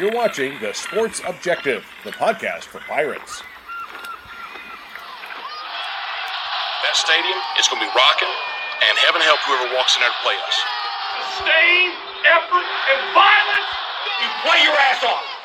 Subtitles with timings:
[0.00, 3.42] You're watching The Sports Objective, the podcast for Pirates.
[6.80, 8.32] That stadium is going to be rocking,
[8.88, 10.56] and heaven help whoever walks in there to play us.
[11.36, 11.92] Disdain,
[12.32, 13.68] effort, and violence,
[14.24, 15.36] you play your ass off.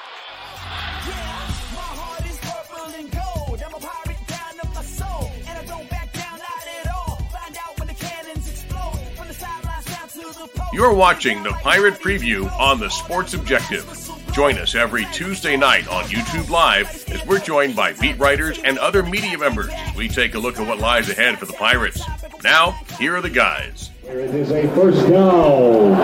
[10.72, 14.05] You're watching the Pirate Preview on the Sports Objective.
[14.36, 18.78] Join us every Tuesday night on YouTube Live as we're joined by beat writers and
[18.80, 19.72] other media members.
[19.96, 22.02] We take a look at what lies ahead for the Pirates.
[22.44, 23.92] Now, here are the guys.
[24.04, 25.96] It is a first down.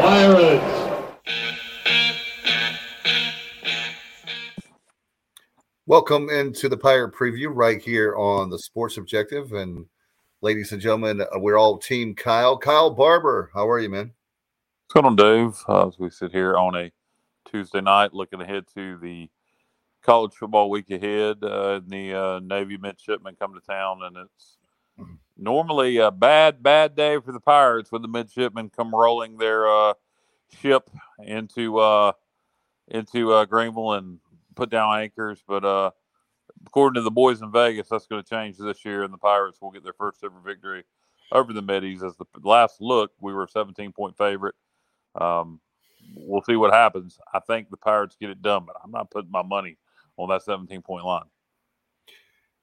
[0.00, 1.10] Pirates.
[5.86, 9.52] Welcome into the Pirate Preview right here on the Sports Objective.
[9.52, 9.86] And
[10.40, 12.56] ladies and gentlemen, uh, we're all Team Kyle.
[12.56, 14.12] Kyle Barber, how are you, man?
[14.90, 15.56] What's going on, Dave?
[15.68, 16.90] Uh, as we sit here on a
[17.48, 19.30] Tuesday night looking ahead to the
[20.02, 24.58] college football week ahead, uh, the uh, Navy midshipmen come to town, and it's
[25.38, 29.94] normally a bad, bad day for the Pirates when the midshipmen come rolling their uh,
[30.58, 30.90] ship
[31.24, 32.10] into uh,
[32.88, 34.18] into uh, Greenville and
[34.56, 35.38] put down anchors.
[35.46, 35.92] But
[36.66, 39.62] according to the boys in Vegas, that's going to change this year, and the Pirates
[39.62, 40.82] will get their first ever victory
[41.30, 42.02] over the Middies.
[42.02, 44.56] As the last look, we were a 17 point favorite.
[45.14, 45.60] Um,
[46.14, 47.18] we'll see what happens.
[47.32, 49.76] I think the Pirates get it done, but I'm not putting my money
[50.16, 51.24] on that 17 point line.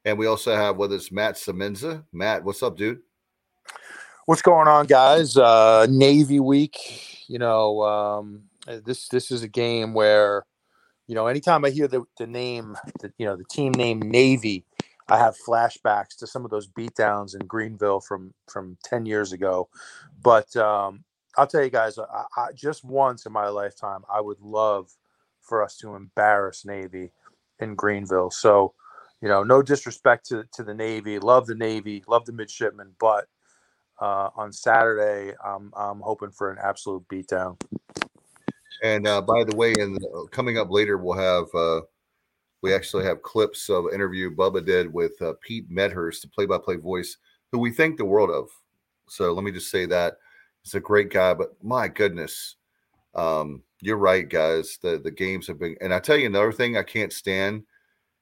[0.06, 2.03] And we also have with us Matt Semenza.
[2.14, 3.02] Matt, what's up, dude?
[4.25, 5.38] What's going on, guys?
[5.38, 7.30] Uh, Navy week.
[7.30, 8.44] You know, um,
[8.86, 10.45] this this is a game where,
[11.08, 14.66] you know, anytime I hear the the name, the, you know, the team name Navy,
[15.09, 19.70] I have flashbacks to some of those beatdowns in Greenville from from ten years ago.
[20.22, 21.03] But um,
[21.38, 24.91] I'll tell you guys, I, I, just once in my lifetime, I would love
[25.41, 27.11] for us to embarrass Navy
[27.59, 28.31] in Greenville.
[28.31, 28.73] So,
[29.21, 33.28] you know, no disrespect to to the Navy, love the Navy, love the midshipmen, but
[34.00, 37.59] uh, on Saturday, I'm I'm hoping for an absolute beatdown.
[38.83, 39.97] And uh, by the way, and
[40.31, 41.81] coming up later, we'll have uh,
[42.62, 47.17] we actually have clips of interview Bubba did with uh, Pete Medhurst, the play-by-play voice,
[47.51, 48.50] who we think the world of.
[49.07, 50.17] So let me just say that
[50.67, 52.57] he's a great guy, but my goodness,
[53.16, 54.78] um, you're right, guys.
[54.81, 57.63] The the games have been, and I tell you another thing I can't stand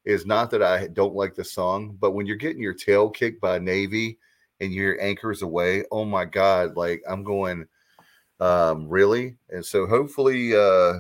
[0.06, 3.42] is not that I don't like the song, but when you're getting your tail kicked
[3.42, 4.20] by Navy
[4.60, 7.66] and your anchors away, oh my god, like I'm going
[8.42, 10.96] um really and so hopefully uh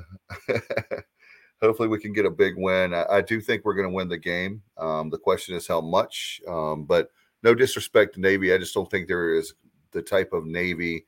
[1.61, 4.07] hopefully we can get a big win i, I do think we're going to win
[4.07, 7.09] the game um the question is how much um but
[7.43, 9.53] no disrespect to navy i just don't think there is
[9.91, 11.03] the type of navy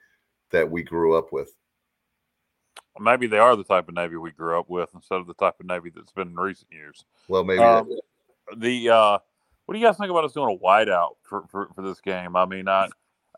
[0.51, 1.51] that we grew up with
[2.99, 5.59] Maybe they are the type of Navy we grew up with instead of the type
[5.59, 7.05] of Navy that's been in recent years.
[7.27, 7.89] well maybe Um,
[8.57, 9.19] the uh,
[9.65, 12.35] what do you guys think about us doing a whiteout for, for, for this game?
[12.35, 12.87] I mean, I,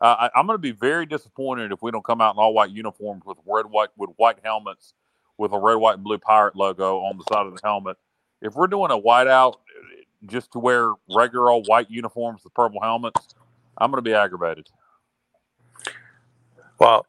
[0.00, 2.70] I I'm going to be very disappointed if we don't come out in all white
[2.70, 4.94] uniforms with red white with white helmets
[5.36, 7.96] with a red white and blue pirate logo on the side of the helmet.
[8.42, 9.54] If we're doing a whiteout
[10.26, 13.34] just to wear regular old white uniforms with purple helmets,
[13.78, 14.68] I'm going to be aggravated.
[16.80, 17.06] Well,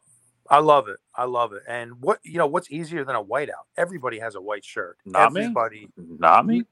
[0.50, 0.98] I love it.
[1.16, 1.62] I love it.
[1.68, 3.66] And what you know, what's easier than a whiteout?
[3.76, 4.98] Everybody has a white shirt.
[5.06, 5.56] Not me.
[5.56, 5.90] Everybody.
[5.96, 6.64] Not me.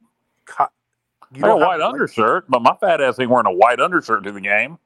[0.47, 0.69] Co-
[1.34, 3.53] You I got a don't have white undershirt, but my fat ass ain't wearing a
[3.53, 4.78] white undershirt to the game.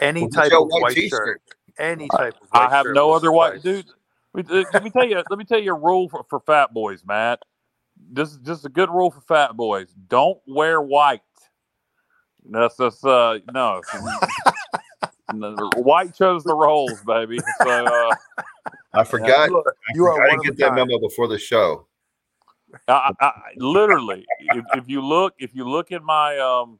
[0.00, 1.10] Any type of white white t-shirt.
[1.24, 1.42] shirt.
[1.78, 2.48] Any type of.
[2.52, 3.86] I have shirt no other white dude.
[4.34, 5.22] Let me, let me tell you.
[5.28, 7.40] Let me tell you a rule for, for fat boys, Matt.
[8.12, 9.94] This is just a good rule for fat boys.
[10.08, 11.22] Don't wear white.
[12.50, 13.82] That's just uh no.
[15.32, 17.38] No, white chose the roles, baby.
[17.62, 18.14] So uh,
[18.94, 20.88] i forgot You are, I you are forgot one to get that kind.
[20.88, 21.86] memo before the show
[22.88, 26.78] I, I, I literally, if, if you look, if you look in my um,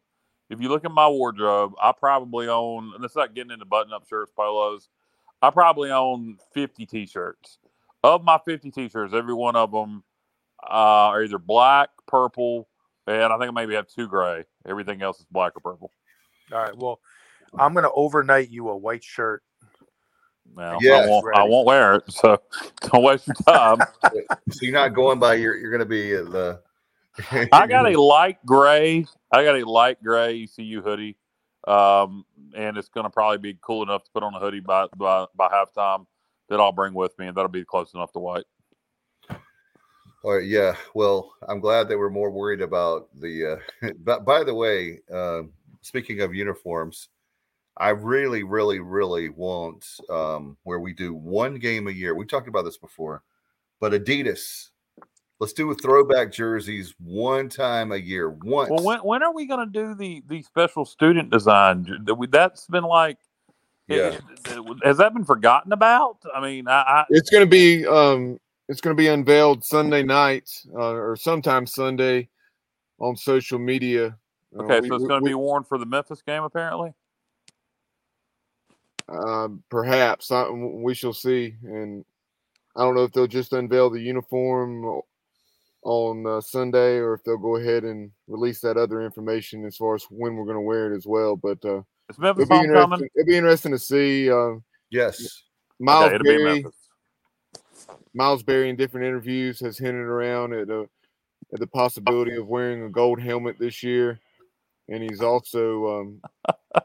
[0.51, 2.93] if you look in my wardrobe, I probably own.
[2.95, 4.89] And it's not getting into button-up shirts, polos.
[5.41, 7.59] I probably own fifty t-shirts.
[8.05, 10.03] Of my fifty t-shirts, every one of them
[10.63, 12.69] uh, are either black, purple,
[13.07, 14.45] and I think I maybe have two gray.
[14.67, 15.91] Everything else is black or purple.
[16.53, 16.77] All right.
[16.77, 17.01] Well,
[17.59, 19.43] I'm gonna overnight you a white shirt.
[20.57, 21.07] Now, Yes.
[21.07, 21.37] I won't.
[21.37, 22.13] I won't wear it.
[22.13, 22.41] So
[22.83, 23.79] don't waste your time.
[24.51, 26.61] so you're not going by your you're going to be the
[27.53, 29.07] I got a light gray.
[29.31, 31.17] I got a light gray ECU hoodie,
[31.67, 34.87] um, and it's going to probably be cool enough to put on a hoodie by
[34.97, 36.07] by, by halftime.
[36.49, 38.45] That I'll bring with me, and that'll be close enough to white.
[40.23, 40.77] All right, yeah.
[40.95, 43.59] Well, I'm glad that we're more worried about the.
[43.83, 45.43] Uh, but by the way, uh,
[45.81, 47.09] speaking of uniforms,
[47.77, 52.15] I really, really, really want um, where we do one game a year.
[52.15, 53.23] We talked about this before.
[53.81, 54.69] but Adidas.
[55.41, 58.31] Let's do a throwback jerseys one time a year.
[58.31, 58.71] Once.
[58.71, 61.85] Well, when when are we going to do the the special student design?
[62.31, 63.19] That's been like,
[63.89, 64.21] Yeah.
[64.85, 66.19] has that been forgotten about?
[66.33, 70.05] I mean, I, I It's going to be um, it's going to be unveiled Sunday
[70.05, 72.29] night uh, or sometime Sunday
[73.01, 74.17] on social media.
[74.57, 76.93] Uh, okay, we- so it's going to be worn for the Memphis game, apparently.
[79.09, 82.05] Uh, perhaps I, we shall see, and
[82.77, 85.03] I don't know if they'll just unveil the uniform
[85.85, 89.95] on uh, Sunday or if they'll go ahead and release that other information as far
[89.95, 91.37] as when we're going to wear it as well.
[91.37, 93.01] But uh, Is Memphis it'll be homecoming?
[93.01, 93.09] interesting.
[93.17, 94.31] It'll be interesting to see.
[94.31, 94.55] Uh,
[94.91, 95.43] yes.
[95.81, 96.65] Miles Okay, Berry,
[98.15, 100.85] Miles Berry in different interviews has hinted around at, uh,
[101.53, 104.21] at the possibility of wearing a gold helmet this year,
[104.89, 106.21] and he's also um,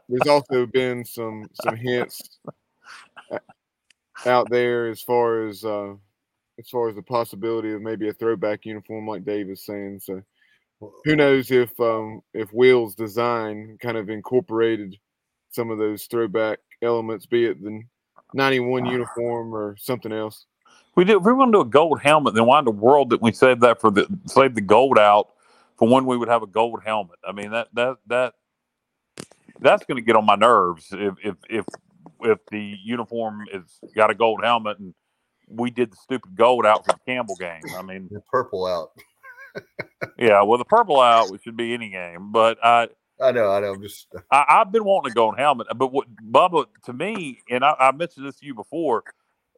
[0.08, 2.38] there's also been some some hints
[4.26, 5.94] out there as far as uh,
[6.58, 10.00] as far as the possibility of maybe a throwback uniform like Dave is saying.
[10.00, 10.22] So
[11.04, 14.96] who knows if um, if Will's design kind of incorporated
[15.50, 17.82] some of those throwback elements, be it the
[18.34, 20.46] 91 uniform or something else.
[20.94, 21.16] We did.
[21.16, 23.32] If we want to do a gold helmet, then why in the world didn't we
[23.32, 25.30] save that for the save the gold out
[25.78, 27.18] for when we would have a gold helmet?
[27.26, 28.34] I mean that that that
[29.60, 31.64] that's going to get on my nerves if if if
[32.20, 34.94] if the uniform is got a gold helmet and
[35.48, 37.62] we did the stupid gold out for the Campbell game.
[37.76, 38.90] I mean, The purple out.
[40.18, 42.88] yeah, well the purple out should be any game, but I.
[43.20, 43.72] I know, I know.
[43.72, 47.64] I'm just I, I've been wanting a gold helmet, but what Bubba to me, and
[47.64, 49.02] I, I mentioned this to you before,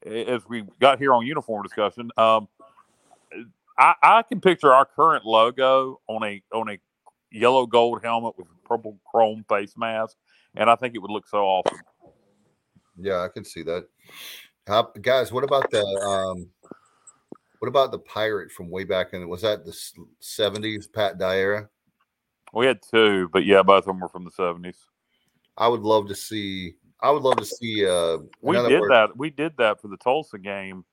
[0.07, 2.11] as we got here on uniform discussion.
[2.17, 2.49] Um,
[3.81, 6.79] I, I can picture our current logo on a on a
[7.33, 10.17] yellow gold helmet with a purple chrome face mask,
[10.55, 11.79] and I think it would look so awesome.
[12.99, 13.89] yeah, I can see that.
[14.67, 16.47] How, guys, what about the um
[17.59, 19.77] what about the pirate from way back in was that the
[20.23, 21.69] 70s Pat Dye era?
[22.53, 24.79] We had two, but yeah, both of them were from the seventies.
[25.57, 29.17] I would love to see I would love to see uh We did words- that.
[29.17, 30.85] We did that for the Tulsa game.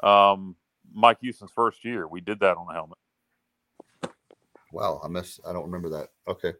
[0.00, 0.54] Um,
[0.94, 2.98] Mike Houston's first year, we did that on the helmet.
[4.72, 6.08] Wow, I miss I don't remember that.
[6.28, 6.52] Okay.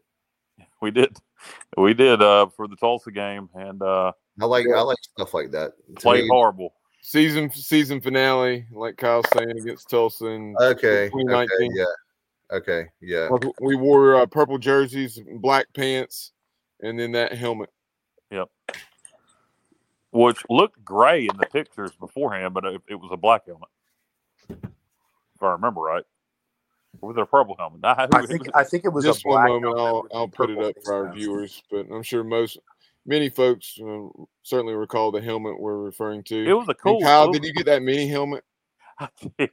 [0.81, 1.15] We did,
[1.75, 5.51] we did uh, for the Tulsa game, and uh, I like I like stuff like
[5.51, 5.73] that.
[5.87, 6.73] To played me- horrible.
[7.01, 10.25] Season season finale, like Kyle's saying against Tulsa.
[10.25, 11.09] And Okay.
[11.09, 11.47] Okay.
[11.59, 11.85] Yeah.
[12.51, 12.87] Okay.
[13.01, 13.29] Yeah.
[13.61, 16.31] we wore uh, purple jerseys, black pants,
[16.81, 17.69] and then that helmet.
[18.31, 18.49] Yep.
[20.11, 23.69] Which looked gray in the pictures beforehand, but it, it was a black helmet,
[24.49, 26.03] if I remember right.
[27.01, 27.81] With a purple helmet.
[27.83, 30.49] I, I think I think it was Just a one moment, helmet I'll I'll put
[30.49, 32.57] it up for our viewers, but I'm sure most
[33.05, 34.07] many folks uh,
[34.41, 36.43] certainly recall the helmet we're referring to.
[36.49, 37.01] it was a And cool.
[37.01, 38.43] Kyle, it did you get that mini helmet?
[38.99, 39.49] I did.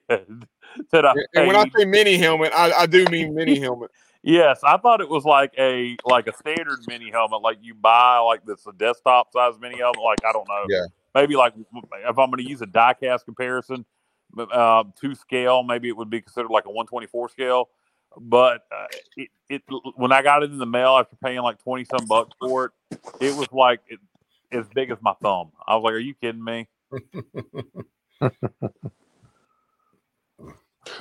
[0.91, 3.91] That I And- And when I say mini helmet, I, I do mean mini helmet.
[4.23, 8.19] Yes, I thought it was like a like a standard mini helmet, like you buy
[8.21, 10.01] like this a desktop size mini helmet.
[10.03, 10.87] Like I don't know, Yeah.
[11.15, 13.85] maybe like if I'm going to use a diecast comparison
[14.39, 17.69] uh, to scale, maybe it would be considered like a 124 scale.
[18.17, 18.87] But uh,
[19.17, 19.63] it, it
[19.97, 22.99] when I got it in the mail after paying like 20 some bucks for it,
[23.21, 23.99] it was like it,
[24.53, 25.51] as big as my thumb.
[25.67, 26.69] I was like, "Are you kidding me?"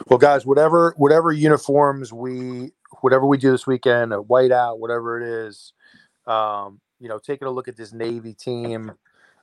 [0.07, 5.21] Well, guys, whatever whatever uniforms we whatever we do this weekend, a white out, whatever
[5.21, 5.73] it is,
[6.25, 8.91] um, you know, taking a look at this Navy team.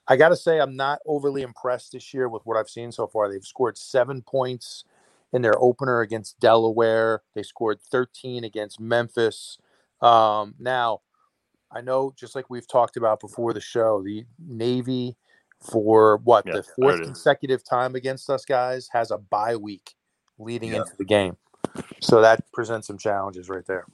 [0.09, 3.07] I got to say, I'm not overly impressed this year with what I've seen so
[3.07, 3.31] far.
[3.31, 4.85] They've scored seven points
[5.33, 7.23] in their opener against Delaware.
[7.35, 9.59] They scored 13 against Memphis.
[10.01, 11.03] Um, now,
[11.71, 15.17] I know, just like we've talked about before the show, the Navy
[15.61, 19.95] for what Yeah, the fourth consecutive time against us guys has a bye week
[20.39, 20.79] leading Yeah.
[20.79, 21.37] into the game.
[22.01, 23.85] So that presents some challenges right there.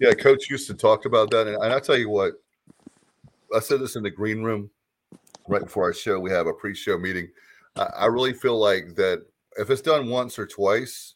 [0.00, 2.32] Yeah, Coach Houston talked about that, and, and I tell you what,
[3.54, 4.70] I said this in the green room
[5.50, 6.18] right before our show.
[6.18, 7.28] We have a pre-show meeting.
[7.76, 9.24] I, I really feel like that
[9.56, 11.14] if it's done once or twice,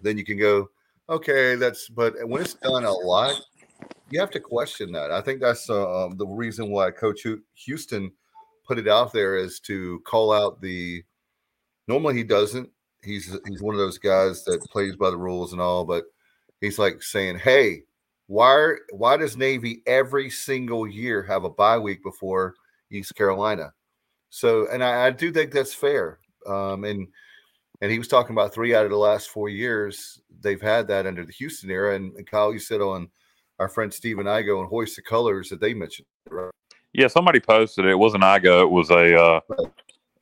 [0.00, 0.70] then you can go,
[1.08, 1.88] okay, that's.
[1.88, 3.40] But when it's done a lot,
[4.10, 5.10] you have to question that.
[5.10, 7.26] I think that's uh, um, the reason why Coach
[7.66, 8.12] Houston
[8.66, 11.02] put it out there is to call out the.
[11.88, 12.70] Normally he doesn't.
[13.02, 16.04] He's he's one of those guys that plays by the rules and all, but
[16.60, 17.82] he's like saying, "Hey,
[18.28, 22.54] why why does Navy every single year have a bye week before
[22.92, 23.72] East Carolina?"
[24.30, 26.18] So, and I, I do think that's fair.
[26.46, 27.08] Um, and
[27.80, 31.06] and he was talking about three out of the last four years they've had that
[31.06, 31.96] under the Houston era.
[31.96, 33.08] And, and Kyle, you said on
[33.58, 36.06] our friend Stephen Igo and Hoist the Colors that they mentioned.
[36.30, 36.50] Right?
[36.92, 37.90] Yeah, somebody posted it.
[37.90, 38.62] It wasn't IGO.
[38.62, 39.40] It was a uh,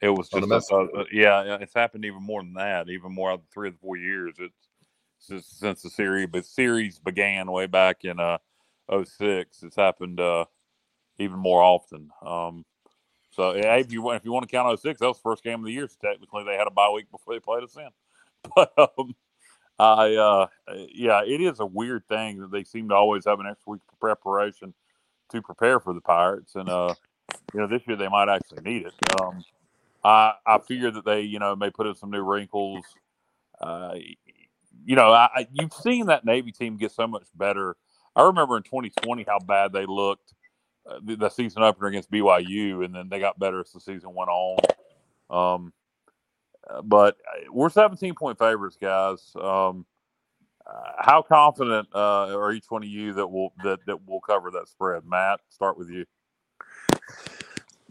[0.00, 3.12] It was just the a, uh, yeah, yeah, it's happened even more than that, even
[3.12, 4.36] more out of three or four years.
[4.38, 4.68] It's
[5.18, 8.38] since, since the series, but series began way back in uh
[8.90, 9.62] 06.
[9.62, 10.46] It's happened uh
[11.20, 12.10] even more often.
[12.24, 12.64] Um,
[13.30, 15.60] so yeah, if you if you want to count 06, that was the first game
[15.60, 15.88] of the year.
[15.88, 17.88] So technically, they had a bye week before they played us in.
[18.56, 19.14] But um,
[19.78, 20.46] I uh,
[20.94, 23.82] yeah, it is a weird thing that they seem to always have an extra week
[23.92, 24.72] of preparation
[25.30, 26.94] to prepare for the Pirates, and uh,
[27.52, 29.20] you know, this year they might actually need it.
[29.20, 29.44] Um,
[30.02, 32.84] I I fear that they you know may put in some new wrinkles.
[33.60, 33.94] Uh,
[34.86, 37.76] you know, I, you've seen that Navy team get so much better.
[38.16, 40.32] I remember in 2020 how bad they looked
[41.02, 44.58] the, season opener against BYU, and then they got better as the season went on.
[45.30, 45.72] Um,
[46.68, 49.32] uh, but uh, we're 17 point favorites, guys.
[49.40, 49.86] Um,
[50.66, 54.50] uh, how confident uh, are each one of you that will that that will cover
[54.50, 55.04] that spread?
[55.04, 56.04] Matt, start with you.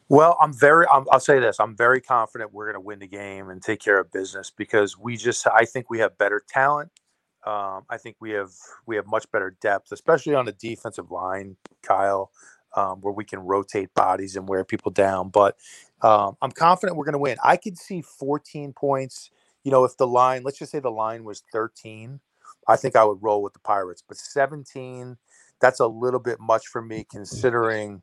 [0.07, 0.85] Well, I'm very.
[0.87, 3.79] i will say this: I'm very confident we're going to win the game and take
[3.79, 5.45] care of business because we just.
[5.47, 6.91] I think we have better talent.
[7.45, 8.51] Um, I think we have
[8.85, 12.31] we have much better depth, especially on the defensive line, Kyle,
[12.75, 15.29] um, where we can rotate bodies and wear people down.
[15.29, 15.57] But
[16.01, 17.37] um, I'm confident we're going to win.
[17.43, 19.31] I could see 14 points.
[19.63, 22.19] You know, if the line, let's just say the line was 13,
[22.67, 24.03] I think I would roll with the Pirates.
[24.07, 25.17] But 17,
[25.59, 28.01] that's a little bit much for me, considering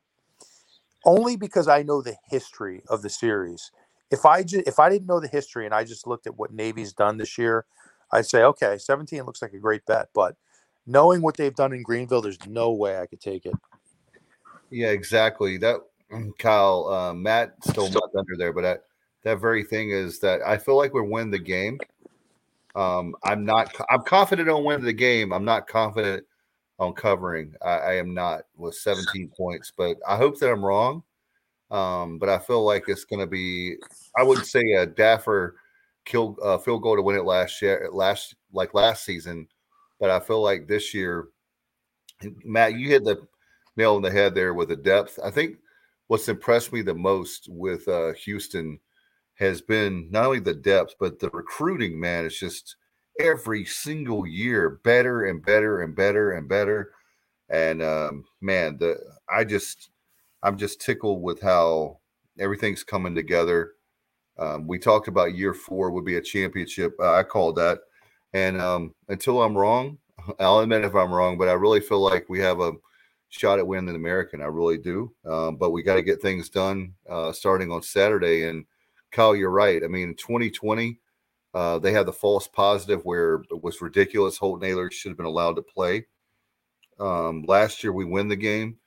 [1.05, 3.71] only because I know the history of the series.
[4.11, 6.53] If I just if I didn't know the history and I just looked at what
[6.53, 7.65] Navy's done this year,
[8.11, 10.09] I'd say okay, 17 looks like a great bet.
[10.13, 10.35] But
[10.85, 13.55] knowing what they've done in Greenville, there's no way I could take it.
[14.69, 15.57] Yeah, exactly.
[15.57, 15.77] That
[16.39, 18.83] Kyle, uh, Matt stole my thunder there, but that
[19.23, 21.79] that very thing is that I feel like we're winning the game.
[22.75, 23.73] Um, I'm not.
[23.89, 25.33] I'm confident on winning the game.
[25.33, 26.25] I'm not confident
[26.79, 27.53] on covering.
[27.61, 31.01] I, I, am not with 17 points, but I hope that I'm wrong.
[31.71, 33.75] Um, but I feel like it's going to be.
[34.17, 35.55] I wouldn't say a Daffer
[36.05, 39.47] kill uh, field goal to win it last year, last like last season,
[39.99, 41.27] but I feel like this year,
[42.45, 43.27] Matt, you hit the
[43.77, 45.19] nail on the head there with the depth.
[45.23, 45.57] I think
[46.07, 48.79] what's impressed me the most with uh, Houston
[49.35, 51.99] has been not only the depth but the recruiting.
[51.99, 52.75] Man, it's just
[53.19, 56.91] every single year better and better and better and better.
[57.49, 58.97] And um, man, the
[59.29, 59.89] I just
[60.43, 61.99] I'm just tickled with how
[62.39, 63.73] everything's coming together.
[64.39, 66.93] Um, we talked about year four would be a championship.
[66.99, 67.79] Uh, I called that,
[68.33, 69.97] and um, until I'm wrong,
[70.39, 72.73] I'll admit if I'm wrong, but I really feel like we have a
[73.37, 74.41] shot at winning the American.
[74.41, 75.13] I really do.
[75.25, 78.43] Um, but we got to get things done uh, starting on Saturday.
[78.43, 78.65] And
[79.11, 79.83] Kyle, you're right.
[79.83, 80.99] I mean, 2020,
[81.53, 84.37] uh, they had the false positive where it was ridiculous.
[84.37, 86.05] Holton Ahlers should have been allowed to play.
[86.99, 88.77] Um, last year, we win the game.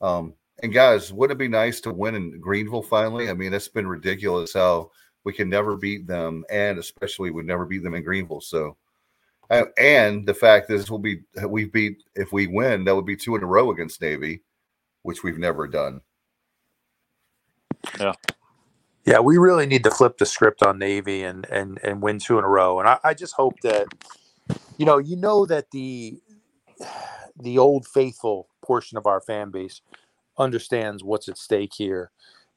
[0.00, 3.28] Um, and guys, wouldn't it be nice to win in Greenville finally?
[3.28, 4.90] I mean, it's been ridiculous how
[5.24, 8.40] we can never beat them, and especially we never beat them in Greenville.
[8.40, 8.76] So
[9.50, 13.36] and the fact is, we'll be we beat if we win, that would be two
[13.36, 14.42] in a row against Navy,
[15.02, 16.00] which we've never done.
[18.00, 18.14] Yeah,
[19.04, 22.38] yeah, we really need to flip the script on Navy and and and win two
[22.38, 22.80] in a row.
[22.80, 23.86] And I, I just hope that
[24.78, 26.20] you know you know that the
[27.40, 29.80] the old faithful portion of our fan base
[30.38, 32.10] understands what's at stake here,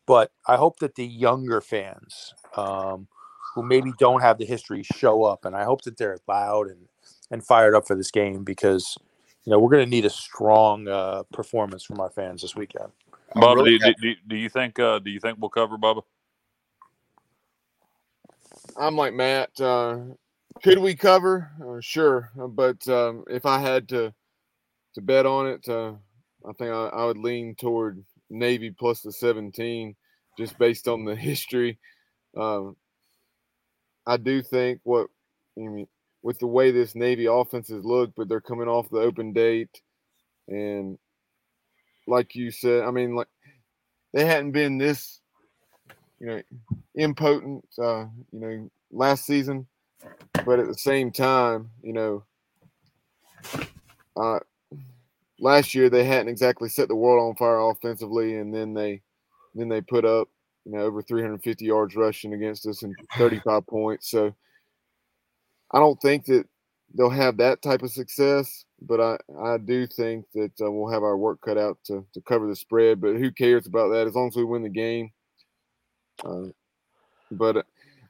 [0.08, 2.34] but I hope that the younger fans.
[2.56, 3.08] Um,
[3.54, 5.46] who maybe don't have the history show up.
[5.46, 6.88] And I hope that they're loud and,
[7.32, 8.98] and fired up for this game because,
[9.44, 12.92] you know, we're going to need a strong uh, performance from our fans this weekend.
[13.36, 16.02] Bubba, really do, do, do, you think uh, do you think we'll cover Bubba?
[18.76, 19.50] I'm like Matt.
[19.60, 20.00] Uh,
[20.64, 21.52] could we cover?
[21.64, 24.14] Uh, sure, but um, if I had to
[24.96, 25.94] to bet on it, uh,
[26.48, 29.96] I think I, I, would lean toward Navy plus the 17,
[30.38, 31.78] just based on the history.
[32.36, 32.76] Um,
[34.10, 35.08] I do think what
[35.56, 35.88] I mean
[36.24, 39.82] with the way this Navy offense has looked, but they're coming off the open date,
[40.48, 40.98] and
[42.08, 43.28] like you said, I mean, like
[44.12, 45.22] they hadn't been this,
[46.20, 46.42] you know,
[46.96, 49.68] impotent, uh, you know, last season,
[50.44, 52.24] but at the same time, you know,
[54.18, 54.40] uh,
[55.40, 59.04] last year they hadn't exactly set the world on fire offensively, and then they,
[59.54, 60.30] then they put up
[60.70, 64.12] you know, over 350 yards rushing against us and 35 points.
[64.12, 64.36] So
[65.72, 66.48] I don't think that
[66.94, 71.02] they'll have that type of success, but I, I do think that uh, we'll have
[71.02, 73.02] our work cut out to, to cover the spread.
[73.02, 75.12] But who cares about that as long as we win the game?
[76.24, 76.48] Uh,
[77.32, 77.66] but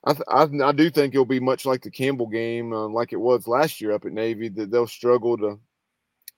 [0.06, 3.22] I, I, I, do think it'll be much like the Campbell game, uh, like it
[3.22, 5.60] was last year up at Navy, that they'll struggle to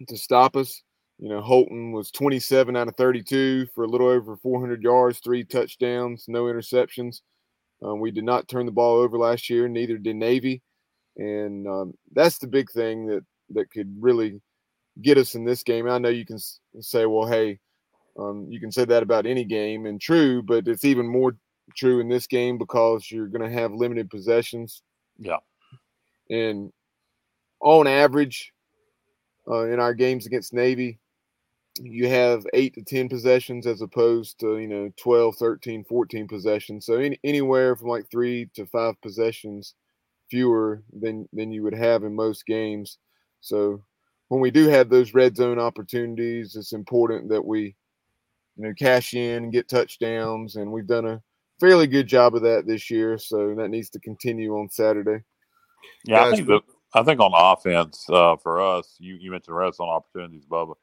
[0.08, 0.84] to stop us.
[1.22, 5.44] You know, Holton was 27 out of 32 for a little over 400 yards, three
[5.44, 7.22] touchdowns, no interceptions.
[7.84, 10.64] Um, we did not turn the ball over last year, neither did Navy,
[11.18, 14.42] and um, that's the big thing that that could really
[15.02, 15.88] get us in this game.
[15.88, 16.40] I know you can
[16.80, 17.60] say, well, hey,
[18.18, 21.36] um, you can say that about any game, and true, but it's even more
[21.76, 24.82] true in this game because you're going to have limited possessions.
[25.20, 25.38] Yeah.
[26.32, 26.72] And
[27.62, 28.52] on average,
[29.48, 31.00] uh, in our games against Navy,
[31.80, 36.86] you have eight to 10 possessions as opposed to, you know, 12, 13, 14 possessions.
[36.86, 39.76] So any, anywhere from like three to five possessions
[40.30, 42.98] fewer than, than you would have in most games.
[43.40, 43.82] So
[44.28, 47.76] when we do have those red zone opportunities, it's important that we,
[48.58, 50.58] you know, cash in and get touchdowns.
[50.58, 51.22] And we've done a
[51.60, 53.18] fairly good job of that this year.
[53.18, 55.24] So that needs to continue on Saturday.
[56.06, 56.62] Yeah, I think the,
[56.94, 60.76] I think on offense uh, for us, you, you mentioned red zone opportunities, Bubba.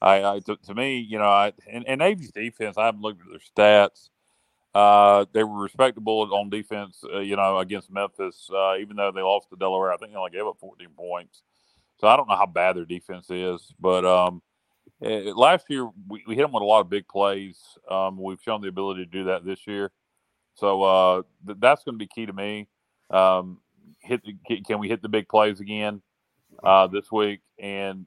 [0.00, 2.76] I, I to, to, me, you know, I and, and Navy's defense.
[2.76, 3.38] I haven't looked at their
[3.88, 4.10] stats.
[4.74, 8.48] Uh, they were respectable on defense, uh, you know, against Memphis.
[8.52, 11.42] Uh, even though they lost to Delaware, I think they only gave up 14 points.
[11.98, 14.42] So I don't know how bad their defense is, but um,
[15.00, 17.58] it, last year we, we hit them with a lot of big plays.
[17.90, 19.92] Um, we've shown the ability to do that this year.
[20.56, 22.68] So uh, th- that's going to be key to me.
[23.10, 23.60] Um,
[24.00, 26.02] hit the, can we hit the big plays again
[26.62, 27.40] uh, this week?
[27.58, 28.04] And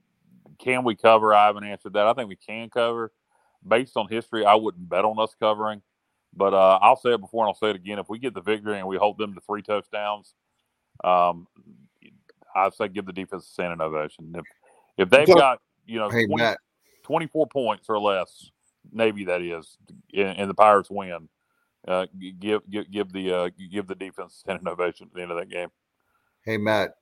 [0.62, 1.34] can we cover?
[1.34, 2.06] I haven't answered that.
[2.06, 3.12] I think we can cover.
[3.66, 5.82] Based on history, I wouldn't bet on us covering.
[6.34, 7.98] But uh, I'll say it before and I'll say it again.
[7.98, 10.34] If we get the victory and we hold them to three touchdowns,
[11.02, 11.46] um,
[12.54, 14.32] I say give the defense a standing ovation.
[14.34, 14.44] If
[14.96, 16.56] if they've got you know hey, 20,
[17.02, 18.50] 24 points or less,
[18.92, 19.76] Navy that is,
[20.14, 21.28] and, and the Pirates win,
[21.88, 22.06] uh,
[22.38, 25.38] give give give the uh, give the defense a standing ovation at the end of
[25.38, 25.68] that game.
[26.44, 26.94] Hey Matt,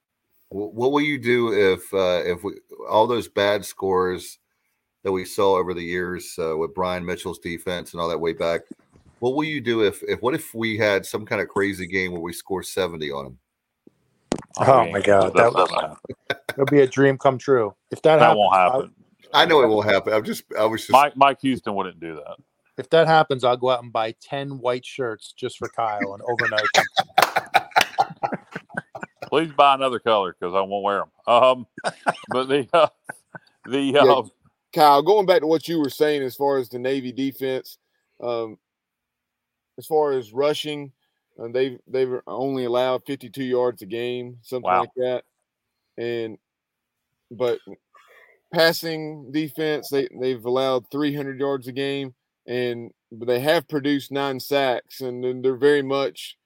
[0.50, 2.54] what will you do if uh, if we
[2.88, 4.38] all those bad scores
[5.04, 8.32] that we saw over the years uh, with Brian Mitchell's defense and all that way
[8.32, 8.62] back?
[9.20, 12.12] What will you do if if what if we had some kind of crazy game
[12.12, 13.38] where we score seventy on them?
[14.58, 15.96] Oh, oh my god, that
[16.56, 17.74] would be a dream come true.
[17.90, 18.94] If that, that happens, won't happen.
[19.34, 20.12] I, I know it won't happen.
[20.12, 22.36] I'm just I was just Mike Mike Houston wouldn't do that.
[22.78, 26.22] If that happens, I'll go out and buy ten white shirts just for Kyle and
[26.22, 26.62] overnight.
[29.28, 31.34] Please buy another color because I won't wear them.
[31.34, 31.66] Um,
[32.30, 32.88] but the uh,
[33.66, 34.24] the yeah, uh,
[34.72, 37.78] Kyle, going back to what you were saying as far as the Navy defense,
[38.20, 38.58] um,
[39.76, 40.92] as far as rushing,
[41.38, 44.80] uh, they've they've only allowed 52 yards a game, something wow.
[44.80, 45.24] like that,
[45.96, 46.38] and
[47.30, 47.58] but
[48.52, 52.14] passing defense they they've allowed 300 yards a game,
[52.46, 56.36] and but they have produced nine sacks, and they're very much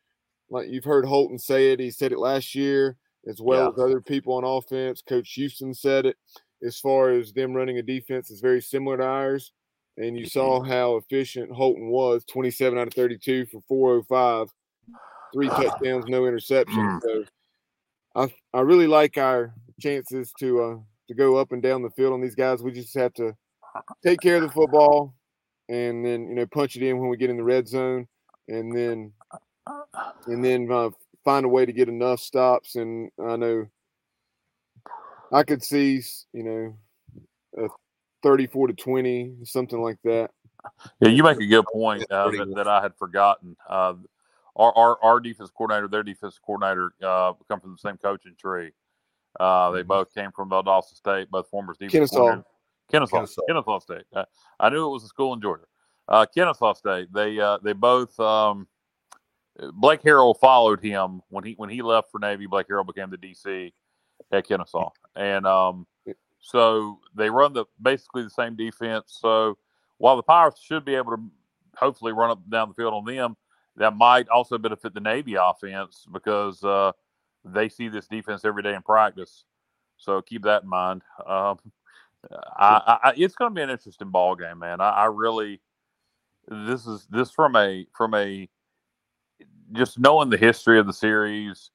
[0.53, 1.81] like you've heard Holton say it.
[1.81, 2.97] He said it last year
[3.29, 3.69] as well yeah.
[3.71, 5.03] as other people on offense.
[5.03, 6.17] Coach Houston said it
[6.62, 9.53] as far as them running a defense is very similar to ours.
[9.97, 10.71] And you saw mm-hmm.
[10.71, 14.49] how efficient Holton was 27 out of 32 for 405,
[15.33, 17.01] three touchdowns, no interceptions.
[17.01, 17.01] Mm.
[17.03, 17.25] So
[18.15, 20.77] I, I really like our chances to uh,
[21.09, 22.62] to go up and down the field on these guys.
[22.62, 23.35] We just have to
[24.05, 25.15] take care of the football
[25.69, 28.07] and then, you know, punch it in when we get in the red zone.
[28.49, 29.12] And then
[30.27, 30.90] and then uh,
[31.25, 32.77] find a way to get enough stops.
[32.77, 33.66] And I know
[35.33, 36.77] I could see, you know,
[37.64, 37.68] a
[38.22, 40.31] 34 to 20, something like that.
[41.01, 43.57] Yeah, you make a good point uh, that, that, I had forgotten.
[43.68, 43.94] Uh,
[44.55, 48.70] our, our, our defense coordinator, their defense coordinator, uh, come from the same coaching tree.
[49.40, 49.88] Uh, they mm-hmm.
[49.88, 52.42] both came from Valdosta State, both former defense Kennesaw.
[52.90, 54.05] Kennesaw, Kennesaw, Kennesaw State.
[54.14, 54.25] Uh,
[54.61, 55.64] I knew it was a school in Georgia.
[56.07, 57.12] Uh, Kennesaw State.
[57.12, 58.68] They uh, they both um,
[59.75, 62.46] Blake Harrell followed him when he when he left for Navy.
[62.46, 63.72] Blake Harrell became the DC
[64.31, 65.87] at Kennesaw, and um,
[66.40, 69.18] so they run the basically the same defense.
[69.20, 69.59] So
[69.98, 71.22] while the Pirates should be able to
[71.77, 73.37] hopefully run up down the field on them,
[73.77, 76.92] that might also benefit the Navy offense because uh,
[77.44, 79.44] they see this defense every day in practice.
[79.96, 81.03] So keep that in mind.
[81.25, 81.59] Um,
[82.57, 84.81] I, I, it's going to be an interesting ball game, man.
[84.81, 85.61] I, I really
[86.48, 88.48] this is this from a from a
[89.72, 91.70] just knowing the history of the series,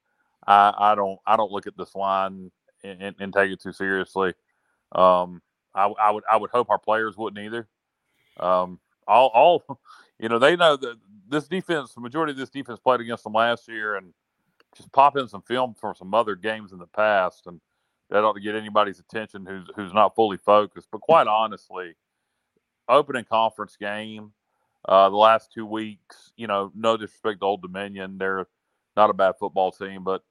[0.46, 2.52] I, I don't I don't look at this line
[2.84, 4.34] and, and, and take it too seriously.
[4.94, 5.42] Um,
[5.76, 7.68] I, I, would I would hope our players wouldn't either.
[8.40, 9.80] Um, all all
[10.20, 10.98] you know they know that
[11.30, 14.14] this defense, the majority of this defense played against them last year, and
[14.76, 17.60] just pop in some film from some other games in the past, and
[18.10, 20.88] that ought to get anybody's attention who's who's not fully focused.
[20.92, 21.96] But quite honestly,
[22.88, 24.32] opening conference game
[24.86, 26.32] uh, the last two weeks.
[26.36, 28.48] You know, no disrespect to Old Dominion, they're
[28.96, 30.24] not a bad football team, but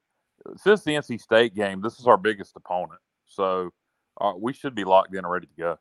[0.57, 3.73] since the NC State game, this is our biggest opponent, so
[4.21, 5.79] uh, we should be locked in and ready to go.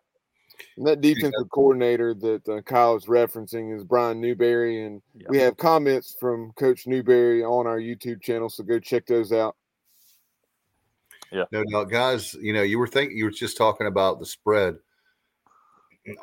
[0.77, 5.27] And that defensive coordinator that uh, Kyle is referencing is Brian Newberry, and Yeah.
[5.29, 9.55] we have comments from Coach Newberry on our YouTube channel, so go check those out.
[11.31, 12.33] Yeah, no, no, guys.
[12.35, 14.77] You know, you were thinking you were just talking about the spread.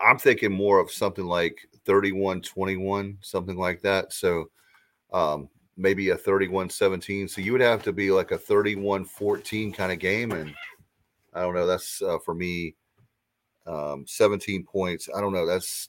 [0.03, 4.13] I'm thinking more of something like 31-21, something like that.
[4.13, 4.51] So
[5.13, 7.29] um, maybe a 31-17.
[7.29, 10.55] So you would have to be like a 31-14 kind of game, and
[11.35, 11.67] I don't know.
[11.67, 12.75] That's uh, for me.
[13.65, 15.09] Um, 17 points.
[15.15, 15.47] I don't know.
[15.47, 15.89] That's.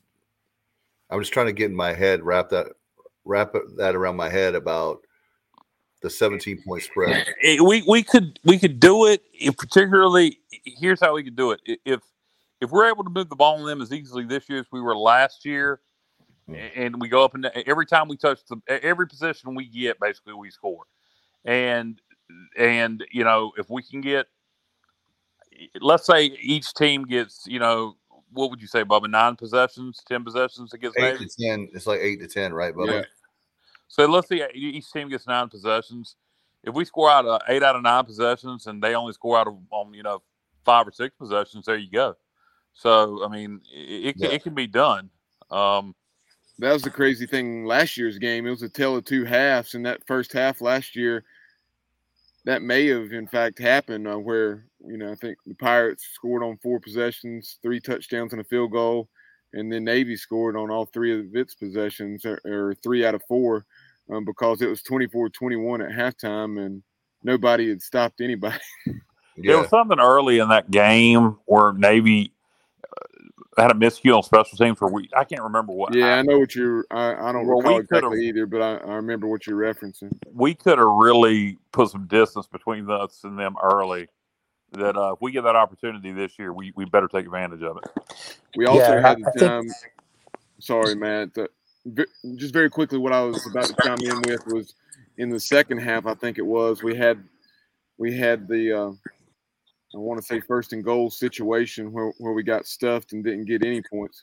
[1.09, 2.67] I'm just trying to get in my head, wrap that,
[3.25, 5.01] wrap that around my head about
[6.03, 7.27] the 17 point spread.
[7.41, 9.23] Eh, we we could we could do it
[9.57, 12.01] particularly here's how we could do it if
[12.63, 14.79] if we're able to move the ball on them as easily this year as we
[14.79, 15.81] were last year
[16.75, 20.33] and we go up and every time we touch the every position we get basically
[20.33, 20.85] we score
[21.45, 22.01] and
[22.57, 24.27] and you know if we can get
[25.81, 27.95] let's say each team gets you know
[28.31, 31.69] what would you say Bubba nine possessions ten possessions against Eight Navy to 10.
[31.73, 32.73] It's like eight to 10, right?
[32.73, 32.93] Bubba?
[32.93, 33.03] Yeah.
[33.87, 36.15] So let's see, each team gets nine possessions.
[36.63, 39.47] If we score out of eight out of nine possessions, and they only score out
[39.47, 40.23] of um, you know
[40.65, 42.15] five or six possessions, there you go.
[42.73, 44.35] So I mean, it it, can, Yeah.
[44.35, 45.09] it can be done.
[45.51, 45.95] Um,
[46.59, 48.45] That was the crazy thing last year's game.
[48.45, 51.23] It was a tale of two halves, and that first half last year,
[52.45, 56.43] that may have in fact happened uh, where you know I think the Pirates scored
[56.43, 59.09] on four possessions, three touchdowns and a field goal,
[59.53, 63.23] and then Navy scored on all three of its possessions or, or three out of
[63.27, 63.65] four
[64.09, 66.83] um, because it was 24-21 at halftime and
[67.23, 68.57] nobody had stopped anybody.
[69.35, 72.32] There was something early in that game where Navy
[73.57, 75.93] had a miscue on special teams where we I can't remember what.
[75.95, 76.29] yeah, I happened.
[76.29, 76.85] know what you're.
[76.91, 79.57] I, I don't Well, recall we could've- exactly either, but I, I remember what you're
[79.59, 80.11] referencing.
[80.33, 84.07] we could have really put some distance between us and them early.
[84.71, 87.77] That uh, if we get that opportunity this year, we, we better take advantage of
[87.77, 87.83] it.
[88.55, 89.67] We also Yeah, had I- the I think- time.
[90.59, 91.33] Sorry, Matt.
[91.33, 91.47] The,
[92.37, 94.73] just very quickly, what I was about to chime in with was
[95.17, 96.05] in the second half.
[96.05, 97.21] I think it was we had
[97.97, 98.91] we had the uh,
[99.93, 103.45] I want to say first and goal situation where, where we got stuffed and didn't
[103.45, 104.21] get any points.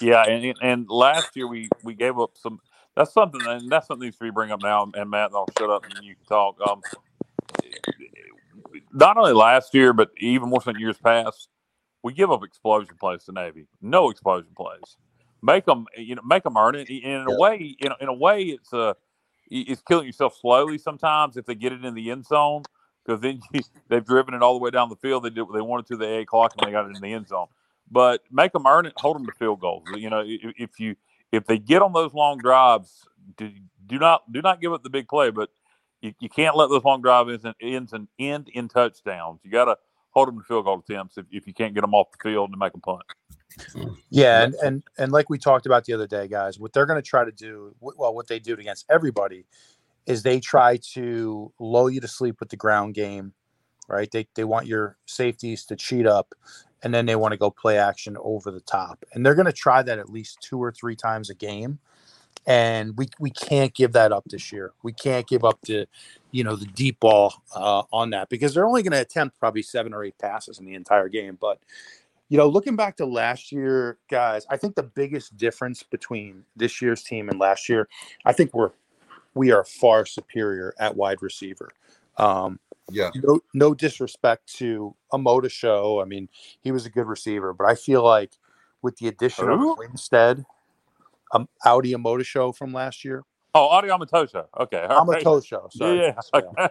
[0.00, 2.60] Yeah, and and last year we we gave up some.
[2.94, 4.90] That's something, and that's something needs to be bring up now.
[4.94, 6.56] And Matt, and I'll shut up and you can talk.
[6.68, 6.82] Um,
[8.92, 11.48] not only last year, but even more so in years past,
[12.02, 13.66] we give up explosion plays to Navy.
[13.80, 14.96] No explosion plays.
[15.42, 16.88] Make them, you know, make them earn it.
[16.88, 18.94] And in a way, in a, in a way, it's uh,
[19.50, 22.62] it's killing yourself slowly sometimes if they get it in the end zone
[23.04, 25.24] because then you, they've driven it all the way down the field.
[25.24, 27.12] They did what they wanted to the eight o'clock and they got it in the
[27.12, 27.46] end zone.
[27.90, 28.94] But make them earn it.
[28.96, 29.84] Hold them to field goals.
[29.94, 30.96] You know, if, if you
[31.30, 33.50] if they get on those long drives, do,
[33.86, 35.30] do not do not give up the big play.
[35.30, 35.50] But
[36.00, 39.40] you, you can't let those long drives ends and ends and end in touchdowns.
[39.44, 39.76] You got to
[40.10, 42.50] hold them to field goal attempts if, if you can't get them off the field
[42.50, 43.02] and make them punt.
[44.08, 47.00] Yeah, and, and and like we talked about the other day, guys, what they're going
[47.00, 49.44] to try to do, well, what they do against everybody,
[50.06, 53.32] is they try to lull you to sleep with the ground game,
[53.88, 54.10] right?
[54.10, 56.34] They they want your safeties to cheat up,
[56.82, 59.52] and then they want to go play action over the top, and they're going to
[59.52, 61.78] try that at least two or three times a game,
[62.46, 64.72] and we we can't give that up this year.
[64.82, 65.86] We can't give up the,
[66.30, 69.62] you know, the deep ball uh, on that because they're only going to attempt probably
[69.62, 71.58] seven or eight passes in the entire game, but
[72.32, 76.80] you know, looking back to last year, guys, I think the biggest difference between this
[76.80, 77.90] year's team and last year,
[78.24, 78.70] I think we're
[79.34, 81.70] we are far superior at wide receiver.
[82.18, 82.58] Um,
[82.90, 83.10] Yeah.
[83.16, 86.02] no, no disrespect to Omotosho.
[86.02, 86.28] I mean,
[86.60, 88.32] he was a good receiver, but I feel like
[88.82, 89.72] with the addition Who?
[89.72, 90.44] of Winstead,
[91.32, 94.46] um, Audie Omotosho from last year, Oh, Audie Omotosho.
[94.60, 94.80] Okay.
[94.88, 95.22] all right.
[95.22, 95.70] Omotosho.
[95.72, 96.44] Sorry, Yeah, Sorry.
[96.58, 96.68] yeah.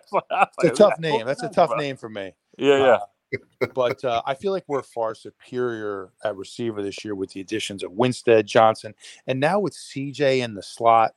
[0.63, 1.25] it's a tough name.
[1.27, 2.33] That's a tough name for me.
[2.57, 2.97] Yeah,
[3.31, 3.37] yeah.
[3.75, 7.83] but uh, I feel like we're far superior at receiver this year with the additions
[7.83, 8.93] of Winstead, Johnson,
[9.27, 11.13] and now with CJ in the slot.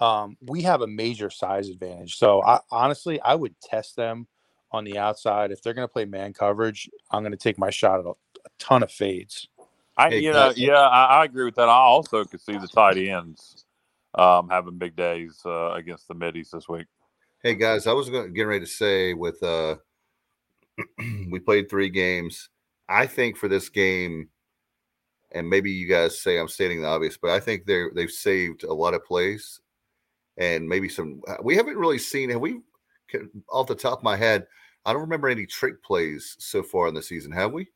[0.00, 2.16] Um, we have a major size advantage.
[2.16, 4.26] So I, honestly, I would test them
[4.70, 6.88] on the outside if they're going to play man coverage.
[7.10, 9.48] I'm going to take my shot at a, a ton of fades.
[9.96, 11.68] I, you know, yeah, I, I agree with that.
[11.68, 13.64] I also could see the tight ends
[14.14, 16.86] um, having big days uh, against the middies this week.
[17.42, 19.76] Hey guys, I was going getting ready to say with uh
[21.30, 22.48] we played three games.
[22.88, 24.28] I think for this game,
[25.32, 28.64] and maybe you guys say I'm stating the obvious, but I think they're they've saved
[28.64, 29.60] a lot of plays
[30.38, 32.60] and maybe some uh, we haven't really seen have we
[33.50, 34.46] off the top of my head,
[34.84, 37.68] I don't remember any trick plays so far in the season, have we?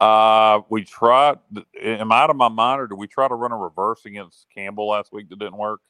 [0.00, 1.38] Uh, we tried.
[1.80, 4.46] Am I out of my mind, or did we try to run a reverse against
[4.54, 5.80] Campbell last week that didn't work?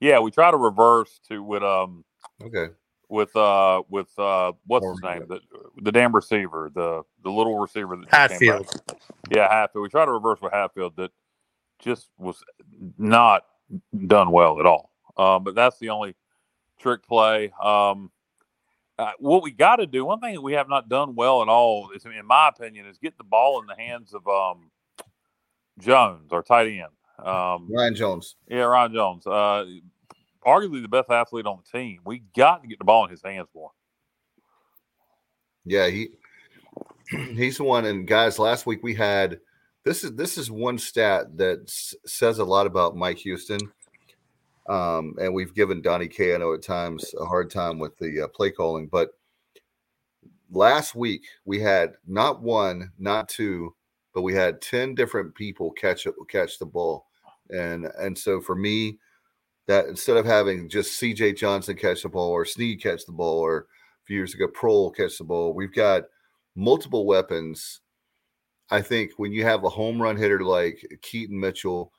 [0.00, 2.04] Yeah, we tried to reverse to with um
[2.42, 2.68] Okay.
[3.08, 5.40] with uh with uh what's his Or- name the
[5.82, 8.58] the damn receiver the the little receiver that just came back.
[8.62, 8.82] Hatfield.
[9.30, 11.10] yeah Hatfield we tried to reverse with Hatfield that
[11.78, 12.42] just was
[12.98, 13.44] not
[14.06, 16.14] done well at all um but that's the only
[16.78, 18.10] trick play um
[18.96, 21.48] uh, what we got to do one thing that we have not done well at
[21.48, 24.70] all is in my opinion is get the ball in the hands of um
[25.78, 28.36] Jones our tight end um Ryan Jones.
[28.48, 29.26] yeah, Ryan Jones.
[29.26, 29.64] Uh,
[30.44, 32.00] arguably the best athlete on the team.
[32.04, 33.70] We got to get the ball in his hands more.
[35.64, 36.08] Yeah, he
[37.10, 37.86] he's the one.
[37.86, 39.40] And guys, last week we had
[39.84, 43.60] this is this is one stat that s- says a lot about Mike Houston.
[44.68, 48.22] Um, and we've given Donnie K, I know at times a hard time with the
[48.22, 49.10] uh, play calling, but
[50.50, 53.74] last week we had not one, not two,
[54.14, 57.06] but we had ten different people catch catch the ball,
[57.50, 58.98] and and so for me,
[59.66, 61.34] that instead of having just C.J.
[61.34, 64.94] Johnson catch the ball or Snead catch the ball or a few years ago Proehl
[64.94, 66.04] catch the ball, we've got
[66.54, 67.80] multiple weapons.
[68.74, 71.92] I think when you have a home run hitter like Keaton Mitchell,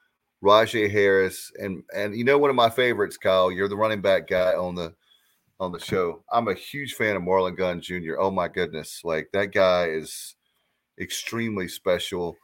[0.43, 4.27] Rahjai Harris, and and you know one of my favorites, Kyle, you're the running back
[4.27, 4.93] guy on the
[5.57, 6.21] on the show.
[6.33, 8.19] I'm a huge fan of Marlon Gunn Jr.
[8.19, 10.35] Oh my goodness, like that guy is
[10.99, 12.35] extremely special,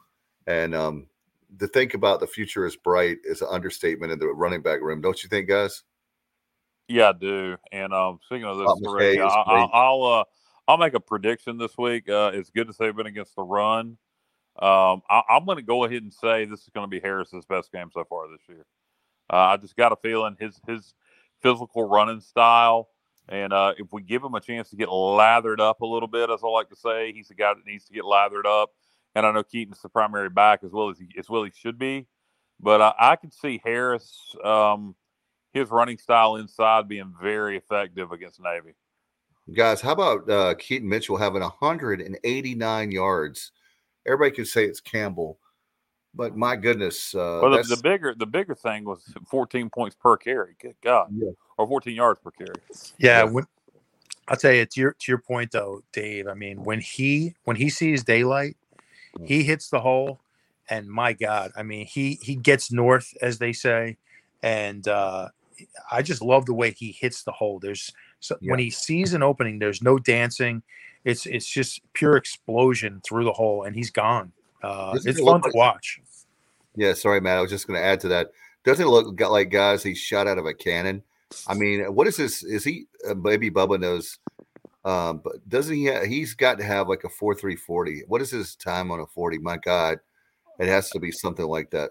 [0.46, 1.08] and um,
[1.58, 5.02] to think about the future is bright is an understatement in the running back room,
[5.02, 5.82] don't you think, guys?
[6.88, 7.58] Yeah, I do.
[7.70, 10.24] And um, speaking of this, I, I, I'll uh,
[10.66, 12.08] I'll make a prediction this week.
[12.08, 13.98] Uh, it's good to say they've been against the run.
[14.58, 17.44] Um, I, I'm going to go ahead and say this is going to be Harris's
[17.46, 18.66] best game so far this year.
[19.32, 20.94] Uh, I just got a feeling his his
[21.42, 22.88] physical running style,
[23.28, 26.28] and uh, if we give him a chance to get lathered up a little bit,
[26.28, 28.70] as I like to say, he's the guy that needs to get lathered up.
[29.14, 31.78] And I know Keaton's the primary back as well as he as well he should
[31.78, 32.06] be,
[32.60, 34.94] but I, I could see Harris, um,
[35.52, 38.74] his running style inside being very effective against Navy.
[39.52, 43.52] Guys, how about uh, Keaton Mitchell having 189 yards?
[44.06, 45.38] Everybody could say it's Campbell,
[46.14, 50.16] but my goodness, uh, Well, the, the bigger the bigger thing was 14 points per
[50.16, 50.56] carry.
[50.60, 51.30] Good God, Yeah.
[51.58, 52.54] or 14 yards per carry.
[52.98, 53.30] Yeah, Yeah.
[53.30, 53.46] when,
[54.28, 56.26] I'll tell you to your to your point though, Dave.
[56.28, 58.56] I mean, when he when he sees daylight,
[59.24, 60.20] he hits the hole,
[60.68, 63.98] and my God, I mean, he he gets north, as they say,
[64.42, 65.28] and uh,
[65.90, 67.58] I just love the way he hits the hole.
[67.60, 70.62] There's so when he sees an opening, there's no dancing.
[71.04, 74.32] It's it's just pure explosion through the hole, and he's gone.
[74.62, 76.00] Uh, it's it fun look to watch.
[76.76, 76.92] yeah.
[76.92, 77.38] Sorry, Matt.
[77.38, 78.30] I was just going to add to that.
[78.64, 81.02] Doesn't it look like guys he's shot out of a cannon?
[81.48, 82.44] I mean, what is this?
[82.44, 84.18] Is he uh, maybe Bubba knows?
[84.84, 85.86] Um, but doesn't he?
[85.86, 88.04] Ha- he's got to have like a four three forty.
[88.06, 89.38] What is his time on a forty?
[89.38, 89.98] My God,
[90.60, 91.90] it has to be something like that.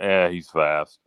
[0.00, 0.98] Yeah, he's fast.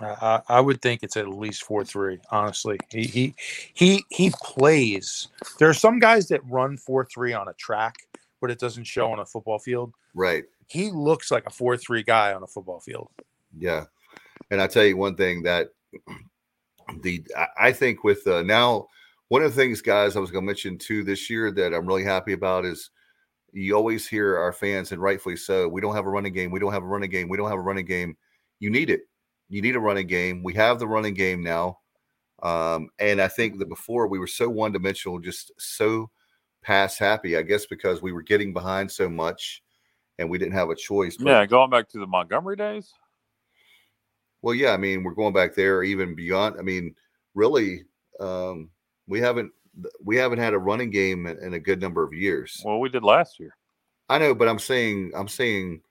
[0.00, 2.18] I, I would think it's at least four three.
[2.30, 3.34] Honestly, he he
[3.74, 5.28] he he plays.
[5.58, 7.96] There are some guys that run four three on a track,
[8.40, 9.92] but it doesn't show on a football field.
[10.14, 10.44] Right.
[10.66, 13.08] He looks like a four three guy on a football field.
[13.58, 13.84] Yeah,
[14.50, 15.68] and I tell you one thing that
[17.02, 18.86] the I- I think with uh, now
[19.28, 21.86] one of the things, guys, I was going to mention too this year that I'm
[21.86, 22.90] really happy about is
[23.52, 25.68] you always hear our fans, and rightfully so.
[25.68, 26.50] We don't have a running game.
[26.50, 27.28] We don't have a running game.
[27.28, 28.16] We don't have a running game.
[28.60, 29.02] You need it.
[29.50, 30.42] You need a running game.
[30.42, 31.80] We have the running game now,
[32.42, 36.08] um, and I think that before we were so one dimensional, just so
[36.62, 37.36] pass happy.
[37.36, 39.62] I guess because we were getting behind so much,
[40.18, 41.16] and we didn't have a choice.
[41.16, 42.92] But- Yeah, going back to the Montgomery days.
[44.42, 46.56] Well, yeah, I mean, we're going back there even beyond.
[46.58, 46.94] I mean,
[47.34, 47.84] really,
[48.20, 48.70] um,
[49.06, 49.52] we haven't
[50.02, 52.60] we haven't had a running game in, in a good number of years.
[52.64, 53.56] Well, we did last year.
[54.08, 55.82] I know, but I'm saying I'm saying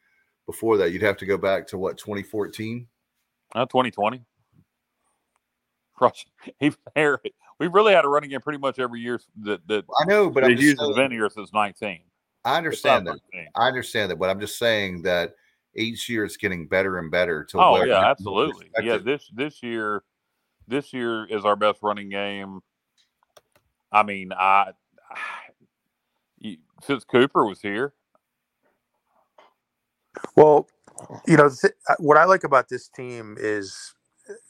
[0.46, 2.88] before that you'd have to go back to what 2014.
[3.56, 4.22] Uh, 2020.
[6.00, 6.26] Rush.
[6.60, 6.72] He,
[7.60, 10.42] we've really had a running game pretty much every year that that I know, but
[10.42, 12.00] the I'm just Hughes saying- been here since 19.
[12.46, 13.20] I understand that.
[13.34, 13.48] 13.
[13.56, 15.34] I understand that, but I'm just saying that
[15.76, 17.44] each year it's getting better and better.
[17.44, 18.72] To Oh yeah, absolutely.
[18.82, 20.04] Yeah, this this year,
[20.68, 22.62] this year is our best running game.
[23.92, 24.72] I mean, I,
[26.40, 27.94] you- since Cooper was here,
[30.38, 30.68] Well,
[31.26, 33.94] you know, th- uh, what I like about this team is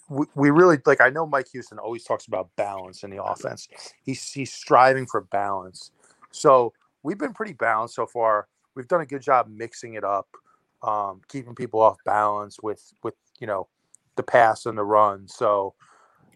[0.10, 1.02] we, we really like.
[1.02, 3.68] I know Mike Houston always talks about balance in the offense.
[4.04, 5.92] He's he's striving for balance.
[6.32, 8.48] So we've been pretty balanced so far.
[8.76, 10.28] We've done a good job mixing it up,
[10.84, 13.68] um, keeping people off balance with with you know
[14.16, 15.28] the pass and the run.
[15.28, 15.74] So,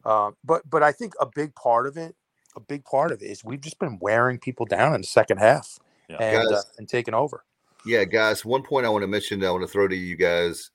[0.06, 2.15] um, but but I think a big part of it,
[2.56, 5.38] a big part of it is we've just been wearing people down in the second
[5.38, 6.17] half Yeah.
[6.17, 7.43] and uh, and taking over.
[7.86, 8.46] Yeah, guys.
[8.46, 10.72] One point I want to mention that I want to throw to you guys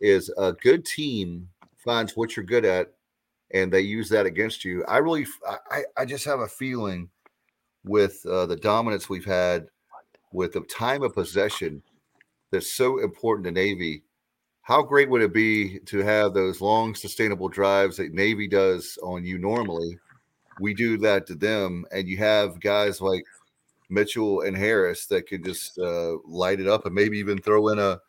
[0.00, 2.92] is a good team finds what you're good at
[3.52, 4.84] and they use that against you.
[4.86, 5.26] I really,
[5.70, 7.08] I, I just have a feeling
[7.84, 9.66] with uh, the dominance we've had
[10.32, 11.82] with the time of possession
[12.50, 14.02] that's so important to Navy.
[14.62, 19.24] How great would it be to have those long, sustainable drives that Navy does on
[19.24, 19.98] you normally?
[20.60, 23.24] We do that to them, and you have guys like
[23.92, 27.78] Mitchell and Harris that can just uh, light it up and maybe even throw in
[27.78, 28.00] a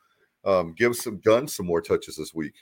[0.46, 2.54] um, give some guns some more touches this week.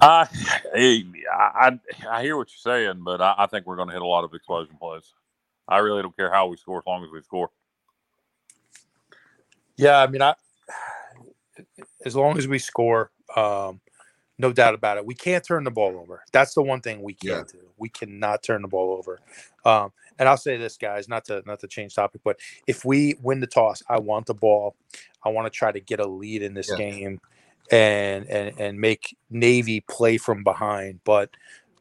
[0.00, 0.26] Uh,
[0.74, 1.78] I,
[2.10, 4.24] I hear what you're saying, but I, I think we're going to hit a lot
[4.24, 5.14] of explosion plays.
[5.66, 7.50] I really don't care how we score as long as we score.
[9.76, 10.34] Yeah, I mean, I
[12.04, 13.80] as long as we score, um,
[14.38, 15.06] no doubt about it.
[15.06, 16.24] We can't turn the ball over.
[16.32, 17.60] That's the one thing we can't yeah.
[17.60, 17.66] do.
[17.76, 19.20] We cannot turn the ball over.
[19.64, 23.16] Um, and I'll say this, guys, not to not to change topic, but if we
[23.22, 24.76] win the toss, I want the ball.
[25.24, 26.76] I want to try to get a lead in this yeah.
[26.76, 27.20] game
[27.70, 31.00] and and and make Navy play from behind.
[31.04, 31.30] But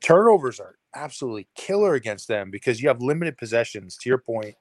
[0.02, 3.97] turnovers are absolutely killer against them because you have limited possessions.
[3.97, 4.56] To your point,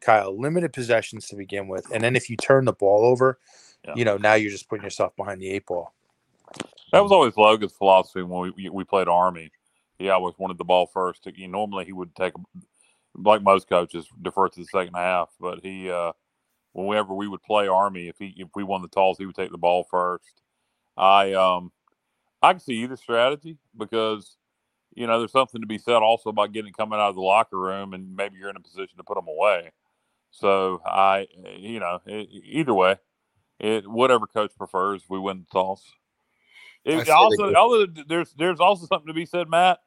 [0.00, 3.38] Kyle, limited possessions to begin with, and then if you turn the ball over,
[3.84, 3.94] yeah.
[3.96, 5.94] you know now you're just putting yourself behind the eight ball.
[6.92, 9.52] That was always Logan's philosophy when we we played Army.
[10.00, 11.28] He always wanted the ball first.
[11.36, 12.32] He, normally he would take,
[13.16, 15.30] like most coaches, defer to the second half.
[15.40, 16.12] But he, uh,
[16.72, 19.50] whenever we would play Army, if he if we won the toss, he would take
[19.50, 20.42] the ball first.
[20.96, 21.72] I um
[22.42, 24.36] I can see either strategy because
[24.94, 27.58] you know there's something to be said also about getting coming out of the locker
[27.58, 29.72] room and maybe you're in a position to put them away.
[30.30, 32.96] So I you know either way,
[33.58, 35.82] it whatever coach prefers, we win the toss.
[36.84, 39.80] It, also, also, there's there's also something to be said, Matt.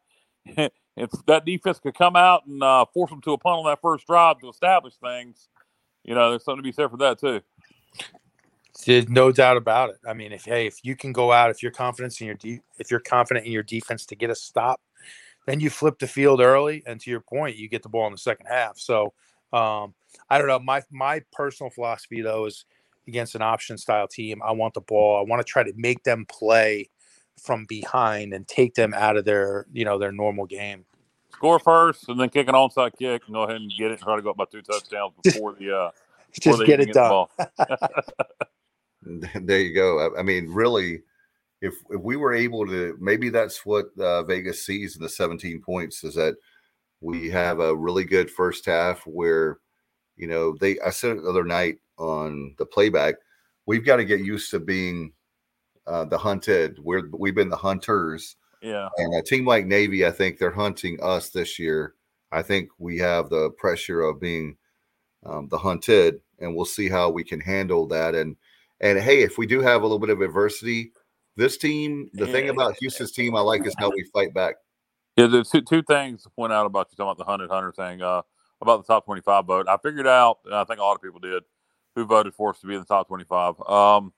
[0.95, 3.81] if that defense could come out and uh, force them to a punt on that
[3.81, 5.47] first drive to establish things,
[6.03, 7.41] you know, there's something to be said for that too.
[8.85, 9.97] There's no doubt about it.
[10.07, 12.61] I mean, if hey, if you can go out, if you're confident in your de-
[12.79, 14.81] if you're confident in your defense to get a stop,
[15.45, 18.11] then you flip the field early, and to your point, you get the ball in
[18.11, 18.77] the second half.
[18.79, 19.13] So
[19.53, 19.93] um,
[20.29, 20.59] I don't know.
[20.59, 22.65] My my personal philosophy though is
[23.07, 25.19] against an option style team, I want the ball.
[25.19, 26.89] I want to try to make them play
[27.39, 30.85] from behind and take them out of their you know their normal game.
[31.31, 34.01] Score first, and then kick an onside kick, and go ahead and get it, and
[34.01, 35.91] try to go up by two touchdowns before the uh,
[36.39, 37.27] just get it get done.
[39.41, 39.99] there you go.
[39.99, 41.01] I, I, mean, really,
[41.61, 45.61] if if we were able to, maybe that's what uh, Vegas sees in the 17
[45.61, 46.35] points is that
[47.01, 49.59] we have a really good first half where,
[50.15, 50.79] you know, they.
[50.79, 53.15] I said it the other night on the playback,
[53.65, 55.11] we've got to get used to being
[55.87, 56.79] uh, the hunted.
[56.79, 58.35] We're we've been the hunters.
[58.61, 58.87] Yeah.
[58.97, 61.95] And a team like Navy, I think they're hunting us this year.
[62.31, 64.55] I think we have the pressure of being
[65.25, 68.15] um, the hunted, and we'll see how we can handle that.
[68.15, 68.35] And
[68.81, 70.91] and hey, if we do have a little bit of adversity,
[71.35, 74.55] this team, the thing about Houston's team I like is how we fight back.
[75.17, 77.71] Yeah, there's two, two things to point out about you talking about the hunted hunter
[77.71, 78.01] thing.
[78.01, 78.23] Uh,
[78.63, 79.67] about the top 25 vote.
[79.69, 81.43] I figured out, and I think a lot of people did,
[81.95, 83.61] who voted for us to be in the top 25.
[83.61, 84.13] Um,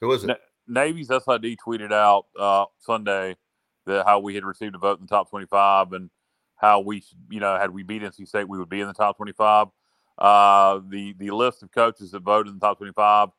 [0.00, 0.38] who was it?
[0.68, 3.36] Na- Navy's SID tweeted out uh, Sunday
[3.86, 6.10] that how we had received a vote in the top 25 and
[6.56, 9.16] how we, you know, had we beat NC State, we would be in the top
[9.18, 9.68] 25.
[10.18, 13.30] Uh, the the list of coaches that voted in the top 25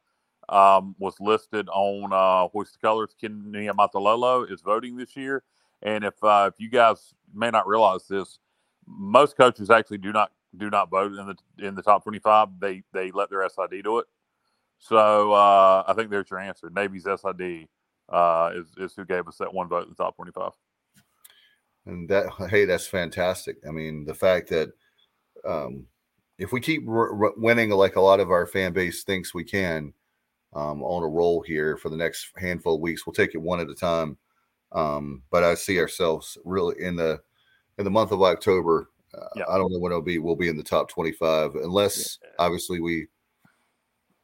[0.49, 3.15] um, was listed on uh, Hoist the Colors.
[3.19, 5.43] Ken Niumatalolo is voting this year,
[5.81, 8.39] and if uh, if you guys may not realize this,
[8.87, 12.49] most coaches actually do not do not vote in the in the top 25.
[12.59, 14.07] They they let their SID do it.
[14.79, 16.69] So uh, I think there's your answer.
[16.69, 17.67] Navy's SID
[18.07, 20.51] uh, is is who gave us that one vote in the top 25.
[21.85, 23.57] And that hey, that's fantastic.
[23.67, 24.69] I mean, the fact that
[25.45, 25.85] um,
[26.37, 29.43] if we keep r- r- winning like a lot of our fan base thinks we
[29.43, 29.93] can
[30.53, 33.59] um, on a roll here for the next handful of weeks, we'll take it one
[33.59, 34.17] at a time.
[34.71, 37.19] Um, but I see ourselves really in the
[37.77, 38.89] in the month of October.
[39.13, 39.43] Uh, yeah.
[39.49, 40.19] I don't know when it'll be.
[40.19, 42.29] We'll be in the top twenty-five, unless yeah.
[42.39, 43.07] obviously we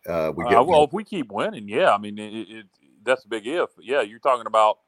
[0.08, 0.58] uh, we get.
[0.58, 1.94] Uh, well, if we keep winning, yeah.
[1.94, 2.66] I mean, it, it,
[3.04, 3.70] that's a big if.
[3.80, 4.80] Yeah, you're talking about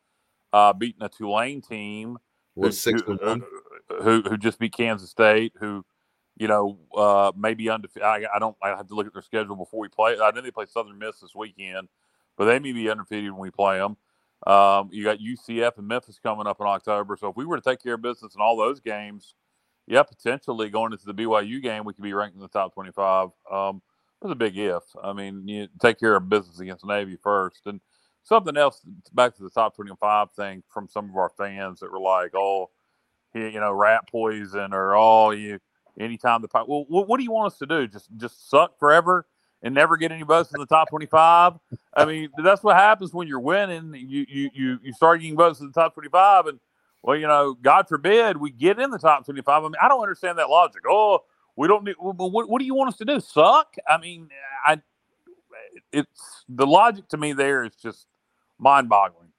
[0.53, 2.17] uh, beating a Tulane team
[2.55, 3.37] who, six who, uh,
[4.01, 5.85] who, who just beat Kansas State, who
[6.37, 8.05] you know, uh, maybe undefeated.
[8.05, 8.55] I, I, don't.
[8.61, 10.17] I have to look at their schedule before we play.
[10.21, 11.87] I know they play Southern Miss this weekend,
[12.37, 13.97] but they may be undefeated when we play them.
[14.45, 17.17] Um, you got UCF and Memphis coming up in October.
[17.19, 19.33] So if we were to take care of business in all those games,
[19.87, 23.29] yeah, potentially going into the BYU game, we could be ranked in the top twenty-five.
[23.51, 23.81] Um,
[24.21, 24.83] that's a big if.
[25.03, 27.79] I mean, you take care of business against Navy first, and
[28.23, 28.81] something else.
[29.13, 32.69] Back to the top twenty-five thing from some of our fans that were like, "Oh,
[33.33, 35.59] you know, rat poison," or "Oh, you."
[35.99, 37.87] anytime the well, what, do you want us to do?
[37.87, 39.25] Just just suck forever
[39.63, 41.53] and never get any votes in the top 25.
[41.95, 43.93] I mean, that's what happens when you're winning.
[43.95, 46.59] You you you you start getting votes in the top 25, and
[47.01, 49.63] Well, you know, God forbid we get in the top 25.
[49.63, 50.83] I mean, I don't understand that logic.
[50.87, 51.21] Oh,
[51.57, 53.19] we don't need, what, what do you want us to do?
[53.19, 53.75] Suck?
[53.87, 54.29] I mean,
[54.65, 54.79] I,
[55.91, 58.05] it's the logic to me there is just
[58.59, 59.29] mind boggling.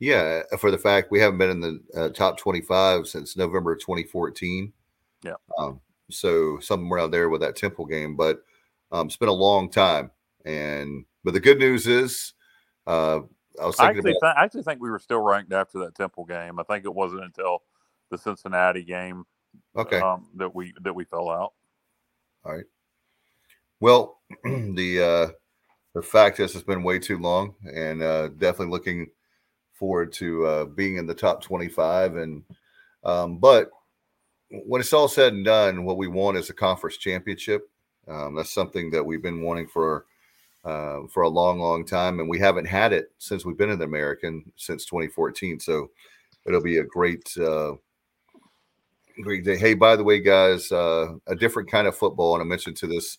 [0.00, 4.72] Yeah, for the fact we haven't been in the uh, top 25 since November 2014.
[5.24, 5.34] Yeah.
[5.56, 5.80] Um,
[6.10, 8.42] so somewhere out there with that Temple game, but
[8.90, 10.10] um, it's been a long time.
[10.44, 12.34] And but the good news is,
[12.88, 13.20] uh,
[13.60, 15.94] I was I actually, about th- I actually think we were still ranked after that
[15.94, 16.58] Temple game.
[16.58, 17.62] I think it wasn't until
[18.10, 19.24] the Cincinnati game
[19.76, 21.52] okay, um, that we that we fell out.
[22.44, 22.64] all right.
[23.80, 25.32] Well, the uh,
[25.94, 29.10] the fact is, it's been way too long, and uh, definitely looking
[29.74, 32.16] forward to uh, being in the top 25.
[32.16, 32.44] And
[33.04, 33.70] um, but
[34.50, 37.68] when it's all said and done, what we want is a conference championship.
[38.08, 40.06] Um, that's something that we've been wanting for
[40.64, 43.78] uh, for a long, long time, and we haven't had it since we've been in
[43.80, 45.58] the American since 2014.
[45.58, 45.90] So
[46.46, 47.72] it'll be a great, uh,
[49.22, 49.56] great day.
[49.56, 52.86] Hey, by the way, guys, uh, a different kind of football, and I mentioned to
[52.86, 53.18] this.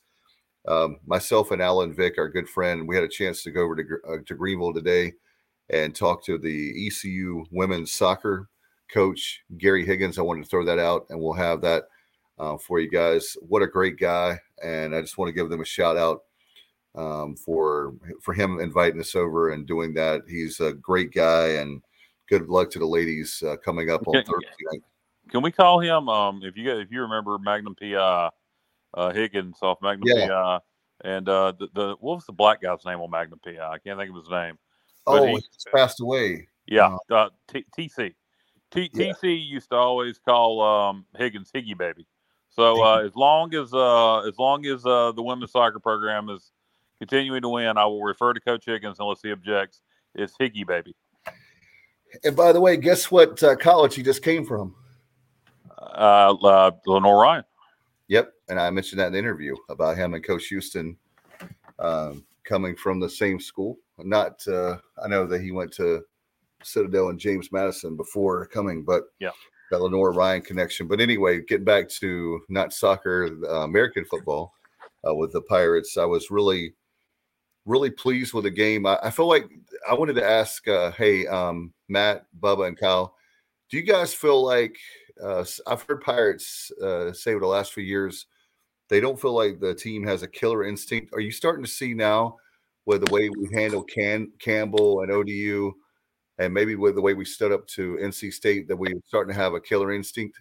[0.66, 3.76] Um, myself and Alan Vick, our good friend, we had a chance to go over
[3.76, 5.14] to, uh, to Greenville today
[5.70, 8.48] and talk to the ECU women's soccer
[8.92, 10.18] coach, Gary Higgins.
[10.18, 11.86] I wanted to throw that out, and we'll have that
[12.40, 13.36] uh, for you guys.
[13.42, 16.22] What a great guy, and I just want to give them a shout out
[16.96, 20.22] um, for for him inviting us over and doing that.
[20.28, 21.82] He's a great guy, and
[22.30, 24.84] good luck to the ladies uh, coming up on Thursday night.
[25.30, 26.10] Can we call him?
[26.10, 28.30] Um, if you if you remember Magnum PI,
[28.94, 30.28] uh, Higgins off Magnum Yeah.
[30.28, 30.60] PI,
[31.06, 33.58] and uh, the, the what was the black guy's name on Magnum PI?
[33.60, 34.58] I can't think of his name.
[35.06, 36.48] But Oh, he- he's passed away.
[36.66, 38.14] Yeah, uh, T- TC.
[38.72, 39.12] T- Yeah.
[39.14, 42.08] TC used to always call um, Higgins Higgy Baby.
[42.50, 46.52] So uh, as long as uh, as long as uh, the women's soccer program is
[47.00, 49.82] continuing to win, I will refer to Coach Higgins unless he objects.
[50.16, 50.96] It's Higgy Baby.
[52.24, 54.76] And by the way, guess what uh, college he just came from?
[55.94, 57.44] Uh, uh, Lenoir-Rhyne.
[58.08, 60.98] Yep, and I mentioned that in the interview about him and Coach Houston
[61.80, 63.78] um, coming from the same school.
[63.98, 66.04] Not, uh, I know that he went to
[66.64, 69.32] Citadel and James Madison before coming, but Yeah.
[69.72, 70.88] that Lenoir-Rhyne connection.
[70.88, 74.54] But anyway, getting back to not soccer, uh, American football
[75.08, 76.74] uh, with the Pirates, I was really,
[77.66, 78.86] really pleased with the game.
[78.86, 79.50] I, I feel like
[79.90, 83.16] I wanted to ask, uh, hey, um, Matt, Bubba, and Kyle,
[83.70, 84.78] do you guys feel like
[85.22, 88.26] uh, I've heard Pirates uh, say over the last few years
[88.90, 91.14] they don't feel like the team has a killer instinct.
[91.14, 92.38] Are you starting to see now
[92.86, 95.74] with the way we handle Can Campbell and ODU,
[96.38, 99.40] and maybe with the way we stood up to NC State that we're starting to
[99.40, 100.40] have a killer instinct?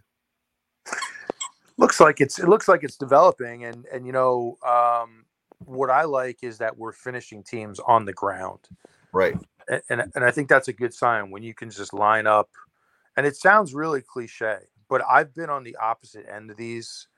[1.79, 5.25] looks like it's it looks like it's developing and and you know um
[5.64, 8.61] what i like is that we're finishing teams on the ground
[9.12, 9.37] Right.
[9.68, 12.51] and and, and i think that's a good sign when you can just line up
[13.17, 14.59] and it sounds really cliche
[14.89, 17.09] but i've been on the opposite end of these.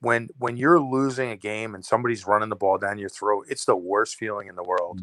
[0.00, 3.64] When when you're losing a game and somebody's running the ball down your throat it's
[3.64, 5.00] the worst feeling in the world.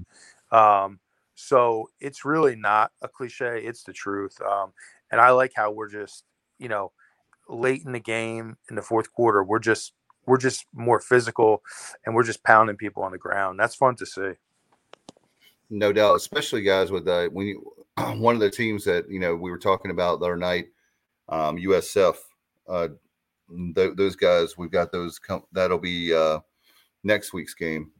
[0.51, 0.99] Um
[1.33, 4.73] so it's really not a cliche it's the truth um
[5.11, 6.23] and i like how we're just
[6.59, 6.91] you know
[7.49, 9.93] late in the game in the fourth quarter we're just
[10.25, 11.63] we're just more physical
[12.05, 13.59] and we're just pounding people on the ground.
[13.59, 14.31] That's fun to see.
[15.69, 17.73] No doubt, especially guys with uh, when you,
[18.17, 20.67] one of the teams that you know we were talking about the other night,
[21.29, 22.15] um, USF.
[22.67, 22.89] Uh,
[23.75, 25.19] th- those guys, we've got those.
[25.19, 26.39] Com- that'll be uh,
[27.03, 27.91] next week's game.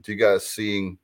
[0.00, 0.98] Do you guys seeing?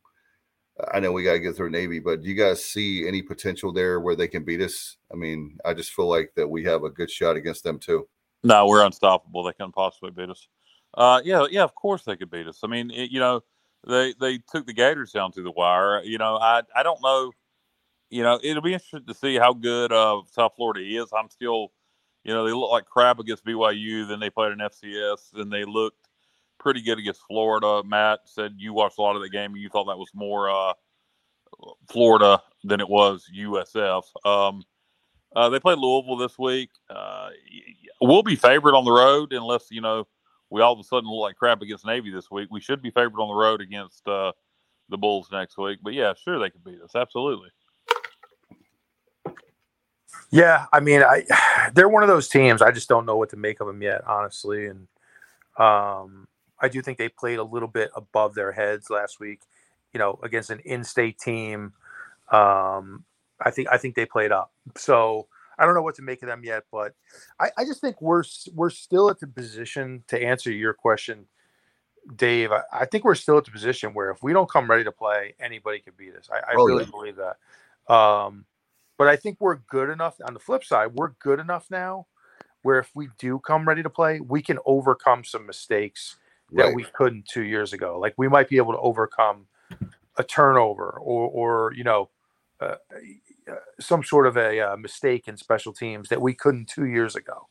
[0.93, 3.73] I know we got to get through Navy, but do you guys see any potential
[3.73, 4.97] there where they can beat us?
[5.13, 8.09] I mean, I just feel like that we have a good shot against them too.
[8.43, 9.45] No, we're unstoppable.
[9.45, 10.49] They couldn't possibly beat us.
[10.93, 12.61] Uh, yeah, yeah, of course they could beat us.
[12.63, 13.43] I mean, it, you know,
[13.87, 16.03] they they took the Gators down to the wire.
[16.03, 17.33] You know, I I don't know.
[18.15, 21.13] You know, it'll be interesting to see how good uh, South Florida is.
[21.13, 21.73] I'm still,
[22.23, 24.07] you know, they look like crap against BYU.
[24.07, 25.33] Then they played an FCS.
[25.33, 26.07] Then they looked
[26.61, 27.83] pretty good against Florida.
[27.85, 30.49] Matt said you watched a lot of the game and you thought that was more
[30.49, 30.75] uh,
[31.91, 34.05] Florida than it was USF.
[34.25, 34.63] Um,
[35.35, 36.71] uh, they play Louisville this week.
[36.89, 37.31] Uh,
[38.01, 40.07] we'll be favored on the road unless you know
[40.51, 42.47] we all of a sudden look like crap against Navy this week.
[42.53, 44.31] We should be favored on the road against uh,
[44.89, 45.81] the Bulls next week.
[45.83, 46.95] But yeah, sure they could beat us.
[46.95, 47.49] Absolutely.
[50.31, 51.25] Yeah, I mean, I
[51.75, 52.63] they're one of those teams.
[52.63, 54.67] I just don't know what to make of them yet, honestly.
[54.67, 54.89] And
[55.59, 56.27] um,
[56.61, 59.41] I do think they played a little bit above their heads last week.
[59.93, 61.73] You know, against an in-state team.
[62.33, 63.05] Um,
[63.41, 64.53] I think I think they played up.
[64.77, 66.95] So I don't know what to make of them yet, but
[67.39, 71.27] I, I just think we're we're still at the position to answer your question,
[72.17, 72.51] Dave.
[72.51, 74.93] I, I think we're still at the position where if we don't come ready to
[74.93, 76.29] play, anybody can beat us.
[76.33, 76.91] I, I Oh, really yeah.
[76.91, 77.95] believe that.
[77.95, 78.47] Um,
[78.97, 80.17] But I think we're good enough.
[80.27, 82.07] On the flip side, we're good enough now
[82.63, 86.17] where if we do come ready to play, we can overcome some mistakes
[86.53, 86.75] that Right.
[86.75, 87.99] we couldn't two years ago.
[87.99, 89.47] Like we might be able to overcome
[90.17, 92.09] a turnover or, or you know,
[92.61, 92.77] uh,
[93.51, 97.17] uh, some sort of a uh, mistake in special teams that we couldn't two years
[97.17, 97.49] ago.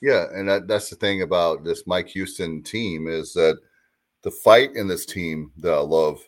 [0.00, 3.58] Yeah, and that, that's the thing about this Mike Houston team is that
[4.22, 6.18] the fight in this team that I love,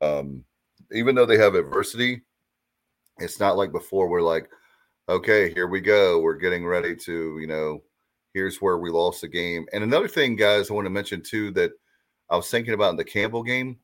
[0.00, 0.44] um,
[0.92, 2.22] even though they have adversity,
[3.18, 4.08] it's not like before.
[4.08, 4.48] We're like,
[5.08, 6.20] okay, here we go.
[6.20, 7.82] We're getting ready to, you know,
[8.34, 9.66] here's where we lost the game.
[9.72, 11.72] And another thing, guys, I want to mention too that
[12.30, 13.78] I was thinking about in the Campbell game.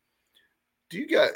[0.90, 1.32] Do you guys?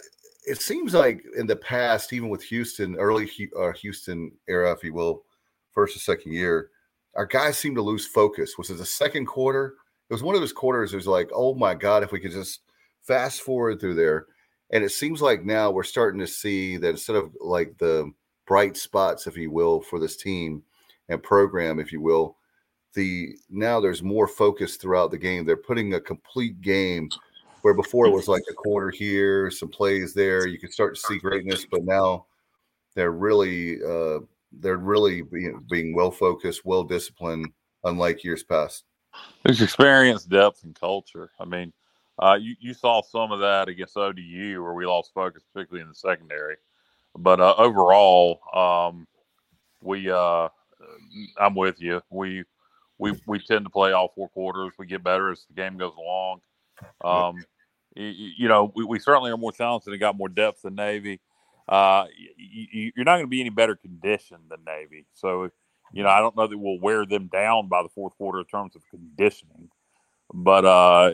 [0.47, 4.95] It seems like in the past, even with Houston, early uh, Houston era, if you
[4.95, 5.25] will,
[5.73, 6.71] first or second year,
[7.17, 8.57] our guys seem to lose focus.
[8.57, 9.75] Was it the second quarter?
[10.09, 10.93] It was one of those quarters.
[10.93, 12.61] It was like, oh my god, if we could just
[13.03, 14.27] fast forward through there.
[14.71, 18.11] And it seems like now we're starting to see that instead of like the
[18.47, 20.63] bright spots, if you will, for this team
[21.09, 22.37] and program, if you will,
[22.95, 25.45] the now there's more focus throughout the game.
[25.45, 27.09] They're putting a complete game
[27.63, 30.47] where before it was like a quarter here, some plays there.
[30.47, 32.27] You could start to see greatness, but now
[32.95, 34.21] they're really uh
[34.53, 37.49] they're really being, being well focused, well disciplined,
[37.85, 38.85] unlike years past.
[39.45, 41.31] There's experience, depth, and culture.
[41.39, 41.73] I mean,
[42.19, 45.89] uh, you, you saw some of that against ODU where we lost focus, particularly in
[45.89, 46.57] the secondary.
[47.17, 49.07] But uh, overall, um,
[49.81, 50.49] we uh,
[51.39, 52.01] I'm with you.
[52.11, 52.45] We
[52.99, 54.73] we we tend to play all four quarters.
[54.79, 56.41] We get better as the game goes along.
[57.03, 57.45] Um,
[57.97, 61.21] you, you know, we, we certainly are more talented and got more depth than Navy.
[61.69, 62.07] Uh,
[62.37, 65.07] you, you're not going to be any better conditioned than Navy.
[65.15, 65.51] So,
[65.93, 68.47] you know, I don't know that we'll wear them down by the fourth quarter in
[68.47, 69.69] terms of conditioning,
[70.33, 71.13] but uh,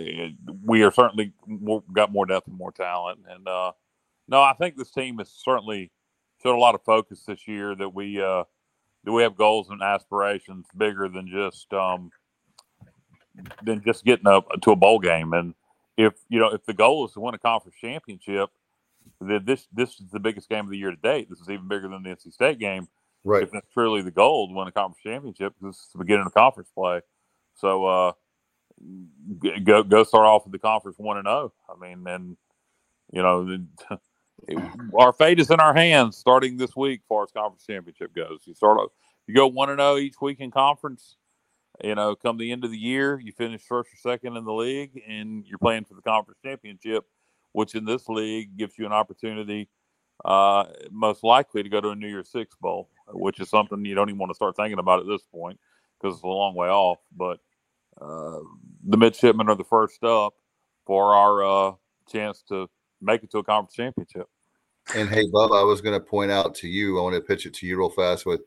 [0.64, 3.20] we are certainly more, got more depth and more talent.
[3.28, 3.72] And uh,
[4.28, 5.90] no, I think this team has certainly
[6.42, 8.44] showed a lot of focus this year that we uh,
[9.04, 12.10] that we have goals and aspirations bigger than just um,
[13.62, 15.32] than just getting up to a bowl game.
[15.32, 15.54] And
[15.96, 18.50] if you know if the goal is to win a conference championship,
[19.20, 21.28] then this this is the biggest game of the year to date.
[21.30, 22.88] This is even bigger than the NC State game.
[23.22, 23.44] Right.
[23.44, 26.26] If that's truly the goal to win a conference championship, because this is the beginning
[26.26, 27.00] of conference play.
[27.54, 28.12] So uh,
[29.64, 31.52] go go start off with the conference one and zero.
[31.68, 32.36] I mean, and
[33.12, 33.66] you know, the-
[34.98, 38.40] our fate is in our hands starting this week, as far as conference championship goes.
[38.44, 38.90] You start off,
[39.26, 41.16] you go one and zero each week in conference.
[41.82, 44.52] You know, come the end of the year, you finish first or second in the
[44.52, 47.04] league, and you're playing for the conference championship,
[47.52, 49.68] which in this league gives you an opportunity,
[50.24, 53.96] uh, most likely to go to a New Year's Six bowl, which is something you
[53.96, 55.58] don't even want to start thinking about at this point
[56.00, 56.98] because it's a long way off.
[57.16, 57.40] But
[58.00, 58.38] uh,
[58.86, 60.34] the midshipmen are the first up
[60.86, 61.72] for our uh,
[62.10, 62.68] chance to
[63.00, 64.28] make it to a conference championship.
[64.94, 67.46] And hey, Bub, I was going to point out to you, I want to pitch
[67.46, 68.42] it to you real fast with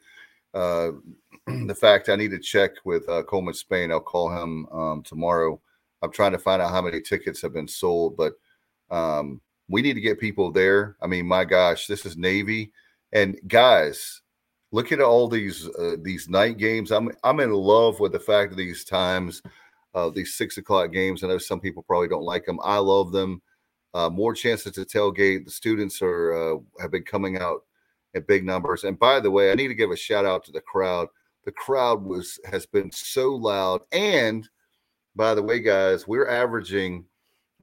[0.54, 0.92] uh,
[1.48, 3.92] the fact I need to check with uh, Coleman Spain.
[3.92, 5.60] I'll call him um, tomorrow.
[6.02, 8.34] I'm trying to find out how many tickets have been sold, but
[8.92, 10.96] um, we need to get people there.
[11.02, 12.72] I mean, my gosh, this is Navy,
[13.12, 14.22] and guys,
[14.72, 16.92] look at all these uh, these night games.
[16.92, 19.42] I'm I'm in love with the fact that these times,
[19.94, 21.24] uh, these six o'clock games.
[21.24, 22.60] I know some people probably don't like them.
[22.64, 23.42] I love them.
[23.94, 25.46] Uh, more chances to tailgate.
[25.46, 27.64] The students are uh, have been coming out
[28.14, 28.84] in big numbers.
[28.84, 31.08] And by the way, I need to give a shout out to the crowd.
[31.46, 33.82] The crowd was has been so loud.
[33.92, 34.48] And
[35.16, 37.06] by the way, guys, we're averaging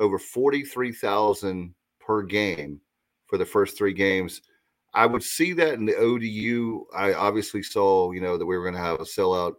[0.00, 2.80] over forty three thousand per game
[3.26, 4.42] for the first three games.
[4.94, 6.86] I would see that in the ODU.
[6.94, 9.54] I obviously saw, you know, that we were going to have a sellout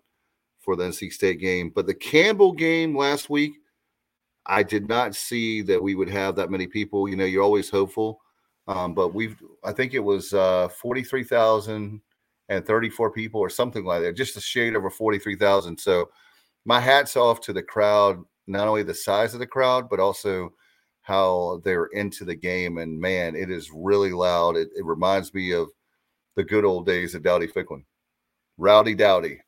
[0.60, 3.60] for the NC State game, but the Campbell game last week,
[4.48, 7.10] I did not see that we would have that many people.
[7.10, 8.22] You know, you're always hopeful,
[8.68, 14.38] um, but we've, I think it was uh, 43,034 people or something like that, just
[14.38, 15.78] a shade over 43,000.
[15.78, 16.10] So
[16.64, 20.54] my hat's off to the crowd, not only the size of the crowd, but also
[21.06, 22.80] how they're into the game.
[22.80, 24.58] And man, it is really loud.
[24.58, 25.70] It, it reminds me of
[26.36, 27.84] the good old days of Dowdy Ficklen.
[28.58, 29.40] Rowdy Dowdy.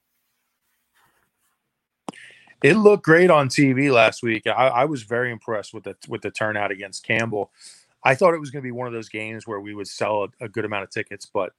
[2.63, 4.45] It looked great on TV last week.
[4.45, 7.51] I, I was very impressed with the with the turnout against Campbell.
[8.03, 10.25] I thought it was going to be one of those games where we would sell
[10.25, 11.53] a, a good amount of tickets, but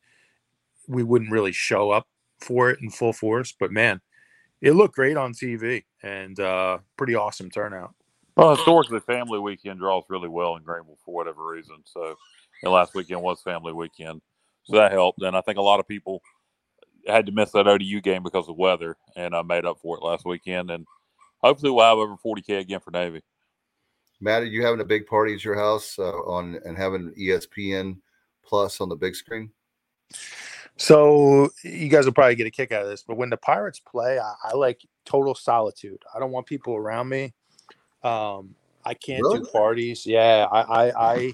[0.86, 2.06] we wouldn't really show up
[2.38, 3.52] for it in full force.
[3.58, 4.00] But man,
[4.60, 7.94] it looked great on TV and uh, pretty awesome turnout.
[8.38, 11.78] Well, historically, family weekend draws really well in Greenville for whatever reason.
[11.84, 12.14] So,
[12.62, 14.22] and last weekend was family weekend,
[14.62, 15.22] so that helped.
[15.22, 16.22] And I think a lot of people
[17.04, 20.04] had to miss that ODU game because of weather, and I made up for it
[20.04, 20.70] last weekend.
[20.70, 20.86] And
[21.42, 23.22] hopefully, we'll have over 40k again for Navy.
[24.20, 27.96] Matt, are you having a big party at your house uh, on and having ESPN
[28.44, 29.50] plus on the big screen?
[30.76, 33.80] So you guys will probably get a kick out of this, but when the Pirates
[33.80, 36.04] play, I, I like total solitude.
[36.14, 37.34] I don't want people around me.
[38.02, 39.40] Um, I can't Really?
[39.40, 40.06] do parties.
[40.06, 41.32] Yeah, I, I, I,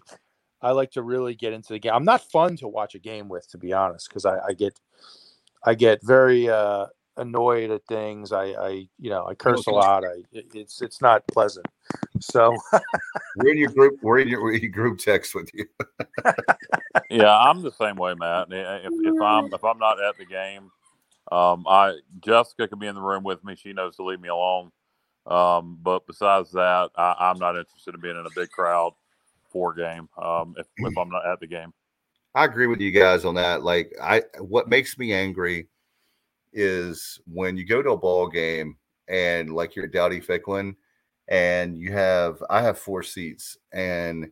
[0.62, 1.92] I like to really get into the game.
[1.94, 4.78] I'm not fun to watch a game with, to be honest, because I, I get,
[5.64, 6.86] I get very uh,
[7.16, 8.32] annoyed at things.
[8.32, 10.04] I, I, you know, I curse a lot.
[10.04, 11.66] I, it's, it's not pleasant.
[12.20, 12.56] So
[13.36, 13.98] We're in your group.
[14.02, 15.66] We're in your, we're in your group text with you.
[17.10, 18.48] Yeah, I'm the same way, Matt.
[18.50, 20.70] If, if I'm if I'm not at the game,
[21.30, 23.56] um, I Jessica can be in the room with me.
[23.56, 24.70] She knows to leave me alone.
[25.26, 28.92] Um, but besides that, I, I'm not interested in being in a big crowd
[29.50, 30.08] for a game.
[30.20, 31.72] Um, if, if I'm not at the game.
[32.34, 33.62] I agree with you guys on that.
[33.62, 35.68] Like, I what makes me angry
[36.52, 38.76] is when you go to a ball game
[39.08, 40.74] and like you're at Dowdy Ficklen
[41.28, 44.30] and you have I have four seats and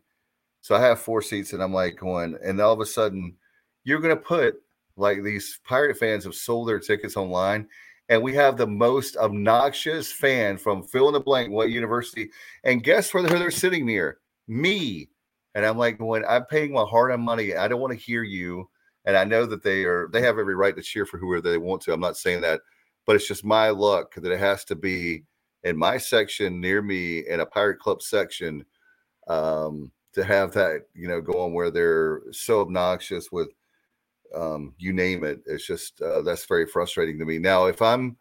[0.61, 3.35] so I have four seats and I'm like going and all of a sudden
[3.83, 4.55] you're gonna put
[4.95, 7.67] like these pirate fans have sold their tickets online
[8.09, 12.29] and we have the most obnoxious fan from fill in the blank what university
[12.63, 15.09] and guess where they're, sitting near me
[15.55, 18.23] and I'm like, when I'm paying my hard earned money, I don't want to hear
[18.23, 18.69] you.
[19.05, 21.57] And I know that they are, they have every right to cheer for whoever they
[21.57, 21.93] want to.
[21.93, 22.61] I'm not saying that,
[23.05, 25.23] but it's just my luck that it has to be
[25.63, 28.65] in my section near me in a pirate club section
[29.27, 33.49] um, to have that, you know, going where they're so obnoxious with,
[34.33, 35.41] um, you name it.
[35.45, 37.39] It's just, uh, that's very frustrating to me.
[37.39, 38.17] Now, if I'm,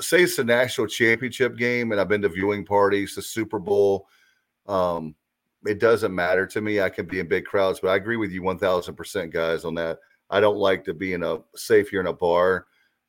[0.00, 4.08] say it's the national championship game and I've been to viewing parties, the Super Bowl,
[4.66, 5.14] um,
[5.66, 6.80] it doesn't matter to me.
[6.80, 9.98] I can be in big crowds, but I agree with you 1000% guys on that.
[10.30, 12.66] I don't like to be in a safe here in a bar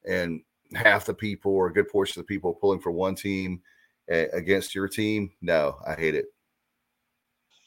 [0.07, 0.41] and
[0.73, 3.61] half the people or a good portion of the people pulling for one team
[4.09, 5.31] a- against your team.
[5.41, 6.27] No, I hate it.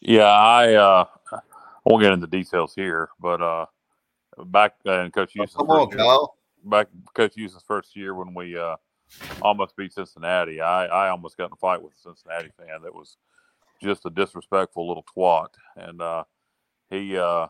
[0.01, 1.05] Yeah, I uh,
[1.85, 3.67] won't get into details here, but uh,
[4.45, 6.37] back in Coach Houston's Come on, first year, Kyle.
[6.65, 8.77] back Coach Houston's first year when we uh,
[9.43, 12.95] almost beat Cincinnati, I, I almost got in a fight with a Cincinnati fan that
[12.95, 13.17] was
[13.83, 16.25] just a disrespectful little twat, and uh,
[16.91, 17.49] he uh,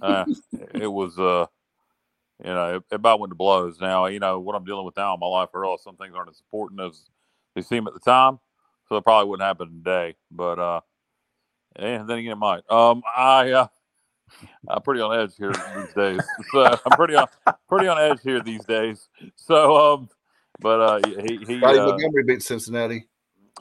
[0.00, 0.24] uh,
[0.74, 1.46] it was uh,
[2.42, 3.80] you know it, it about went to blows.
[3.80, 5.50] Now you know what I'm dealing with now in my life.
[5.52, 7.04] Realize some things aren't as important as
[7.54, 8.38] they seem at the time,
[8.88, 10.16] so it probably wouldn't happen today.
[10.30, 10.80] But uh,
[11.76, 12.70] and then again, it might.
[12.70, 13.66] Um, I uh,
[14.68, 16.20] I'm pretty on edge here these days.
[16.52, 17.26] So I'm pretty on
[17.68, 19.08] pretty on edge here these days.
[19.36, 20.08] So um,
[20.60, 23.06] but uh, he he Scottie uh, Montgomery beat Cincinnati.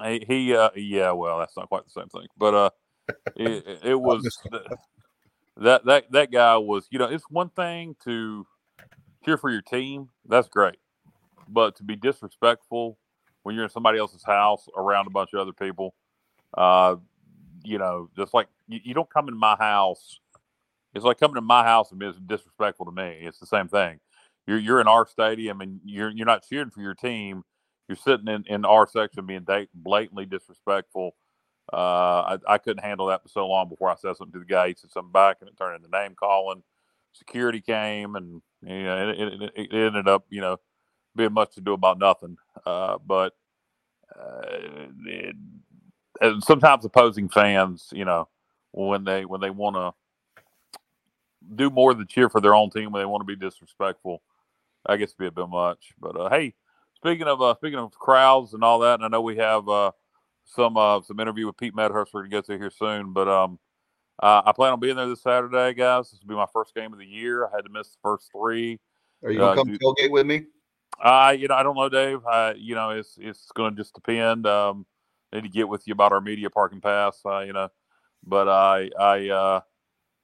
[0.04, 2.70] he, he uh, yeah, well, that's not quite the same thing, but uh,
[3.36, 4.24] it, it was
[5.58, 6.88] that that that guy was.
[6.92, 8.46] You know, it's one thing to
[9.26, 10.10] cheer for your team.
[10.28, 10.78] That's great,
[11.48, 12.98] but to be disrespectful
[13.44, 15.94] when you're in somebody else's house around a bunch of other people,
[16.58, 16.96] uh,
[17.64, 20.20] you know, just like you, you don't come in my house.
[20.94, 23.20] It's like coming to my house and being disrespectful to me.
[23.22, 24.00] It's the same thing.
[24.46, 27.44] You're you're in our stadium and you're you're not cheering for your team.
[27.88, 31.16] You're sitting in, in our section being blatantly disrespectful.
[31.72, 34.46] Uh, I, I couldn't handle that for so long before I said something to the
[34.46, 34.70] guy.
[34.70, 36.64] He said something back, and it turned into name calling.
[37.14, 40.58] Security came, and you know, it, it, it ended up, you know,
[41.16, 42.38] being much to do about nothing.
[42.66, 43.34] Uh, but
[44.18, 44.42] uh,
[45.06, 45.36] it,
[46.44, 48.28] sometimes opposing fans, you know,
[48.72, 49.94] when they when they want to
[51.56, 54.22] do more than cheer for their own team, when they want to be disrespectful,
[54.86, 55.94] I guess be a bit much.
[56.00, 56.54] But uh, hey,
[56.96, 59.92] speaking of uh, speaking of crowds and all that, and I know we have uh,
[60.46, 63.60] some uh, some interview with Pete Medhurst we're gonna get to here soon, but um,
[64.22, 66.12] uh, I plan on being there this Saturday, guys.
[66.12, 67.46] This will be my first game of the year.
[67.46, 68.80] I had to miss the first three.
[69.24, 69.82] Are you gonna Uh, come dude.
[69.82, 70.46] tailgate with me?
[71.02, 72.26] Uh, you know, I don't know, Dave.
[72.26, 74.46] I, you know, it's it's going to just depend.
[74.46, 74.86] Um,
[75.34, 77.20] need to get with you about our media parking pass.
[77.26, 77.70] Uh, you know,
[78.24, 79.62] but I I uh,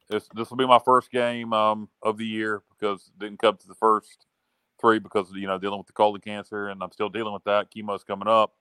[0.09, 3.67] this this will be my first game um of the year because didn't come to
[3.67, 4.25] the first
[4.81, 7.71] three because you know dealing with the colon cancer and I'm still dealing with that.
[7.71, 8.53] Chemo's coming up,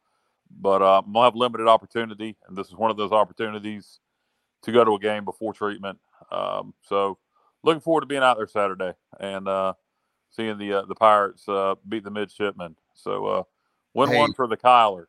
[0.60, 4.00] but uh, I'm gonna have limited opportunity, and this is one of those opportunities
[4.62, 5.98] to go to a game before treatment.
[6.30, 7.18] Um, so
[7.62, 9.74] looking forward to being out there Saturday and uh,
[10.30, 12.76] seeing the uh, the Pirates uh, beat the midshipmen.
[12.94, 13.42] So uh,
[13.94, 14.18] win Hey.
[14.18, 15.06] one for the Kyler.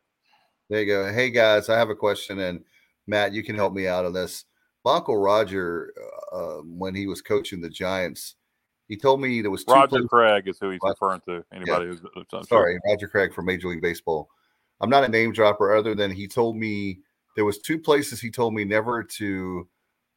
[0.68, 1.12] There you go.
[1.12, 2.64] Hey guys, I have a question, and
[3.08, 4.44] Matt, you can help me out on this.
[4.84, 5.92] Uncle Roger,
[6.32, 8.36] uh, when he was coaching the Giants,
[8.88, 11.44] he told me there was Roger places- Craig is who he's Roger- referring to.
[11.54, 14.28] Anybody who's who's- Sorry, Roger Craig from Major League Baseball.
[14.80, 17.00] I'm not a name dropper, other than he told me
[17.36, 19.68] there was two places he told me never to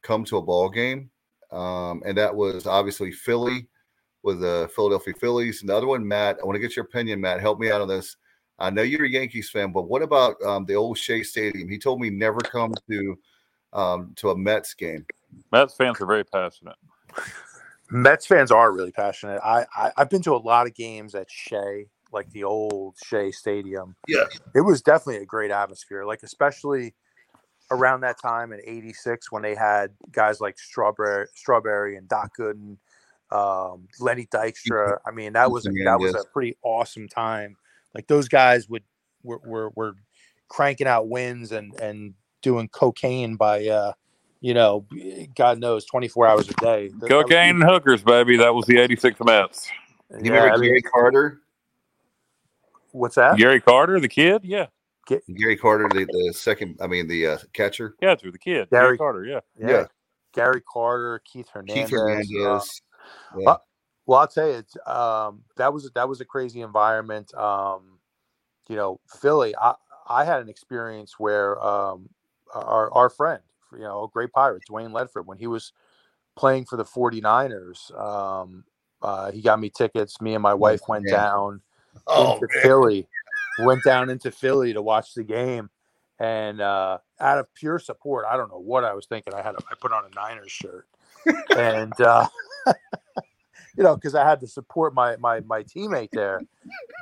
[0.02, 1.10] come to a ball game,
[1.52, 3.68] um, and that was obviously Philly
[4.22, 6.38] with the Philadelphia Phillies, and the other one, Matt.
[6.40, 7.40] I want to get your opinion, Matt.
[7.40, 8.16] Help me out on this.
[8.58, 11.68] I know you're a Yankees fan, but what about um, the old Shea Stadium?
[11.68, 13.18] He told me never come to
[13.74, 15.04] um, to a Mets game.
[15.52, 16.76] Mets fans are very passionate.
[17.90, 19.40] Mets fans are really passionate.
[19.44, 23.30] I, I I've been to a lot of games at Shea, like the old Shea
[23.30, 23.94] Stadium.
[24.08, 24.24] Yeah.
[24.54, 26.94] It was definitely a great atmosphere, like especially
[27.70, 32.78] around that time in '86 when they had guys like Strawberry, Strawberry, and Doc Gooden,
[33.30, 34.98] um, Lenny Dykstra.
[35.06, 37.56] I mean, that was a, that was a pretty awesome time.
[37.94, 38.84] Like those guys would
[39.22, 39.94] were were, were
[40.48, 42.14] cranking out wins and and
[42.44, 43.92] doing cocaine by uh,
[44.44, 44.84] you know,
[45.34, 46.90] God knows, 24 hours a day.
[47.08, 48.36] Cocaine and hookers, baby.
[48.36, 49.70] That was the 86 Mets.
[50.10, 51.40] You yeah, remember I mean, Gary Carter?
[52.92, 53.38] What's that?
[53.38, 54.42] Gary Carter, the kid?
[54.44, 54.66] Yeah.
[55.08, 57.96] Gary Carter, the, the second, I mean, the uh, catcher.
[58.02, 58.68] Catcher, the kid.
[58.68, 59.40] Gary, Gary Carter, yeah.
[59.58, 59.70] yeah.
[59.70, 59.84] yeah.
[60.34, 61.88] Gary Carter, Keith Hernandez.
[61.88, 62.28] Keith Hernandez.
[62.30, 63.44] Uh, yeah.
[63.46, 63.64] well,
[64.04, 67.32] well, I'll tell you, um, that was that was a crazy environment.
[67.34, 67.98] Um,
[68.68, 69.54] you know, Philly.
[69.56, 69.74] I
[70.06, 72.10] I had an experience where um,
[72.54, 73.40] our our friend
[73.76, 75.72] you know, great pirate, Dwayne Ledford, when he was
[76.36, 77.96] playing for the 49ers.
[77.98, 78.64] Um,
[79.02, 80.20] uh, he got me tickets.
[80.20, 81.60] Me and my wife went down
[82.06, 82.62] oh, into man.
[82.62, 83.08] Philly,
[83.60, 85.70] went down into Philly to watch the game.
[86.18, 89.34] And uh, out of pure support, I don't know what I was thinking.
[89.34, 90.86] I had a, I put on a Niners shirt,
[91.56, 92.28] and uh,
[93.76, 96.40] you know, because I had to support my my my teammate there.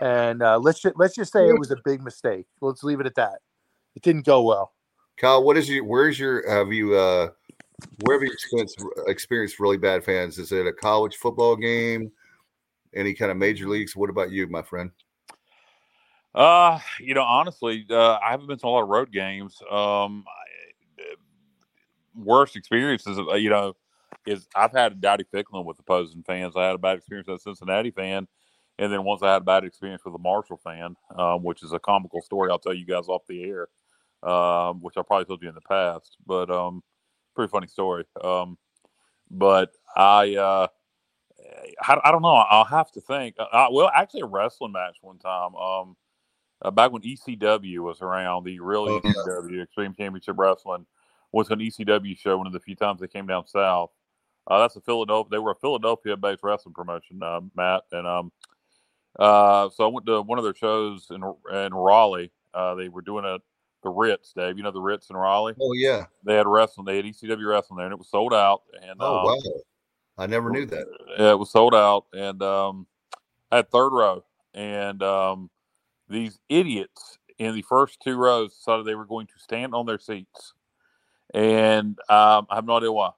[0.01, 2.47] And uh, let's just, let's just say it was a big mistake.
[2.63, 3.41] Let's leave it at that.
[3.95, 4.73] It didn't go well.
[5.23, 7.29] Kyle, what is your where's your have you uh
[8.01, 10.37] where have you experienced experienced really bad fans?
[10.37, 12.11] Is it a college football game?
[12.93, 13.95] Any kind of major leagues?
[13.95, 14.91] What about you, my friend?
[16.35, 19.63] Uh, you know, honestly, uh, I haven't been to a lot of road games.
[19.71, 20.25] Um,
[22.17, 23.75] worst experiences, uh, you know,
[24.27, 26.55] is I've had a Dowdy Ficklen with opposing fans.
[26.57, 28.27] I had a bad experience with a Cincinnati fan,
[28.81, 31.73] and then once I had a bad experience with a Marshall fan, um, which is
[31.73, 32.51] a comical story.
[32.51, 33.69] I'll tell you guys off the air
[34.23, 36.83] um, which I probably told you in the past, but um,
[37.35, 38.05] pretty funny story.
[38.23, 38.59] Um,
[39.31, 40.67] but I, uh,
[41.81, 42.29] I, I don't know.
[42.29, 43.37] I'll have to think.
[43.39, 45.55] Uh, I, well, actually, a wrestling match one time.
[45.57, 45.97] Um,
[46.63, 49.63] uh, back when ECW was around, the real oh, ECW yeah.
[49.63, 50.87] Extreme Championship Wrestling
[51.33, 52.37] was an ECW show.
[52.37, 53.91] One of the few times they came down south.
[54.47, 55.29] Uh, that's a Philadelphia.
[55.31, 58.33] They were a Philadelphia-based wrestling promotion, uh, Matt, and um,
[59.19, 62.33] uh, so I went to one of their shows in in Raleigh.
[62.53, 63.39] Uh, they were doing a
[63.83, 64.57] the Ritz, Dave.
[64.57, 65.55] You know the Ritz in Raleigh.
[65.61, 66.85] Oh yeah, they had wrestling.
[66.85, 68.63] They had ECW wrestling there, and it was sold out.
[68.81, 69.61] And oh um, wow,
[70.19, 70.87] I never knew that.
[71.19, 72.87] Yeah, it was sold out, and um,
[73.51, 74.25] I had third row,
[74.55, 75.51] and um,
[76.09, 79.99] these idiots in the first two rows decided they were going to stand on their
[79.99, 80.55] seats,
[81.35, 83.11] and um, I have no idea why.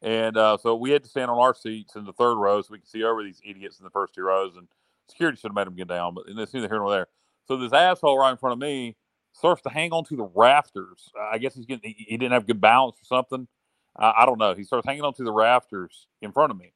[0.00, 2.68] And uh, so we had to stand on our seats in the third row so
[2.70, 4.54] we could see over these idiots in the first two rows.
[4.56, 4.68] And
[5.08, 7.08] security should have made them get down, but it's neither here nor there.
[7.46, 8.96] So this asshole right in front of me
[9.38, 11.10] starts to hang on to the rafters.
[11.18, 13.46] I guess he's getting he didn't have good balance or something.
[13.96, 14.54] I don't know.
[14.54, 16.72] He starts hanging on to the rafters in front of me,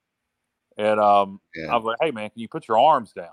[0.76, 1.72] and um, yeah.
[1.72, 3.30] I was like, "Hey man, can you put your arms down?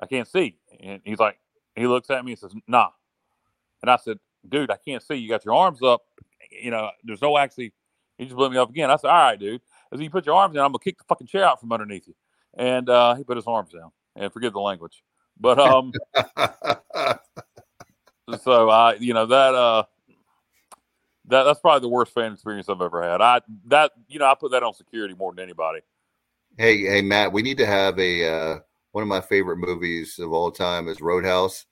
[0.00, 1.38] I can't see." And he's like,
[1.76, 2.90] he looks at me and says, "Nah,"
[3.82, 4.18] and I said,
[4.48, 5.14] "Dude, I can't see.
[5.14, 6.02] You got your arms up.
[6.50, 7.72] You know, there's no actually."
[8.16, 8.90] He just blew me up again.
[8.90, 9.60] I said, "All right, dude.
[9.92, 12.08] As you put your arms down, I'm gonna kick the fucking chair out from underneath
[12.08, 12.14] you."
[12.54, 13.92] And uh, he put his arms down.
[14.16, 15.04] And forgive the language,
[15.38, 15.92] but um.
[18.36, 19.84] so I, you know, that uh,
[21.26, 23.20] that that's probably the worst fan experience I've ever had.
[23.20, 25.80] I that you know I put that on security more than anybody.
[26.56, 28.58] Hey, hey, Matt, we need to have a uh,
[28.92, 31.66] one of my favorite movies of all time is Roadhouse.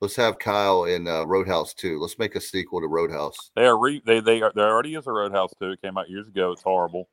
[0.00, 2.00] Let's have Kyle in uh, Roadhouse too.
[2.00, 3.50] Let's make a sequel to Roadhouse.
[3.54, 5.70] They are re- they they are there already is a Roadhouse too.
[5.70, 6.52] It came out years ago.
[6.52, 7.08] It's horrible,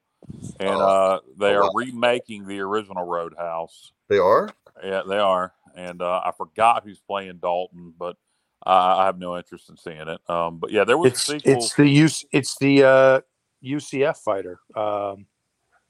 [0.59, 1.71] and oh, uh, they oh, are wow.
[1.75, 3.91] remaking the original Roadhouse.
[4.07, 4.49] They are.
[4.83, 5.53] Yeah, they are.
[5.75, 8.17] And uh, I forgot who's playing Dalton, but
[8.63, 10.19] I have no interest in seeing it.
[10.29, 13.21] Um, but yeah, there was it's, it's the use it's the uh,
[13.63, 14.59] UCF fighter.
[14.75, 15.25] Um,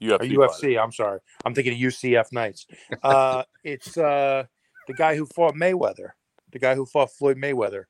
[0.00, 0.60] UFC, UFC.
[0.60, 0.80] Fighter.
[0.80, 2.66] I'm sorry, I'm thinking of UCF Knights.
[3.02, 4.44] Uh, it's uh,
[4.86, 6.10] the guy who fought Mayweather,
[6.52, 7.84] the guy who fought Floyd Mayweather.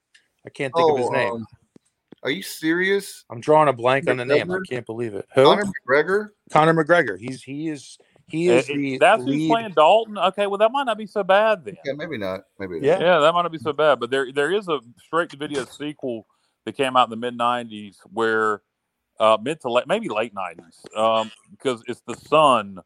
[0.47, 1.33] I can't think oh, of his name.
[1.33, 1.47] Um,
[2.23, 3.25] are you serious?
[3.31, 4.11] I'm drawing a blank McGregor?
[4.11, 4.51] on the name.
[4.51, 5.27] I can't believe it.
[5.35, 5.45] Who?
[5.45, 6.29] Conor McGregor.
[6.51, 7.19] Conor McGregor.
[7.19, 7.99] He's he is
[8.31, 9.41] he is the that's lead.
[9.41, 10.19] who's playing Dalton.
[10.19, 11.77] Okay, well that might not be so bad then.
[11.85, 12.43] Yeah, maybe not.
[12.59, 13.01] Maybe yeah, not.
[13.01, 14.01] yeah, that might not be so bad.
[14.01, 16.27] But there there is a straight to video sequel
[16.65, 18.63] that came out in the mid '90s where
[19.19, 22.79] uh, mid to late maybe late '90s um, because it's the son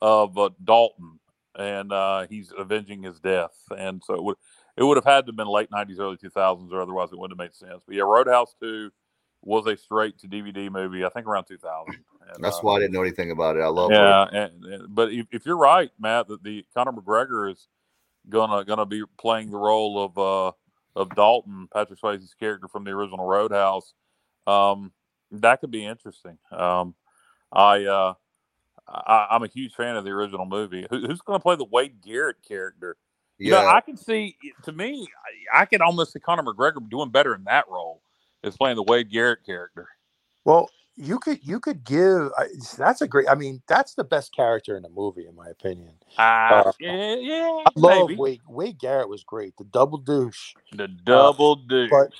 [0.00, 1.18] of uh, Dalton
[1.58, 4.36] and uh, he's avenging his death, and so it would
[4.76, 7.38] it would have had to have been late '90s, early 2000s, or otherwise it wouldn't
[7.38, 7.82] have made sense.
[7.86, 8.90] But yeah, Roadhouse Two
[9.42, 11.04] was a straight to DVD movie.
[11.04, 11.94] I think around 2000.
[12.34, 13.60] And, That's uh, why I didn't know anything about it.
[13.60, 17.52] I love yeah, and, and, but if, if, you're right, Matt, that the Conor McGregor
[17.52, 17.68] is
[18.28, 20.52] gonna gonna be playing the role of uh,
[20.96, 23.94] of Dalton, Patrick Swayze's character from the original Roadhouse.
[24.46, 24.92] Um,
[25.30, 26.38] That could be interesting.
[26.50, 26.94] Um,
[27.52, 28.14] I, uh,
[28.88, 30.86] I I'm a huge fan of the original movie.
[30.90, 32.96] Who, who's going to play the Wade Garrett character?
[33.38, 34.36] You Yeah, know, I can see.
[34.64, 35.06] To me,
[35.52, 38.00] I, I could almost see Conor McGregor doing better in that role
[38.42, 39.88] as playing the Wade Garrett character.
[40.44, 42.30] Well, you could you could give.
[42.38, 43.28] I- That's a great.
[43.28, 45.92] I mean, that's the best character in the movie, in my opinion.
[46.18, 46.20] Uh,
[46.66, 48.18] Uh, yeah, yeah, I love maybe.
[48.20, 48.40] Wade.
[48.48, 49.54] Wade Garrett was great.
[49.58, 50.54] The double douche.
[50.72, 51.90] the double douche.
[51.90, 52.12] but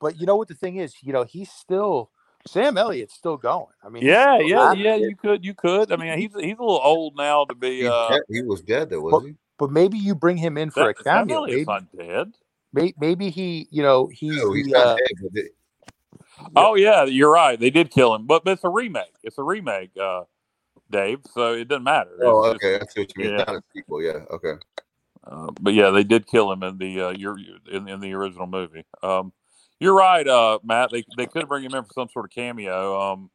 [0.00, 2.10] but you know what the thing is, you know, he's still
[2.46, 3.66] Sam Elliott's still going.
[3.84, 4.84] I mean, he's yeah, yeah, active.
[4.84, 4.96] yeah.
[4.96, 5.92] You could, you could.
[5.92, 7.86] I mean, he's he's a little old now to be.
[7.86, 9.34] Uh, he was dead though, was Well, he?
[9.58, 11.44] But maybe you bring him in for a that, Sam cameo.
[11.44, 12.32] Maybe, not dead.
[12.72, 15.08] may- maybe he, you know, he's, No, he's the, not uh, dead.
[15.20, 15.54] But it,
[16.56, 17.58] Oh yeah, you're right.
[17.58, 19.14] They did kill him, but, but it's a remake.
[19.22, 20.22] It's a remake, uh,
[20.90, 21.20] Dave.
[21.32, 22.10] So it doesn't matter.
[22.22, 22.78] oh, It's just- okay.
[22.78, 23.32] That's what you mean.
[23.32, 23.44] yeah.
[23.44, 24.02] Not a sequel.
[24.02, 24.18] Yeah.
[24.30, 24.54] Okay.
[25.24, 27.36] Uh, but yeah, they did kill him in the uh, your
[27.70, 28.84] in, in the original movie.
[29.02, 29.32] Um,
[29.78, 30.90] you're right, uh, Matt.
[30.90, 33.00] They they could bring him in for some sort of cameo.
[33.00, 33.30] Um,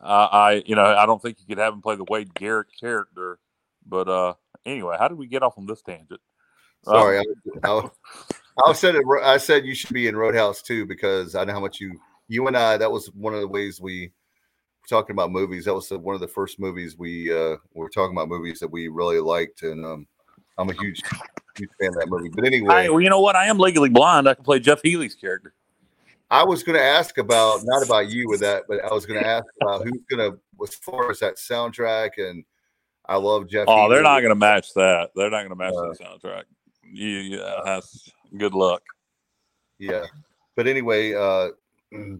[0.00, 2.68] I, I you know I don't think you could have him play the Wade Garrett
[2.78, 3.38] character.
[3.84, 4.34] But uh,
[4.64, 6.20] anyway, how did we get off on this tangent?
[6.86, 7.88] Uh, Sorry, I, I,
[8.64, 9.04] I said it.
[9.22, 11.98] I said you should be in Roadhouse too because I know how much you,
[12.28, 12.76] you and I.
[12.76, 14.06] That was one of the ways we
[14.82, 15.66] were talking about movies.
[15.66, 18.88] That was one of the first movies we uh, were talking about movies that we
[18.88, 20.06] really liked, and um,
[20.58, 21.02] I'm a huge,
[21.56, 22.30] huge fan of that movie.
[22.30, 23.36] But anyway, Hey, well, you know what?
[23.36, 24.28] I am legally blind.
[24.28, 25.52] I can play Jeff Healey's character.
[26.30, 29.20] I was going to ask about not about you with that, but I was going
[29.22, 32.44] to ask about who's going to, as far as that soundtrack, and
[33.06, 33.66] I love Jeff.
[33.68, 35.10] Oh, they're not going to match that.
[35.14, 36.44] They're not going to match Uh, that soundtrack.
[36.90, 38.82] You, yeah, that's good luck.
[39.78, 40.04] Yeah.
[40.54, 41.48] But anyway, uh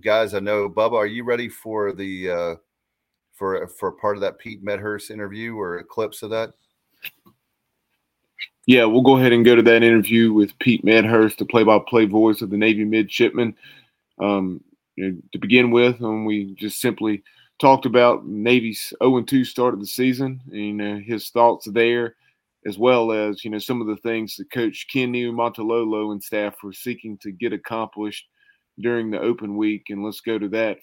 [0.00, 2.54] guys, I know Bubba, are you ready for the uh
[3.34, 6.52] for for part of that Pete Medhurst interview or clips of that?
[8.66, 12.42] Yeah, we'll go ahead and go to that interview with Pete Medhurst, the play-by-play voice
[12.42, 13.54] of the Navy midshipman.
[14.18, 14.60] Um,
[14.96, 17.22] you know, to begin with, um, we just simply
[17.60, 22.16] talked about Navy's 0-2 start of the season and you know, his thoughts there,
[22.66, 26.54] as well as you know some of the things that Coach Ken Niumatalolo and staff
[26.62, 28.26] were seeking to get accomplished
[28.78, 29.84] during the open week.
[29.88, 30.78] And let's go to that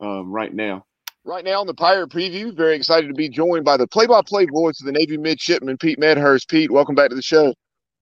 [0.00, 0.84] um, right now.
[1.24, 4.80] Right now on the Pirate Preview, very excited to be joined by the play-by-play voice
[4.80, 6.48] of the Navy midshipman, Pete Medhurst.
[6.48, 7.52] Pete, welcome back to the show.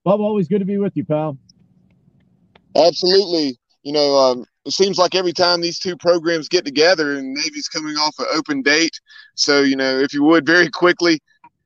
[0.03, 1.35] Bob, always good to be with you, pal.
[2.77, 3.57] Absolutely.
[3.81, 7.67] You know, um, it seems like every time these two programs get together and Navy's
[7.67, 8.99] coming off an open date.
[9.35, 11.19] So, you know, if you would very quickly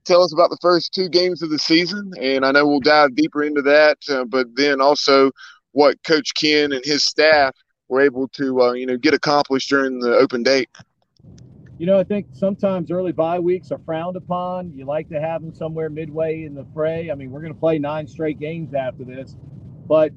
[0.10, 2.12] tell us about the first two games of the season.
[2.20, 5.32] And I know we'll dive deeper into that, uh, but then also
[5.72, 7.56] what Coach Ken and his staff
[7.88, 10.70] were able to, uh, you know, get accomplished during the open date.
[11.78, 14.74] You know, I think sometimes early bye weeks are frowned upon.
[14.76, 17.12] You like to have them somewhere midway in the fray.
[17.12, 19.38] I mean, we're going to play nine straight games after this,
[19.88, 20.12] but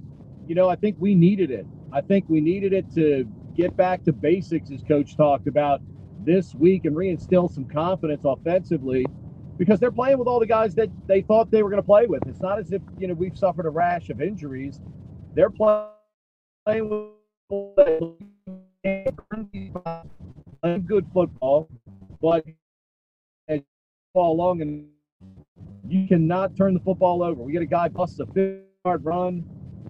[0.49, 1.66] you know, I think we needed it.
[1.93, 5.82] I think we needed it to get back to basics, as Coach talked about
[6.24, 9.05] this week, and reinstill some confidence offensively,
[9.63, 12.07] because they're playing with all the guys that they thought they were going to play
[12.07, 12.27] with.
[12.27, 14.81] It's not as if you know we've suffered a rash of injuries.
[15.37, 15.87] They're playing
[16.67, 17.11] with
[20.85, 21.71] good football,
[22.21, 22.45] but
[23.47, 23.65] as you
[24.13, 24.89] fall along and
[25.89, 27.41] you cannot turn the football over.
[27.41, 29.45] We get a guy busts a 50 yard run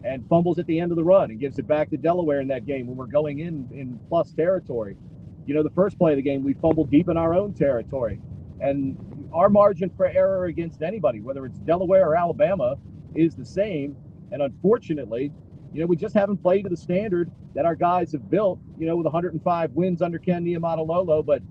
[0.05, 2.49] and fumbles at the end of the run and gives it back to Delaware in
[2.49, 4.99] that game when we're going in in plus territory.
[5.47, 8.21] You know, the first play of the game, we fumbled deep in our own territory.
[8.61, 8.97] And
[9.33, 12.77] our margin for error against anybody, whether it's Delaware or Alabama,
[13.15, 13.97] is the same.
[14.31, 15.33] And unfortunately,
[15.73, 18.87] you know, we just haven't played to the standard that our guys have built, you
[18.87, 21.25] know, with 105 wins under Ken Niumatalolo.
[21.25, 21.43] But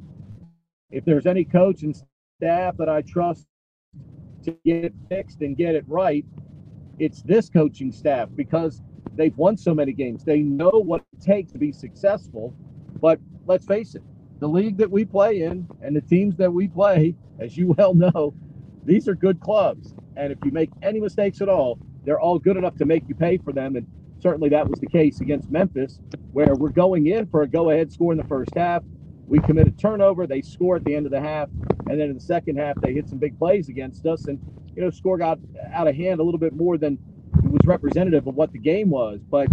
[0.92, 1.96] if there's any coach and
[2.40, 3.46] staff that I trust
[4.44, 6.26] to get it fixed and get it right,
[7.00, 8.82] it's this coaching staff because
[9.16, 10.24] they've won so many games.
[10.24, 12.56] They know what it takes to be successful.
[13.00, 14.04] But let's face it,
[14.42, 17.94] the league that we play in and the teams that we play, as you well
[17.94, 18.34] know,
[18.84, 19.94] these are good clubs.
[20.18, 23.14] And if you make any mistakes at all, they're all good enough to make you
[23.14, 23.76] pay for them.
[23.76, 23.86] And
[24.20, 26.00] certainly that was the case against Memphis,
[26.34, 28.84] where we're going in for a go ahead score in the first half.
[29.28, 31.48] We commit a turnover, they score at the end of the half,
[31.88, 34.40] and then in the second half they hit some big plays against us, and
[34.76, 35.40] you know, score got
[35.72, 36.98] out of hand a little bit more than
[37.44, 39.22] was representative of what the game was.
[39.30, 39.48] But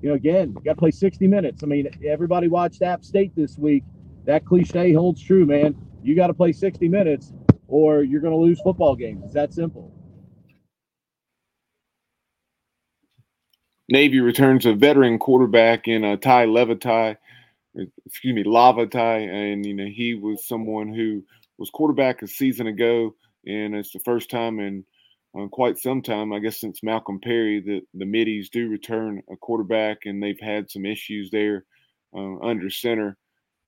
[0.00, 1.62] you know, again, you got to play 60 minutes.
[1.62, 3.84] I mean, everybody watched App State this week.
[4.24, 5.74] That cliche holds true, man.
[6.02, 7.32] You got to play 60 minutes,
[7.68, 9.22] or you're going to lose football games.
[9.24, 9.92] It's that simple.
[13.88, 17.16] Navy returns a veteran quarterback in uh, Tai Levitai,
[18.06, 21.22] excuse me, Lavatai, and you know he was someone who
[21.58, 23.14] was quarterback a season ago,
[23.44, 24.84] and it's the first time in
[25.38, 29.36] uh, quite some time, I guess, since Malcolm Perry that the middies do return a
[29.36, 31.64] quarterback, and they've had some issues there
[32.14, 33.16] uh, under center.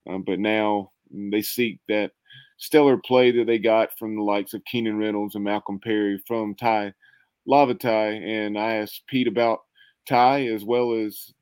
[0.09, 2.11] Um, but now they seek that
[2.57, 6.55] stellar play that they got from the likes of Keenan Reynolds and Malcolm Perry from
[6.55, 6.93] Tai
[7.47, 8.21] Lavatai.
[8.23, 9.59] And I asked Pete about
[10.07, 11.33] Tai as well as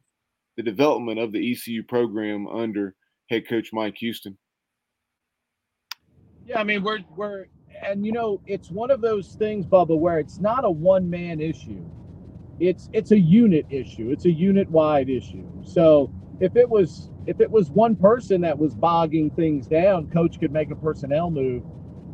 [0.58, 2.96] the development of the ECU program under
[3.30, 4.38] head coach Mike Houston.
[6.46, 7.46] Yeah, I mean we're we're
[7.82, 11.40] and you know it's one of those things, Bubba, where it's not a one man
[11.40, 11.84] issue.
[12.60, 14.12] It's it's a unit issue.
[14.12, 15.48] It's a unit wide issue.
[15.64, 20.40] So if it was if it was one person that was bogging things down, coach
[20.40, 21.64] could make a personnel move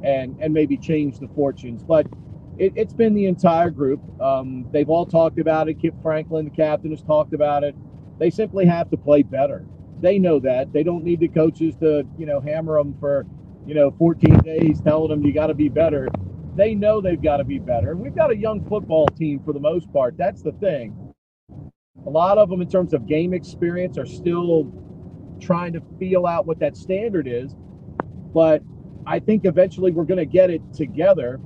[0.03, 1.83] and and maybe change the fortunes.
[1.83, 2.07] But
[2.57, 4.01] it, has been the entire group.
[4.21, 5.79] Um, they've all talked about it.
[5.81, 7.75] Kip Franklin, the captain, has talked about it.
[8.19, 9.65] They simply have to play better.
[10.01, 10.73] They know that.
[10.73, 13.25] They don't need the coaches to, you know, hammer them for,
[13.65, 16.09] you know, 14 days telling them you got to be better.
[16.55, 17.95] They know they've got to be better.
[17.95, 20.17] We've got a young football team for the most part.
[20.17, 21.13] That's the thing.
[22.05, 24.71] A lot of them, in terms of game experience, are still
[25.39, 27.55] trying to feel out what that standard is.
[28.33, 28.61] But
[29.05, 31.39] I think eventually we're going to get it together.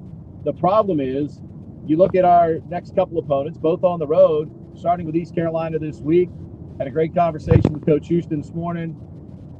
[0.43, 1.41] The problem is,
[1.85, 5.79] you look at our next couple opponents, both on the road, starting with East Carolina
[5.79, 6.29] this week.
[6.77, 8.99] Had a great conversation with Coach Houston this morning.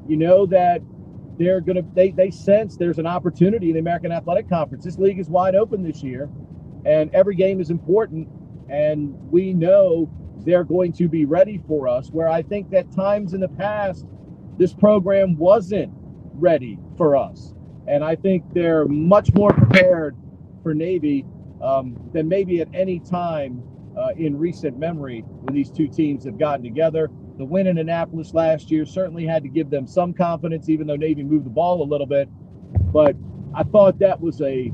[0.08, 0.82] You know that
[1.38, 4.84] they're going to, they, they sense there's an opportunity in the American Athletic Conference.
[4.84, 6.30] This league is wide open this year,
[6.86, 8.28] and every game is important.
[8.70, 10.10] And we know
[10.46, 12.10] they're going to be ready for us.
[12.10, 14.06] Where I think that times in the past,
[14.58, 15.91] this program wasn't
[16.34, 17.54] ready for us.
[17.88, 20.16] And I think they're much more prepared
[20.62, 21.26] for Navy
[21.62, 23.64] um, than maybe at any time
[23.97, 27.10] uh, in recent memory when these two teams have gotten together.
[27.38, 30.95] The win in Annapolis last year certainly had to give them some confidence, even though
[30.95, 32.30] Navy moved the ball a little bit.
[32.91, 33.16] But
[33.56, 34.72] I thought that was a,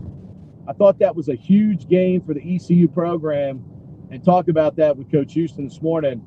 [0.68, 3.64] I thought that was a huge game for the ECU program,
[4.12, 6.22] and talked about that with Coach Houston this morning.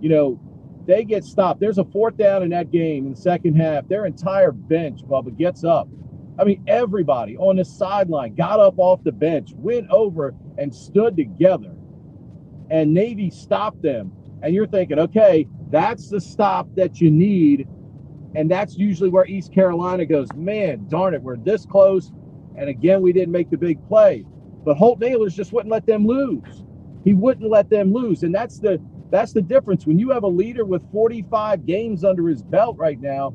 [0.00, 0.40] You know,
[0.88, 1.60] they get stopped.
[1.60, 3.86] There's a fourth down in that game in the second half.
[3.88, 5.86] Their entire bench, Bubba, gets up.
[6.38, 11.14] I mean, everybody on the sideline got up off the bench, went over and stood
[11.14, 11.74] together.
[12.70, 14.12] And Navy stopped them.
[14.42, 17.68] And you're thinking, okay, that's the stop that you need.
[18.34, 22.12] And that's usually where East Carolina goes, man, darn it, we're this close.
[22.56, 24.24] And again, we didn't make the big play.
[24.64, 26.64] But Holton Ahlers just wouldn't let them lose.
[27.04, 28.22] He wouldn't let them lose.
[28.22, 28.80] And that's the
[29.10, 29.86] that's the difference.
[29.86, 33.34] When you have a leader with 45 games under his belt right now,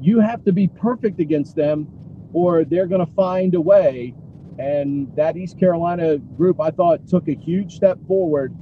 [0.00, 1.88] you have to be perfect against them
[2.32, 4.14] or they're going to find a way.
[4.58, 8.54] And that East Carolina group, I thought, took a huge step forward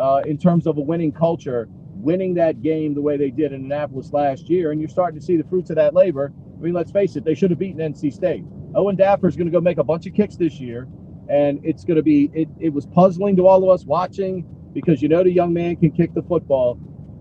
[0.00, 3.64] uh, in terms of a winning culture, winning that game the way they did in
[3.64, 4.72] Annapolis last year.
[4.72, 6.32] And you're starting to see the fruits of that labor.
[6.56, 8.44] I mean, let's face it, they should have beaten NC State.
[8.74, 10.88] Owen Daffer is going to go make a bunch of kicks this year.
[11.28, 15.02] And it's going to be, it, it was puzzling to all of us watching because
[15.02, 16.78] you know the young man can kick the football.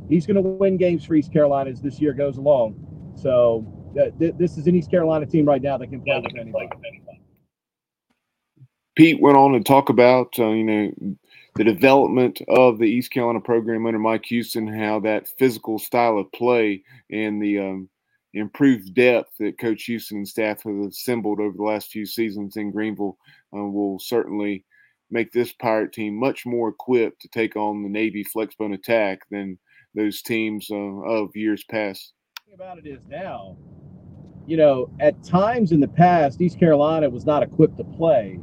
[0.09, 2.75] He's going to win games for East Carolina as this year goes along.
[3.15, 3.65] So
[3.99, 6.69] uh, th- this is an East Carolina team right now that can play, with, anybody.
[8.95, 11.15] Pete went on to talk about uh, you know
[11.55, 16.31] the development of the East Carolina program under Mike Houston, how that physical style of
[16.31, 17.89] play and the um,
[18.33, 22.71] improved depth that Coach Houston and staff have assembled over the last few seasons in
[22.71, 23.17] Greenville
[23.53, 24.63] uh, will certainly
[25.11, 29.57] make this Pirate team much more equipped to take on the Navy flexbone attack than
[29.93, 32.13] those teams uh, of years past.
[32.53, 33.57] About it is now,
[34.47, 38.39] you know, at times in the past, East Carolina was not equipped to play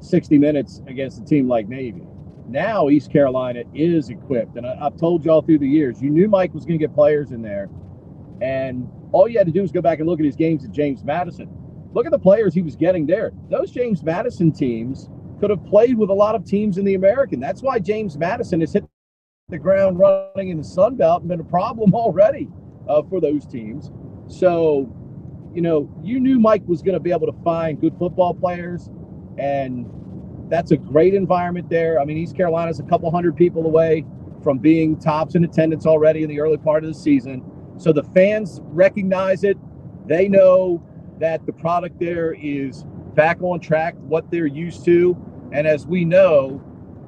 [0.00, 2.06] 60 minutes against a team like Navy.
[2.46, 6.28] Now East Carolina is equipped, and I, have told y'all through the years, you knew
[6.28, 7.70] Mike was going to get players in there,
[8.42, 10.72] and all you had to do was go back and look at his games at
[10.72, 11.48] James Madison.
[11.94, 13.32] Look at the players he was getting there.
[13.48, 15.08] Those James Madison teams
[15.40, 17.40] could have played with a lot of teams in the American.
[17.40, 18.84] That's why James Madison has hit
[19.48, 22.48] the ground running in the Sun Belt and been a problem already
[22.88, 23.90] uh, for those teams.
[24.26, 24.90] So,
[25.54, 28.88] you know, you knew Mike was going to be able to find good football players,
[29.38, 29.86] and
[30.48, 32.00] that's a great environment there.
[32.00, 34.04] I mean, East Carolina's a couple hundred people away
[34.42, 37.42] from being tops in attendance already in the early part of the season.
[37.76, 39.58] So the fans recognize it.
[40.06, 40.82] They know
[41.18, 42.84] that the product there is
[43.14, 45.16] back on track, what they're used to.
[45.52, 46.62] And as we know,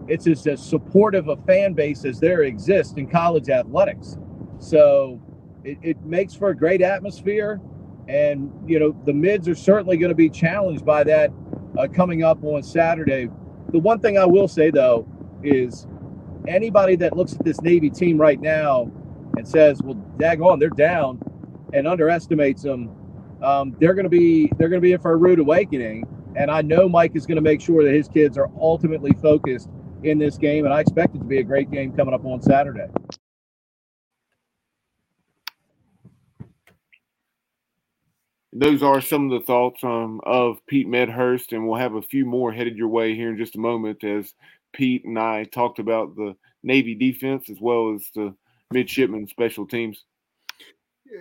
[0.09, 4.17] it's as, as supportive a fan base as there exists in college athletics.
[4.59, 5.21] So
[5.65, 7.61] it, it makes for a great atmosphere.
[8.09, 11.33] And, you know, the mids are certainly going to be challenged by that
[11.77, 13.29] uh, coming up on Saturday.
[13.73, 15.09] The one thing I will say, though,
[15.43, 15.89] is
[16.47, 18.91] anybody that looks at this Navy team right now
[19.37, 21.21] and says, well, daggone, they're down
[21.73, 22.91] and underestimates them
[23.43, 26.07] um, they're going to be they're going to be in for a rude awakening.
[26.37, 29.70] And I know Mike is going to make sure that his kids are ultimately focused
[30.03, 30.64] in this game.
[30.64, 32.89] And I expect it to be a great game coming up on Saturday.
[38.53, 42.24] Those are some of the thoughts um, of Pete Medhurst, and we'll have a few
[42.24, 44.32] more headed your way here in just a moment as
[44.72, 48.34] Pete and I talked about the Navy defense as well as the
[48.72, 50.05] midshipmen special teams.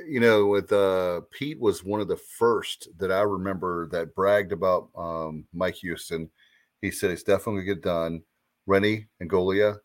[0.07, 4.51] You know, with uh, Pete was one of the first that I remember that bragged
[4.51, 6.29] about um, Mike Houston.
[6.81, 8.21] He said it's definitely going to get done.
[8.67, 9.77] Rennie Angolia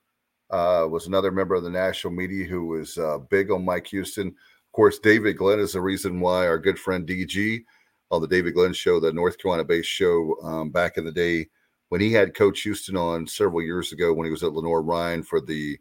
[0.51, 4.28] uh, was another member of the national media who was uh, big on Mike Houston.
[4.28, 7.62] Of course, David Glenn is the reason why our good friend DG
[8.11, 11.48] on the David Glenn show, the North Carolina based show um, back in the day,
[11.90, 15.40] when he had Coach Houston on several years ago when he was at Lenoir-Rhyne for
[15.40, 15.78] the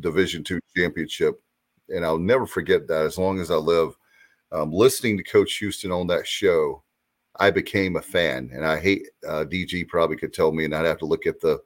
[0.00, 1.40] Division two championship
[1.88, 3.96] and I'll never forget that as long as I live.
[4.52, 6.82] Um, listening to Coach Houston on that show,
[7.36, 10.86] I became a fan, and I hate uh, DG probably could tell me, and I'd
[10.86, 11.60] have to look at the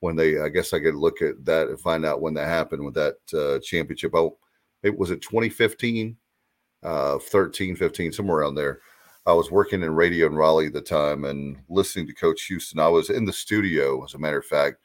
[0.00, 0.40] when they.
[0.40, 3.16] I guess I could look at that and find out when that happened with that
[3.32, 4.12] uh, championship.
[4.14, 4.38] Oh,
[4.82, 6.16] it was it 2015,
[6.82, 8.80] uh, 13, 15, somewhere around there.
[9.26, 12.78] I was working in radio in Raleigh at the time and listening to Coach Houston.
[12.78, 14.78] I was in the studio, as a matter of fact,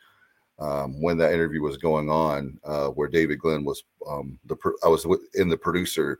[0.60, 4.88] um, when that interview was going on, uh, where David Glenn was um, the I
[4.89, 5.05] was
[5.36, 6.20] in the producer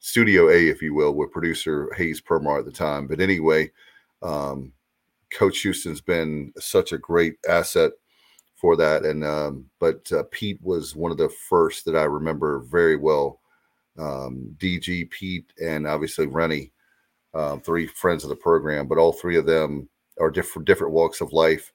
[0.00, 3.06] studio A, if you will, with producer Hayes Permar at the time.
[3.06, 3.70] But anyway,
[4.22, 4.72] um,
[5.32, 7.92] Coach Houston's been such a great asset
[8.56, 12.60] for that, and um, but uh, Pete was one of the first that I remember
[12.60, 13.40] very well.
[13.98, 16.72] Um, DG, Pete, and obviously Rennie,
[17.34, 19.88] um, three friends of the program, but all three of them
[20.20, 21.72] are different different walks of life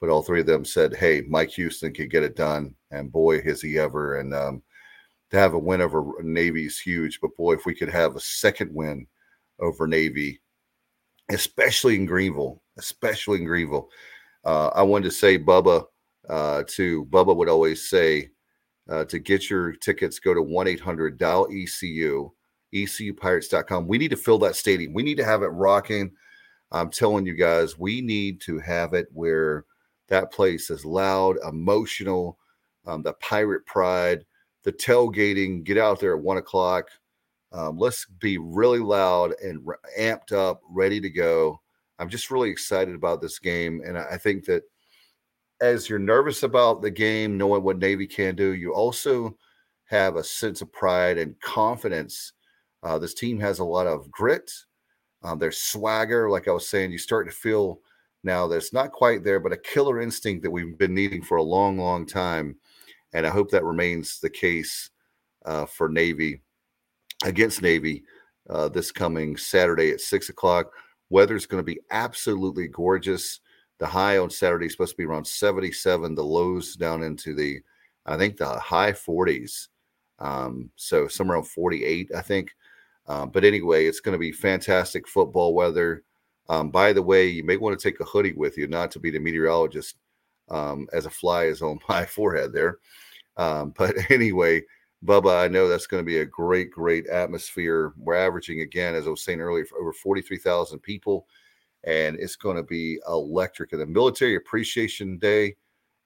[0.00, 3.42] but all three of them said, "Hey, Mike Houston could get it done," and boy,
[3.42, 4.18] has he ever!
[4.18, 4.62] And um,
[5.30, 8.20] to have a win over Navy is huge, but boy, if we could have a
[8.20, 9.06] second win
[9.60, 10.40] over Navy,
[11.30, 13.88] especially in Greenville, especially in Greenville,
[14.44, 15.84] uh, I wanted to say, Bubba,
[16.28, 18.30] uh, to Bubba would always say,
[18.88, 22.30] uh, to get your tickets, go to one eight hundred dial ECU,
[22.74, 23.86] ECUPirates.com.
[23.86, 24.94] We need to fill that stadium.
[24.94, 26.12] We need to have it rocking.
[26.70, 29.64] I'm telling you guys, we need to have it where
[30.08, 32.38] that place is loud, emotional,
[32.86, 34.24] um, the pirate pride,
[34.64, 35.64] the tailgating.
[35.64, 36.88] Get out there at one o'clock.
[37.52, 41.60] Um, let's be really loud and re- amped up, ready to go.
[41.98, 44.62] I'm just really excited about this game, and I think that
[45.60, 49.36] as you're nervous about the game, knowing what Navy can do, you also
[49.86, 52.32] have a sense of pride and confidence.
[52.82, 54.52] Uh, this team has a lot of grit.
[55.22, 56.92] Um, there's swagger, like I was saying.
[56.92, 57.80] You start to feel
[58.28, 61.42] now that's not quite there, but a killer instinct that we've been needing for a
[61.42, 62.54] long, long time.
[63.14, 64.90] And I hope that remains the case
[65.46, 66.42] uh, for Navy
[67.24, 68.04] against Navy
[68.50, 70.70] uh, this coming Saturday at six o'clock.
[71.08, 73.40] Weather's going to be absolutely gorgeous.
[73.78, 77.60] The high on Saturday is supposed to be around 77, the lows down into the,
[78.04, 79.68] I think, the high 40s.
[80.18, 82.54] Um, so somewhere around 48, I think.
[83.06, 86.04] Uh, but anyway, it's going to be fantastic football weather.
[86.48, 88.98] Um, by the way, you may want to take a hoodie with you, not to
[88.98, 89.96] be the meteorologist,
[90.50, 92.78] um, as a fly is on my forehead there.
[93.36, 94.62] Um, but anyway,
[95.04, 97.92] Bubba, I know that's going to be a great, great atmosphere.
[97.96, 101.26] We're averaging again, as I was saying earlier, over 43,000 people,
[101.84, 103.72] and it's going to be electric.
[103.72, 105.54] And the Military Appreciation Day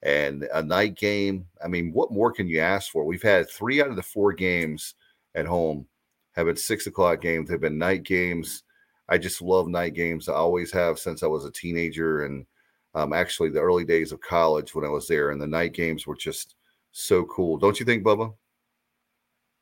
[0.03, 1.47] and a night game.
[1.65, 3.05] I mean, what more can you ask for?
[3.05, 4.95] We've had three out of the four games
[5.35, 5.87] at home
[6.33, 7.49] have been six o'clock games.
[7.49, 8.65] They've been night games.
[9.09, 10.29] I just love night games.
[10.29, 12.47] I always have since I was a teenager, and
[12.95, 16.07] um, actually the early days of college when I was there, and the night games
[16.07, 16.55] were just
[16.93, 17.57] so cool.
[17.57, 18.35] Don't you think, Bubba?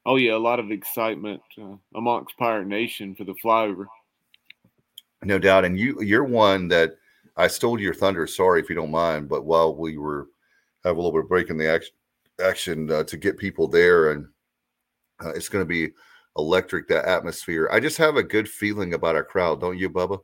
[0.06, 3.86] Oh yeah, a lot of excitement uh, amongst Pirate Nation for the flyover.
[5.22, 6.96] No doubt, and you you're one that
[7.36, 8.26] I stole your thunder.
[8.26, 10.28] Sorry if you don't mind, but while we were
[10.84, 11.94] have a little bit of break in the action,
[12.42, 14.26] action uh, to get people there, and
[15.22, 15.92] uh, it's going to be
[16.36, 17.68] electric that atmosphere.
[17.72, 20.20] I just have a good feeling about our crowd, don't you, Bubba?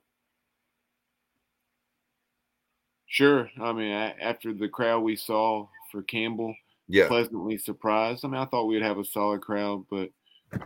[3.07, 3.51] Sure.
[3.61, 6.55] I mean, after the crowd we saw for Campbell,
[6.89, 8.25] yeah, pleasantly surprised.
[8.25, 10.11] I mean, I thought we'd have a solid crowd, but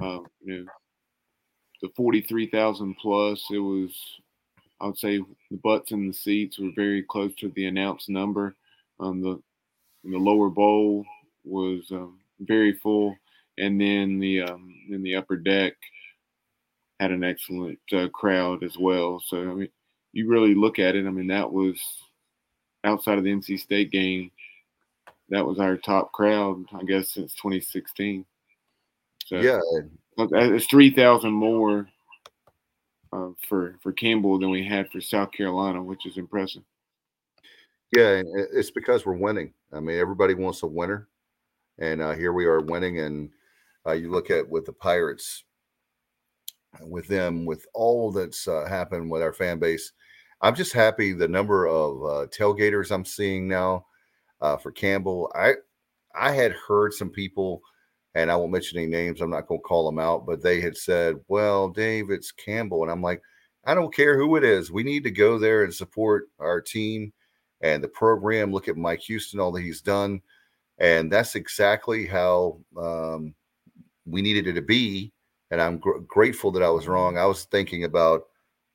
[0.01, 0.65] um, you know,
[1.83, 3.95] the forty-three thousand plus, it was.
[4.81, 5.19] I would say
[5.51, 8.55] the butts in the seats were very close to the announced number.
[8.99, 9.41] Um, the
[10.05, 11.05] the lower bowl
[11.45, 13.17] was um, very full
[13.61, 15.75] and then the um, in the upper deck
[16.99, 19.23] had an excellent uh, crowd as well.
[19.25, 19.69] So I mean,
[20.13, 21.07] you really look at it.
[21.07, 21.79] I mean, that was
[22.85, 24.31] outside of the NC State game.
[25.29, 28.25] That was our top crowd, I guess, since 2016.
[29.27, 29.61] So yeah,
[30.19, 31.89] it's three thousand more
[33.13, 36.63] uh, for for Campbell than we had for South Carolina, which is impressive.
[37.97, 38.23] Yeah,
[38.53, 39.53] it's because we're winning.
[39.73, 41.09] I mean, everybody wants a winner,
[41.79, 43.31] and uh, here we are winning, and
[43.87, 45.45] uh, you look at with the Pirates,
[46.83, 49.93] with them, with all that's uh, happened with our fan base.
[50.43, 53.87] I'm just happy the number of uh, tailgaters I'm seeing now
[54.41, 55.31] uh, for Campbell.
[55.35, 55.55] I
[56.15, 57.63] I had heard some people,
[58.15, 59.21] and I won't mention any names.
[59.21, 62.83] I'm not going to call them out, but they had said, "Well, Dave, it's Campbell,"
[62.83, 63.23] and I'm like,
[63.65, 64.73] I don't care who it is.
[64.73, 67.13] We need to go there and support our team
[67.61, 68.53] and the program.
[68.53, 70.23] Look at Mike Houston, all that he's done,
[70.79, 73.35] and that's exactly how um,
[74.11, 75.13] we needed it to be.
[75.51, 77.19] And I'm gr- grateful that I was wrong.
[77.19, 78.23] I was thinking about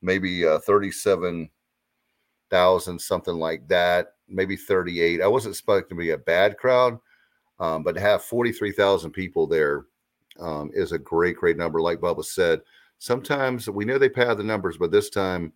[0.02, 5.22] maybe uh, 37,000, something like that, maybe 38.
[5.22, 6.98] I wasn't expecting to be a bad crowd,
[7.58, 9.86] um, but to have 43,000 people there
[10.38, 11.80] um, is a great, great number.
[11.80, 12.60] Like Bubba said,
[12.98, 15.52] sometimes we know they pad the numbers, but this time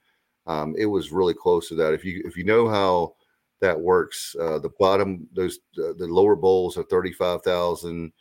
[0.47, 1.95] um, it was really close to that.
[1.95, 3.15] If you if you know how
[3.61, 8.13] that works, uh, the bottom those uh, the lower bowls are thirty five thousand.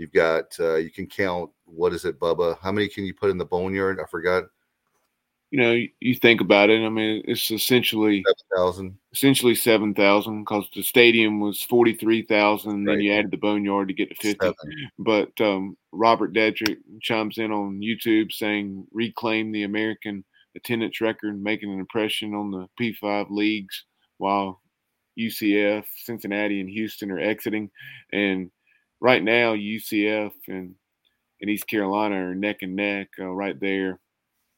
[0.00, 2.58] You've got uh, you can count what is it, Bubba?
[2.60, 4.00] How many can you put in the boneyard?
[4.00, 4.44] I forgot
[5.50, 6.80] you know, you think about it.
[6.80, 8.98] I mean, it's essentially seven thousand.
[9.12, 12.84] Essentially seven thousand because the stadium was forty three thousand.
[12.84, 12.94] Right.
[12.94, 14.38] Then you added the boneyard to get to fifty.
[14.46, 14.54] Seven.
[14.98, 20.24] But um, Robert Dedrick chimes in on YouTube saying, "Reclaim the American
[20.56, 23.84] attendance record, making an impression on the P five leagues,
[24.18, 24.62] while
[25.18, 27.70] UCF, Cincinnati, and Houston are exiting."
[28.12, 28.52] And
[29.00, 30.74] right now, UCF and
[31.40, 33.98] and East Carolina are neck and neck, uh, right there.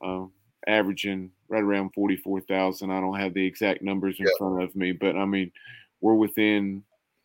[0.05, 0.33] Um,
[0.67, 2.91] averaging right around 44,000.
[2.91, 4.33] I don't have the exact numbers in yeah.
[4.39, 5.53] front of me, but I mean,
[6.01, 6.83] we're within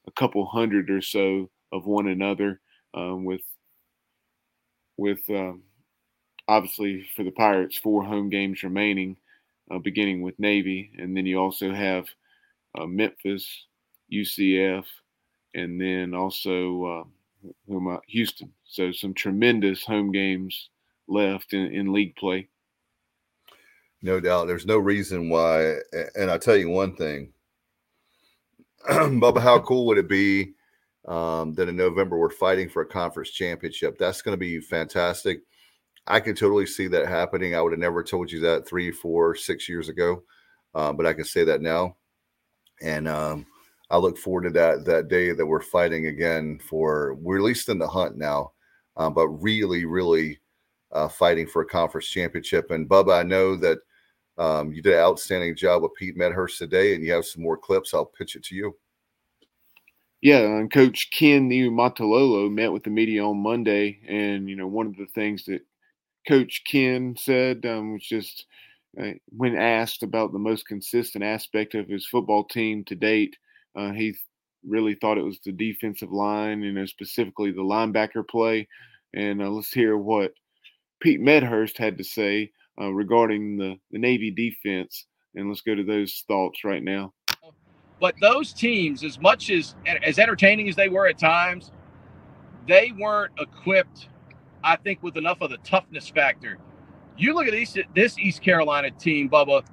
[0.08, 2.60] a couple hundred or so of one another
[2.94, 3.42] um, with
[4.98, 5.62] with um,
[6.48, 9.18] obviously for the Pirates four home games remaining,
[9.70, 12.06] uh, beginning with Navy, and then you also have
[12.78, 13.66] uh, Memphis,
[14.12, 14.86] UCF,
[15.58, 17.08] and then also
[17.72, 18.54] uh, Houston.
[18.66, 20.70] So some tremendous home games
[21.08, 22.48] left in, in league play.
[24.02, 24.48] No doubt.
[24.48, 25.78] There's no reason why.
[26.16, 27.34] And I'll tell you one thing,
[28.90, 30.54] Bubba, how cool would it be
[31.08, 33.98] um, that in November we're fighting for a conference championship?
[33.98, 35.40] That's going to be fantastic.
[36.06, 37.56] I can totally see that happening.
[37.56, 40.24] I would have never told you that three, four, six years ago,
[40.76, 41.98] uh, but I can say that now.
[42.82, 43.48] And um,
[43.90, 47.16] I look forward to that that day that we're fighting again for.
[47.16, 48.52] We're at least in the hunt now,
[48.98, 50.40] um, but really, really
[50.92, 52.72] uh, fighting for a conference championship.
[52.72, 53.80] And Bubba, I know that
[54.38, 57.58] um, you did an outstanding job with Pete Medhurst today, and you have some more
[57.58, 57.94] clips.
[57.94, 58.76] I'll pitch it to you.
[60.22, 64.88] Yeah, and Coach Ken Niumatalolo met with the media on Monday, and you know one
[64.88, 65.62] of the things that
[66.28, 68.46] Coach Ken said um, was just
[69.02, 73.38] uh, when asked about the most consistent aspect of his football team to date,
[73.78, 74.16] uh, he
[74.68, 78.68] really thought it was the defensive line, you know, specifically the linebacker play.
[79.14, 80.34] And uh, let's hear what
[81.02, 82.52] Pete Medhurst had to say
[82.82, 85.06] uh, regarding the, the Navy defense.
[85.36, 87.14] And let's go to those thoughts right now.
[88.00, 91.72] But those teams, as much as as entertaining as they were at times,
[92.68, 94.10] they weren't equipped,
[94.64, 96.58] I think, with enough of the toughness factor.
[97.18, 99.66] You look at this East Carolina team, Bubba,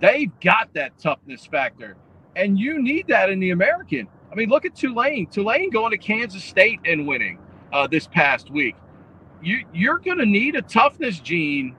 [0.00, 1.96] they've got that toughness factor.
[2.36, 4.08] And you need that in the American.
[4.30, 5.26] I mean, look at Tulane.
[5.28, 7.38] Tulane going to Kansas State and winning
[7.72, 8.76] uh, this past week
[9.42, 11.76] you you're going to need a toughness gene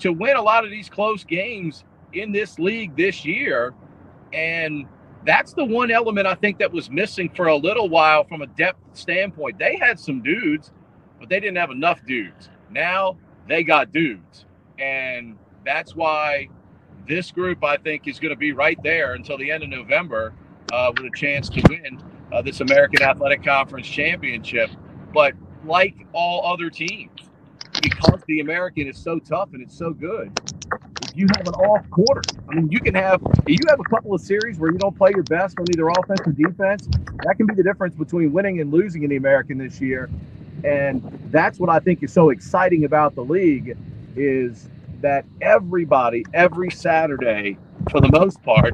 [0.00, 3.74] to win a lot of these close games in this league this year
[4.32, 4.86] and
[5.24, 8.46] that's the one element I think that was missing for a little while from a
[8.46, 9.58] depth standpoint.
[9.58, 10.72] They had some dudes,
[11.20, 12.50] but they didn't have enough dudes.
[12.70, 13.16] Now
[13.48, 14.46] they got dudes.
[14.78, 16.48] And that's why
[17.08, 20.32] this group, I think, is going to be right there until the end of November
[20.72, 22.02] uh, with a chance to win
[22.32, 24.70] uh, this American Athletic Conference championship.
[25.12, 27.10] But like all other teams
[27.82, 30.32] because the American is so tough and it's so good.
[31.02, 34.14] If you have an off quarter, I mean, you can have you have a couple
[34.14, 36.88] of series where you don't play your best on either offense or defense.
[37.24, 40.10] That can be the difference between winning and losing in the American this year.
[40.64, 43.76] And that's what I think is so exciting about the league
[44.16, 44.68] is
[45.04, 47.58] that everybody every Saturday,
[47.90, 48.72] for the most part,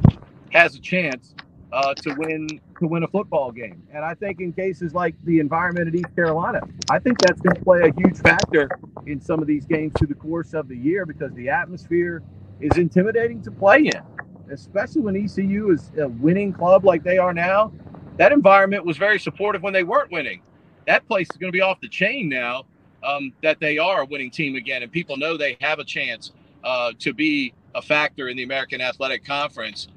[0.51, 1.35] has a chance
[1.73, 2.47] uh, to win
[2.79, 3.83] to win a football game.
[3.93, 7.57] And I think in cases like the environment at East Carolina, I think that's going
[7.57, 8.69] to play a huge factor
[9.07, 12.23] in some of these games through the course of the year because the atmosphere
[12.61, 14.01] is intimidating to play in,
[14.49, 17.73] especially when ECU is a winning club like they are now.
[18.15, 20.41] That environment was very supportive when they weren't winning.
[20.87, 22.65] That place is going to be off the chain now
[23.03, 26.31] um, that they are a winning team again, and people know they have a chance
[26.63, 29.87] uh, to be a factor in the American Athletic Conference.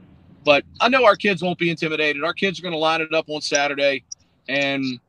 [0.45, 2.23] But I know our kids won't be intimidated.
[2.23, 4.05] Our kids are going to line it up on Saturday.
[4.49, 5.01] And,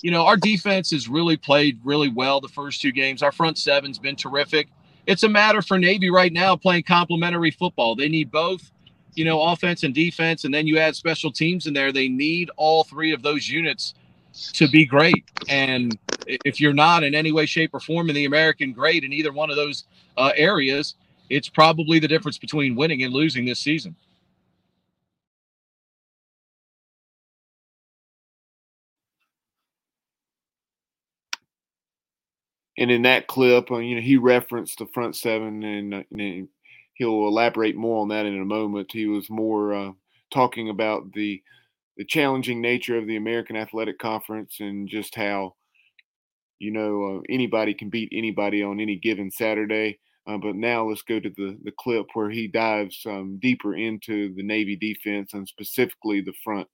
[0.00, 3.22] you know, our defense has really played really well the first two games.
[3.22, 4.68] Our front seven's been terrific.
[5.06, 7.96] it's a matter for Navy right now playing complementary football.
[7.96, 8.70] They need both,
[9.14, 11.92] you know, offense and defense, and then you add special teams in there.
[11.92, 13.94] They need all three of those units
[14.52, 15.24] to be great.
[15.48, 19.12] And if you're not in any way, shape, or form in the American grade in
[19.12, 19.84] either one of those
[20.16, 20.94] uh, areas,
[21.30, 23.96] it's probably the difference between winning and losing this season.
[32.78, 36.48] And in that clip, uh, you know, he referenced the front seven, and, uh, and,
[36.96, 38.90] he'll elaborate more on that in a moment.
[38.90, 39.92] He was more uh,
[40.30, 41.42] talking about the
[41.96, 45.54] the challenging nature of the American Athletic Conference and just how
[46.58, 49.98] you know uh, anybody can beat anybody on any given Saturday.
[50.26, 54.34] Uh, but now let's go to the the clip where he dives um, deeper into
[54.34, 56.66] the Navy defense and specifically the front.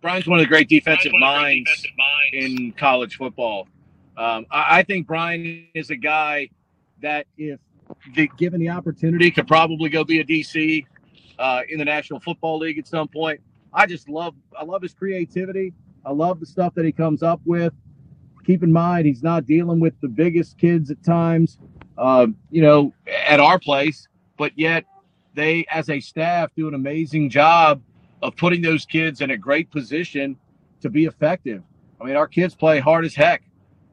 [0.00, 1.86] Brian's one of the great defensive minds
[2.32, 3.68] in college football.
[4.16, 6.50] Um, I, I, think Brian is a guy
[7.00, 7.58] that, if
[8.14, 10.84] the, given the opportunity, could probably go be a DC
[11.38, 13.40] uh, in the National Football League at some point.
[13.72, 15.72] I just love, I love his creativity.
[16.04, 17.72] I love the stuff that he comes up with.
[18.44, 21.58] Keep in mind, he's not dealing with the biggest kids at times,
[21.96, 22.92] uh, you know,
[23.26, 24.84] at our place, but yet
[25.34, 27.80] they, as a staff, do an amazing job
[28.20, 30.36] of putting those kids in a great position
[30.80, 31.62] to be effective.
[32.00, 33.42] I mean, our kids play hard as heck.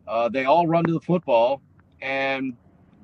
[0.08, 1.62] Uh, they all run to the football,
[2.02, 2.56] and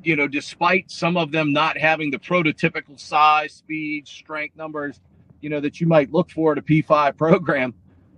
[0.04, 5.02] you know, despite some of them not having the prototypical size, speed, strength numbers,
[5.42, 7.74] you know, that you might look for at a P5 program,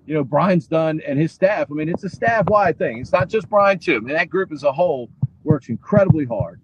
[0.07, 1.67] you know, Brian's done and his staff.
[1.69, 2.99] I mean, it's a staff-wide thing.
[2.99, 3.97] It's not just Brian too.
[3.97, 5.09] I mean, that group as a whole
[5.43, 6.59] works incredibly hard,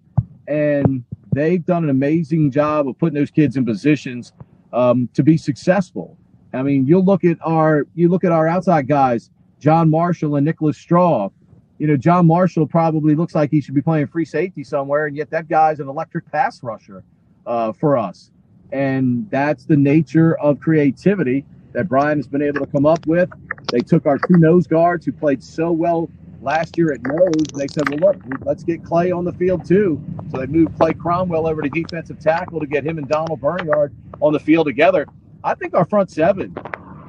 [0.48, 4.32] and they've done an amazing job of putting those kids in positions
[4.72, 6.18] um, to be successful.
[6.52, 9.30] I mean, you'll look at our you look at our outside guys,
[9.60, 11.30] John Marshall and Nicholas Straw
[11.78, 15.16] you know, John Marshall probably looks like he should be playing free safety somewhere, and
[15.16, 17.04] yet that guy's an electric pass rusher
[17.46, 18.30] uh, for us.
[18.72, 21.44] And that's the nature of creativity
[21.74, 23.28] that Brian has been able to come up with.
[23.70, 26.08] They took our two nose guards who played so well
[26.40, 29.66] last year at nose, and they said, well, look, let's get Clay on the field
[29.66, 30.02] too.
[30.30, 33.94] So they moved Clay Cromwell over to defensive tackle to get him and Donald Bernard
[34.20, 35.06] on the field together.
[35.42, 36.54] I think our front seven,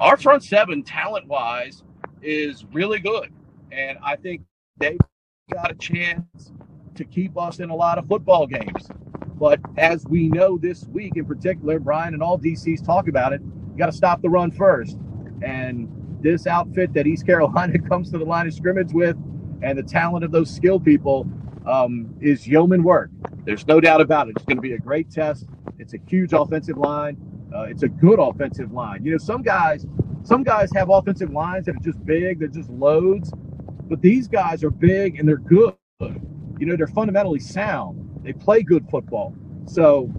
[0.00, 1.84] our front seven, talent wise,
[2.22, 3.32] is really good.
[3.70, 4.42] And I think
[4.78, 4.98] they
[5.52, 6.52] got a chance
[6.94, 8.88] to keep us in a lot of football games.
[9.38, 13.42] But as we know this week in particular, Brian and all DCs talk about it,
[13.76, 14.96] you got to stop the run first.
[15.42, 15.86] And
[16.22, 19.16] this outfit that East Carolina comes to the line of scrimmage with
[19.62, 21.28] and the talent of those skill people
[21.66, 23.10] um, is yeoman work.
[23.44, 24.36] There's no doubt about it.
[24.36, 25.46] It's going to be a great test.
[25.78, 27.18] It's a huge offensive line.
[27.54, 29.04] Uh, it's a good offensive line.
[29.04, 29.86] You know, some guys,
[30.22, 32.38] some guys have offensive lines that are just big.
[32.38, 33.30] They're just loads.
[33.88, 35.74] But these guys are big and they're good.
[36.00, 38.22] You know, they're fundamentally sound.
[38.24, 39.34] They play good football.
[39.66, 40.10] So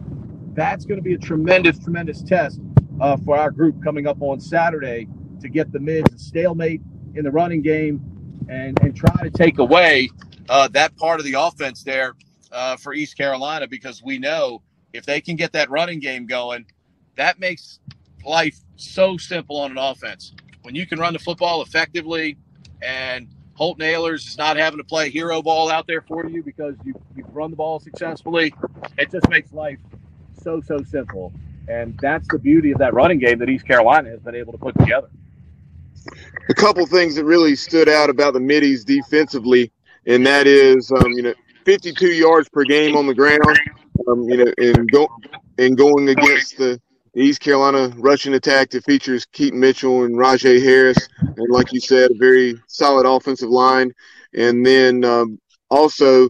[0.53, 2.61] that's going to be a tremendous, tremendous test
[2.99, 5.07] uh, for our group coming up on Saturday
[5.41, 6.81] to get the mids a stalemate
[7.15, 8.01] in the running game
[8.49, 10.09] and, and try to take away
[10.49, 12.13] uh, that part of the offense there
[12.51, 14.61] uh, for East Carolina because we know
[14.93, 16.65] if they can get that running game going,
[17.15, 17.79] that makes
[18.25, 20.33] life so simple on an offense.
[20.63, 22.37] When you can run the football effectively
[22.81, 26.75] and Holton Ahlers is not having to play hero ball out there for you because
[26.85, 28.53] you, you've run the ball successfully.
[28.97, 29.79] It just makes life
[30.41, 31.33] so, so simple.
[31.67, 34.57] And that's the beauty of that running game that East Carolina has been able to
[34.57, 35.09] put together.
[36.49, 39.71] A couple things that really stood out about the middies defensively,
[40.05, 41.33] and that is, um, you know,
[41.65, 43.59] 52 yards per game on the ground,
[44.07, 45.09] um, you know, and go
[45.57, 46.79] and going against the
[47.15, 52.11] East Carolina rushing attack that features Keaton Mitchell and Rahjai Harris, and like you said,
[52.11, 53.91] a very solid offensive line.
[54.33, 55.39] And then um,
[55.69, 56.29] also,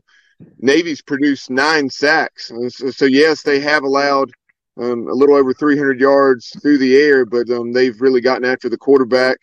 [0.59, 2.51] Navy's produced nine sacks.
[2.69, 4.31] So, so, yes, they have allowed
[4.79, 8.69] um, a little over 300 yards through the air, but um, they've really gotten after
[8.69, 9.37] the quarterback.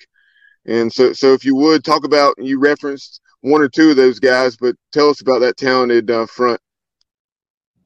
[0.66, 4.19] And so, so if you would talk about, you referenced one or two of those
[4.19, 6.61] guys, but tell us about that talented uh, front.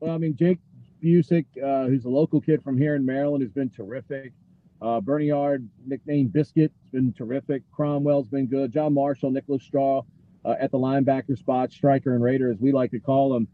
[0.00, 0.58] Well, I mean, Jake
[1.02, 4.32] Busick, uh, who's a local kid from here in Maryland, has been terrific.
[4.80, 7.62] Uh, Bernard, nicknamed Biscuit, has been terrific.
[7.72, 8.72] Cromwell's been good.
[8.72, 10.02] John Marshall, Nicholas Straw
[10.44, 13.48] uh, at the linebacker spot, striker and raider, as we like to call them.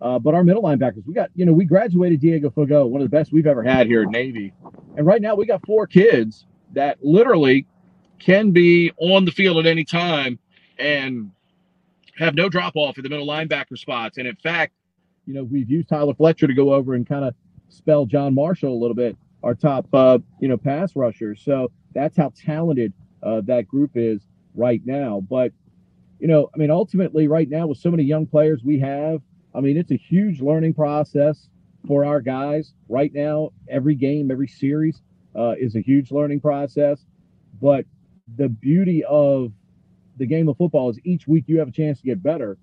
[0.00, 3.10] Uh, but our middle linebackers, we got, you know, we graduated Diego Fagot, one of
[3.10, 4.52] the best we've ever had here at Navy.
[4.96, 7.66] And right now we got four kids that literally
[8.18, 10.38] can be on the field at any time
[10.78, 11.30] and
[12.16, 14.18] have no drop off in the middle linebacker spots.
[14.18, 14.72] And in fact,
[15.26, 17.34] you know, we've used Tyler Fletcher to go over and kind of
[17.68, 21.34] spell John Marshall a little bit, our top, uh, you know, pass rusher.
[21.34, 22.92] So that's how talented
[23.22, 24.22] uh, that group is
[24.54, 25.20] right now.
[25.28, 25.52] But,
[26.18, 29.20] you know, I mean, ultimately, right now, with so many young players we have,
[29.58, 31.48] I mean, it's a huge learning process
[31.88, 33.50] for our guys right now.
[33.68, 35.02] Every game, every series
[35.36, 37.04] uh, is a huge learning process.
[37.60, 37.84] But
[38.36, 39.52] the beauty of
[40.16, 42.56] the game of football is each week you have a chance to get better.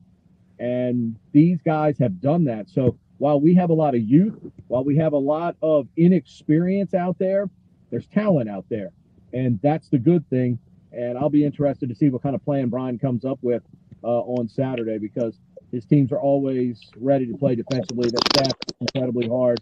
[0.57, 2.69] And these guys have done that.
[2.69, 4.39] So while we have a lot of youth,
[4.69, 7.49] while we have a lot of inexperience out there,
[7.91, 8.91] there's talent out there.
[9.33, 10.59] And that's the good thing.
[10.93, 13.63] And I'll be interested to see what kind of plan Brian comes up with
[14.01, 15.37] uh, on Saturday because
[15.75, 18.09] his teams are always ready to play defensively.
[18.09, 19.59] That staff incredibly hard,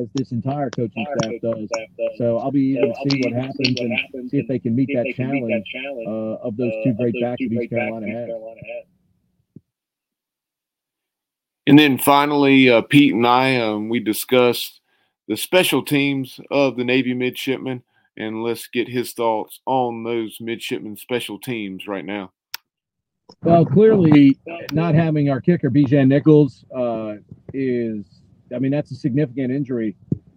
[0.00, 1.68] as this entire coaching staff does.
[2.16, 5.12] So I'll be eager to see what happens and see if they can meet that
[5.14, 5.64] challenge
[6.06, 8.30] uh, of those two great backs that East Carolina has.
[11.66, 14.80] And then finally, uh, Pete and I, um, we discussed
[15.28, 17.82] the special teams of the Navy midshipmen,
[18.16, 22.32] and let's get his thoughts on those midshipmen special teams right now.
[23.42, 24.38] Well, clearly,
[24.72, 27.16] not having our kicker Bijan Nichols uh,
[27.52, 28.04] is,
[28.54, 29.96] I mean, that's a significant injury.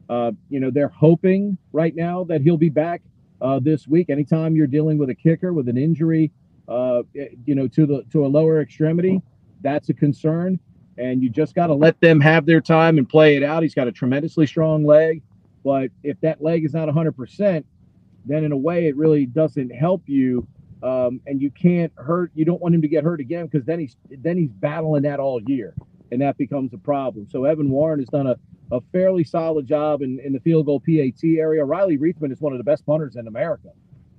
[0.09, 3.01] Uh, you know, they're hoping right now that he'll be back
[3.41, 4.09] uh, this week.
[4.09, 6.31] Anytime you're dealing with a kicker with an injury,
[6.67, 7.03] uh,
[7.45, 9.21] you know, to the to a lower extremity,
[9.61, 10.59] that's a concern.
[10.97, 13.63] And you just got to let them have their time and play it out.
[13.63, 15.21] He's got a tremendously strong leg,
[15.63, 17.63] but if that leg is not 100%,
[18.25, 20.47] then in a way it really doesn't help you
[20.83, 22.31] um, and you can't hurt.
[22.35, 25.19] You don't want him to get hurt again because then he's then he's battling that
[25.19, 25.73] all year,
[26.11, 27.27] and that becomes a problem.
[27.29, 28.35] So Evan Warren has done a,
[28.71, 31.63] a fairly solid job in, in the field goal PAT area.
[31.65, 33.69] Riley Riethman is one of the best punters in America.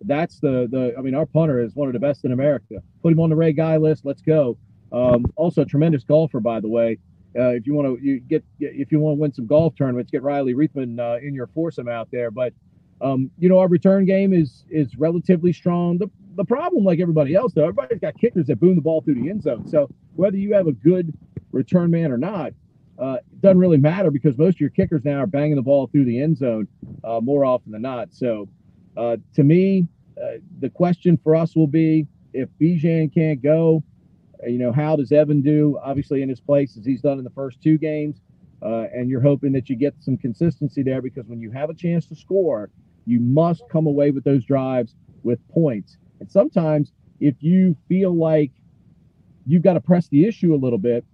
[0.02, 0.94] That's the the.
[0.98, 2.82] I mean, our punter is one of the best in America.
[3.02, 4.04] Put him on the Ray Guy list.
[4.04, 4.56] Let's go.
[4.92, 6.98] Um, also, a tremendous golfer, by the way.
[7.38, 10.10] Uh, if you want to you get if you want to win some golf tournaments,
[10.10, 12.30] get Riley Riethman uh, in your foursome out there.
[12.30, 12.52] But
[13.00, 15.98] um, you know, our return game is is relatively strong.
[15.98, 19.16] The the problem, like everybody else, though, everybody's got kickers that boom the ball through
[19.16, 19.66] the end zone.
[19.66, 21.12] So whether you have a good
[21.50, 22.52] return man or not,
[22.96, 25.88] uh, it doesn't really matter because most of your kickers now are banging the ball
[25.88, 26.68] through the end zone
[27.02, 28.14] uh, more often than not.
[28.14, 28.48] So
[28.96, 33.82] uh, to me, uh, the question for us will be if Bijan can't go,
[34.46, 35.78] you know, how does Evan do?
[35.82, 38.20] Obviously, in his place as he's done in the first two games.
[38.62, 41.74] Uh, and you're hoping that you get some consistency there because when you have a
[41.74, 42.70] chance to score,
[43.06, 45.96] you must come away with those drives with points.
[46.20, 48.50] And sometimes if you feel like
[49.46, 51.04] you've got to press the issue a little bit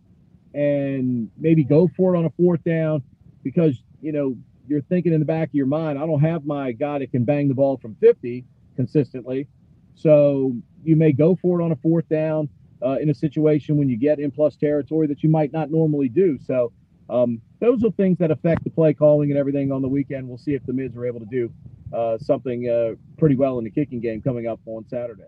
[0.53, 3.03] and maybe go for it on a fourth down
[3.43, 4.37] because, you know,
[4.67, 7.25] you're thinking in the back of your mind, I don't have my guy that can
[7.25, 8.45] bang the ball from 50
[8.77, 9.47] consistently.
[9.95, 12.49] So you may go for it on a fourth down
[12.85, 16.09] uh, in a situation when you get in plus territory that you might not normally
[16.09, 16.39] do.
[16.47, 16.73] So
[17.11, 20.29] um, those are things that affect the play calling and everything on the weekend.
[20.29, 21.53] We'll see if the mids are able to do
[21.95, 25.25] uh, something uh, pretty well in the kicking game coming up on Saturday.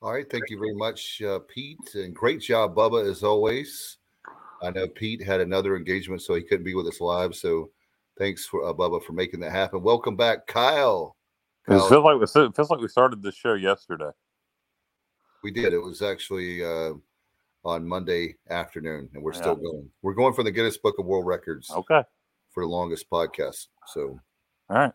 [0.00, 3.98] All right, thank you very much, uh, Pete, and great job, Bubba, as always.
[4.60, 7.36] I know Pete had another engagement, so he couldn't be with us live.
[7.36, 7.70] So,
[8.18, 9.80] thanks for uh, Bubba for making that happen.
[9.80, 11.16] Welcome back, Kyle.
[11.68, 11.86] Kyle.
[11.86, 14.10] It feels like we, it feels like we started the show yesterday.
[15.44, 15.72] We did.
[15.72, 16.94] It was actually uh,
[17.64, 19.40] on Monday afternoon, and we're yeah.
[19.40, 19.88] still going.
[20.02, 21.70] We're going for the Guinness Book of World Records.
[21.70, 22.02] Okay.
[22.52, 23.68] For the longest podcast.
[23.86, 24.20] So.
[24.70, 24.92] All right.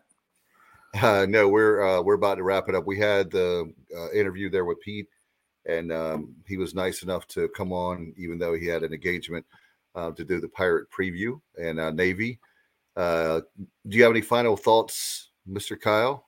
[1.02, 2.86] Uh, no, we're uh, we're about to wrap it up.
[2.86, 5.06] We had the uh, interview there with Pete,
[5.66, 9.44] and um, he was nice enough to come on, even though he had an engagement
[9.94, 12.40] uh, to do the pirate preview and uh, Navy.
[12.96, 13.40] Uh,
[13.86, 16.24] do you have any final thoughts, Mister Kyle?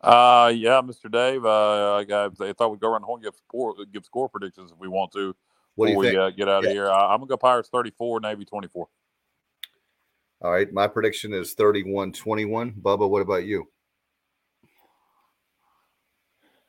[0.00, 1.10] Uh, yeah, Mr.
[1.10, 1.44] Dave.
[1.44, 4.70] Uh, I, got, I thought we'd go around the horn give score, give score predictions
[4.70, 5.34] if we want to.
[5.76, 6.18] What do you we, think?
[6.18, 6.68] Uh, get out yeah.
[6.68, 6.90] of here.
[6.90, 8.86] I, I'm gonna go Pirates 34, Navy 24.
[10.44, 12.74] All right, my prediction is 31-21.
[12.82, 13.66] Bubba, what about you?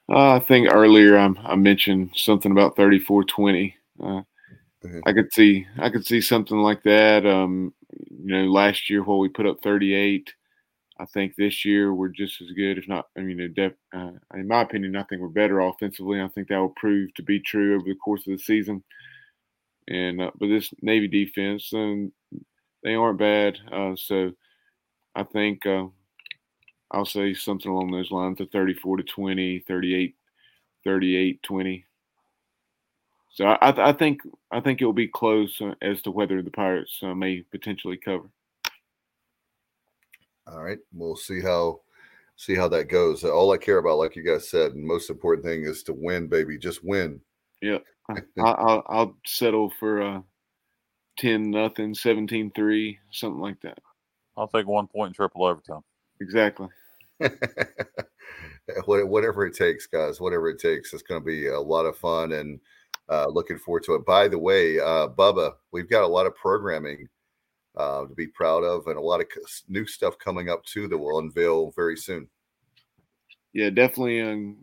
[0.08, 3.74] Uh, I think earlier I, I mentioned something about 34-20.
[4.00, 5.00] Uh, mm-hmm.
[5.06, 7.26] I could see I could see something like that.
[7.26, 10.34] Um, you know, last year while we put up 38
[10.98, 14.48] I think this year we're just as good, if not, I mean, def, uh, in
[14.48, 16.22] my opinion, I think we're better offensively.
[16.22, 18.82] I think that will prove to be true over the course of the season.
[19.90, 22.12] And uh, but this Navy defense, um,
[22.86, 23.58] they aren't bad.
[23.72, 24.32] Uh, so
[25.16, 25.88] I think uh,
[26.92, 30.16] I'll say something along those lines: of 34 to 20, 38,
[30.84, 31.86] 38, 20.
[33.32, 34.22] So I, I think
[34.52, 37.98] I think it will be close uh, as to whether the Pirates uh, may potentially
[37.98, 38.30] cover.
[40.48, 41.82] All right, we'll see how
[42.36, 43.24] see how that goes.
[43.24, 46.28] All I care about, like you guys said, and most important thing is to win,
[46.28, 46.60] baby.
[46.60, 47.20] Just win.
[47.64, 47.80] Yeah,
[48.38, 50.22] I'll, I'll settle for uh,
[51.18, 53.80] 10 nothing, 17 3, something like that.
[54.38, 55.82] I'll take one point and triple overtime.
[56.22, 56.68] Exactly.
[58.86, 60.20] whatever it takes, guys.
[60.20, 60.94] Whatever it takes.
[60.94, 62.60] It's going to be a lot of fun, and
[63.10, 64.06] uh, looking forward to it.
[64.06, 67.08] By the way, uh, Bubba, we've got a lot of programming
[67.78, 69.28] uh, to be proud of and a lot of
[69.68, 72.28] new stuff coming up too that we'll unveil very soon.
[73.54, 74.58] Yeah, definitely um,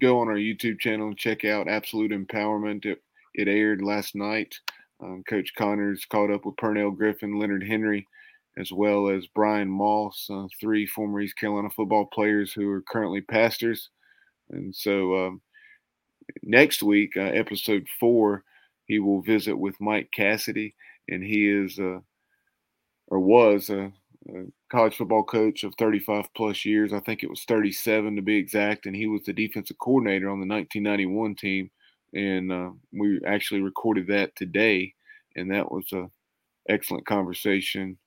[0.00, 2.86] go on our YouTube channel and check out Absolute Empowerment.
[2.86, 3.02] It,
[3.34, 4.58] it aired last night.
[5.00, 8.06] Um, Coach Connors caught up with Pernell Griffin, Leonard Henry,
[8.58, 13.20] as well as Brian Moss, uh, three former East Carolina football players who are currently
[13.20, 13.90] pastors.
[14.50, 15.40] And so um,
[16.42, 18.44] next week, uh, episode four,
[18.86, 20.74] he will visit with Mike Cassidy,
[21.08, 22.00] and he is uh,
[23.08, 23.92] or was a,
[24.28, 26.92] a, college football coach of 35 plus years.
[26.92, 30.40] I think it was 37 to be exact, and he was the defensive coordinator on
[30.40, 31.70] the 1991 team.
[32.14, 34.94] And uh, we actually recorded that today,
[35.36, 36.10] and that was a
[36.68, 37.98] excellent conversation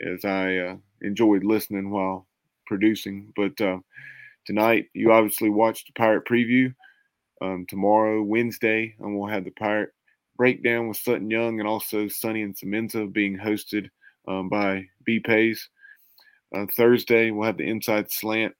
[0.00, 2.26] as I uh, enjoyed listening while
[2.66, 3.32] producing.
[3.36, 3.78] But uh,
[4.46, 6.74] tonight, you obviously watched the Pirate preview.
[7.40, 9.90] Um, tomorrow, Wednesday, and we'll have the Pirate
[10.36, 13.90] breakdown with Sutton Young and also Sonny and Semenza being hosted
[14.26, 15.68] um, by B Pays.
[16.54, 18.54] Uh, Thursday, we'll have the inside slant.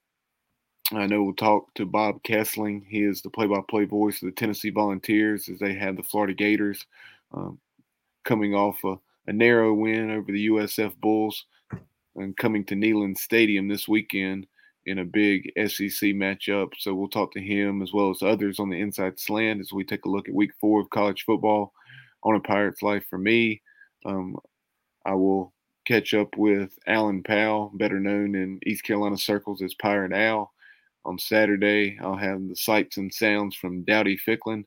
[0.92, 2.82] I know we'll talk to Bob Kesling.
[2.88, 6.02] He is the play by play voice of the Tennessee Volunteers as they have the
[6.02, 6.86] Florida Gators
[7.32, 7.58] um,
[8.24, 8.96] coming off a,
[9.26, 11.44] a, narrow win over the USF Bulls
[12.16, 14.46] and coming to Neyland Stadium this weekend
[14.86, 16.72] in a big SEC matchup.
[16.78, 19.84] So we'll talk to him as well as others on the inside slant as we
[19.84, 21.74] take a look at week four of college football
[22.22, 23.60] on a Pirate's Life for me.
[24.06, 24.36] Um,
[25.04, 25.52] I will
[25.86, 30.52] catch up with Alan Powell, better known in East Carolina circles as Pirate Al.
[31.08, 34.64] On Saturday, I'll have the sights and sounds from Dowdy Ficklen,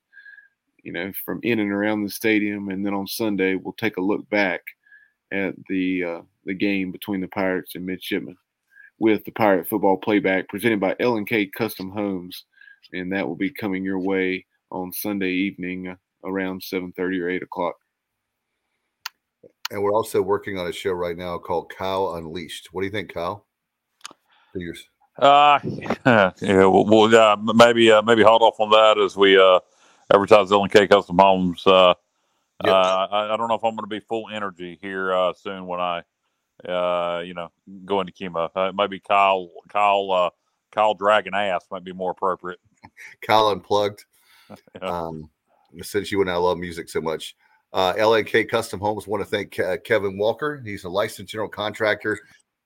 [0.81, 2.69] you know, from in and around the stadium.
[2.69, 4.61] And then on Sunday, we'll take a look back
[5.31, 8.35] at the uh, the game between the Pirates and Midshipmen
[8.97, 12.45] with the Pirate football playback presented by L&K Custom Homes.
[12.91, 17.75] And that will be coming your way on Sunday evening around 7.30 or 8 o'clock.
[19.69, 22.69] And we're also working on a show right now called Kyle Unleashed.
[22.71, 23.45] What do you think, Kyle?
[24.53, 24.90] Figures.
[25.21, 25.59] Uh,
[26.05, 29.59] yeah, we'll, we'll uh, maybe uh, maybe hold off on that as we uh,
[30.11, 31.65] advertise K Custom Homes.
[31.65, 31.93] Uh,
[32.63, 32.73] yep.
[32.73, 35.67] uh, I, I, don't know if I'm going to be full energy here uh, soon
[35.67, 36.01] when I,
[36.67, 37.49] uh, you know,
[37.85, 38.49] go into chemo.
[38.55, 40.29] Uh, maybe Kyle Kyle uh,
[40.71, 42.59] Kyle Dragon Ass might be more appropriate.
[43.21, 44.05] Kyle unplugged.
[44.49, 44.81] yeah.
[44.81, 45.29] Um,
[45.83, 47.35] since you and I love music so much,
[47.73, 50.63] uh, LNK Custom Homes want to thank Ke- Kevin Walker.
[50.65, 52.17] He's a licensed general contractor.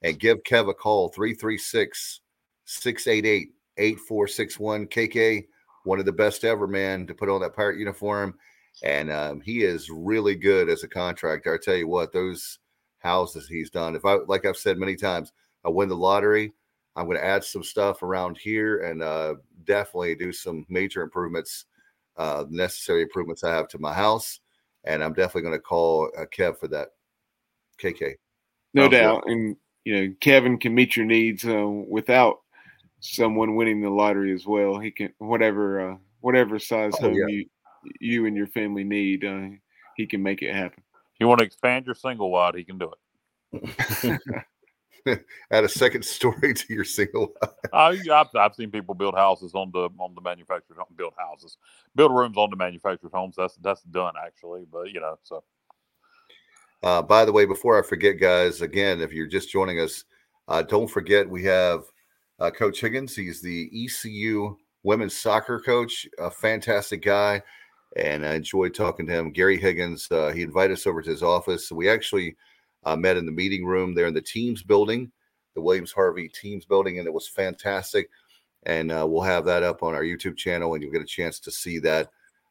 [0.01, 2.19] And give Kev a call 336
[2.65, 4.87] 688 8461.
[4.87, 5.45] KK,
[5.83, 8.35] one of the best ever, man, to put on that pirate uniform.
[8.83, 11.53] And um, he is really good as a contractor.
[11.53, 12.59] I tell you what, those
[12.99, 13.95] houses he's done.
[13.95, 15.31] If I, like I've said many times,
[15.63, 16.53] I win the lottery,
[16.95, 19.35] I'm going to add some stuff around here and uh,
[19.65, 21.65] definitely do some major improvements,
[22.17, 24.39] uh, necessary improvements I have to my house
[24.85, 26.89] and I'm definitely going to call uh, Kev for that.
[27.81, 28.15] KK.
[28.73, 32.39] No doubt, and you know Kevin can meet your needs uh, without
[33.13, 34.79] someone winning the lottery as well.
[34.79, 37.27] He can whatever uh, whatever size oh, home yeah.
[37.27, 37.45] you
[37.99, 39.49] you and your family need, uh,
[39.95, 40.83] he can make it happen.
[41.19, 42.91] You want to expand your single wide, he can do
[43.53, 44.19] it.
[45.51, 47.33] add a second story to your single.
[47.41, 47.49] uh,
[48.11, 51.57] I've, I've seen people build houses on the on the manufactured home, build houses,
[51.95, 53.35] build rooms on the manufactured homes.
[53.37, 55.43] That's that's done actually, but you know so.
[56.83, 60.03] Uh, by the way, before I forget, guys, again, if you're just joining us,
[60.47, 61.83] uh, don't forget we have
[62.39, 63.15] uh, Coach Higgins.
[63.15, 67.41] He's the ECU women's soccer coach, a fantastic guy,
[67.95, 69.31] and I enjoyed talking to him.
[69.31, 70.07] Gary Higgins.
[70.11, 71.71] Uh, he invited us over to his office.
[71.71, 72.35] We actually
[72.83, 75.11] uh, met in the meeting room there in the Teams building,
[75.55, 78.09] the Williams Harvey Teams building, and it was fantastic.
[78.63, 81.39] And uh, we'll have that up on our YouTube channel, and you'll get a chance
[81.41, 82.09] to see that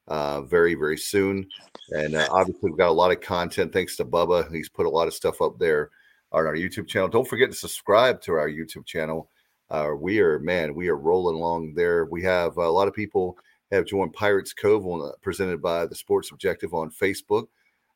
[0.08, 1.48] uh, very, very soon.
[1.90, 4.52] And uh, obviously, we've got a lot of content thanks to Bubba.
[4.52, 5.90] He's put a lot of stuff up there
[6.32, 7.08] on our YouTube channel.
[7.08, 9.30] Don't forget to subscribe to our YouTube channel.
[9.70, 12.04] Uh, we are, man, we are rolling along there.
[12.04, 13.36] We have a lot of people
[13.72, 17.46] have joined Pirates Cove on, presented by the Sports Objective on Facebook.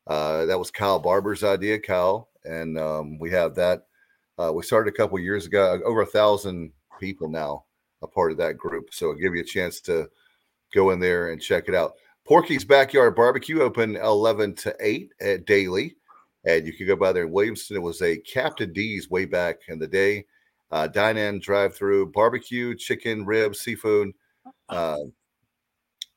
[0.07, 3.83] Uh, that was Kyle Barber's idea, Kyle and um, we have that.
[4.37, 7.65] Uh, we started a couple years ago, over a thousand people now
[8.01, 8.93] a part of that group.
[8.93, 10.09] So I'll give you a chance to
[10.73, 11.93] go in there and check it out.
[12.25, 15.95] Porky's Backyard Barbecue open 11 to 8 at daily.
[16.45, 17.75] And you can go by there in Williamston.
[17.75, 20.25] It was a Captain D's way back in the day.
[20.71, 24.11] Uh, dine in, drive through, barbecue, chicken, ribs, seafood.
[24.67, 24.97] Uh,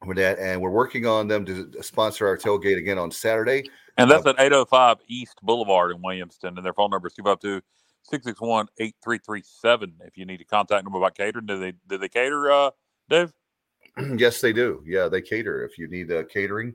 [0.06, 3.68] with that, and we're working on them to sponsor our tailgate again on Saturday.
[3.98, 6.56] And that's uh, at 805 East Boulevard in Williamston.
[6.56, 7.64] And their phone number is 252
[8.04, 11.46] 661 8337 if you need to contact them about catering.
[11.46, 12.70] Do they, do they cater, uh,
[13.08, 13.32] Dave?
[14.16, 14.82] yes, they do.
[14.86, 15.64] Yeah, they cater.
[15.64, 16.74] If you need uh, catering,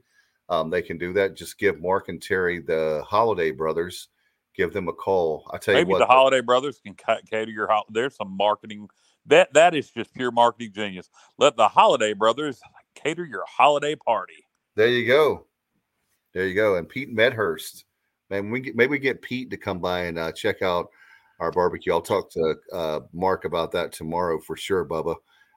[0.50, 1.36] um, they can do that.
[1.36, 4.10] Just give Mark and Terry, the Holiday Brothers,
[4.58, 5.50] give them a call.
[5.54, 7.70] I tell Maybe you what, Maybe the Holiday Brothers can cater your.
[7.90, 8.90] There's some marketing
[9.28, 11.10] that that is just pure marketing genius.
[11.38, 12.60] Let the Holiday Brothers
[12.96, 14.46] cater your holiday party.
[14.76, 15.46] There you go.
[16.34, 16.76] There you go.
[16.76, 17.86] And Pete Medhurst,
[18.30, 20.90] man, we get, maybe we get Pete to come by and uh, check out
[21.40, 21.94] our barbecue.
[21.94, 25.16] I'll talk to uh, Mark about that tomorrow for sure, Bubba.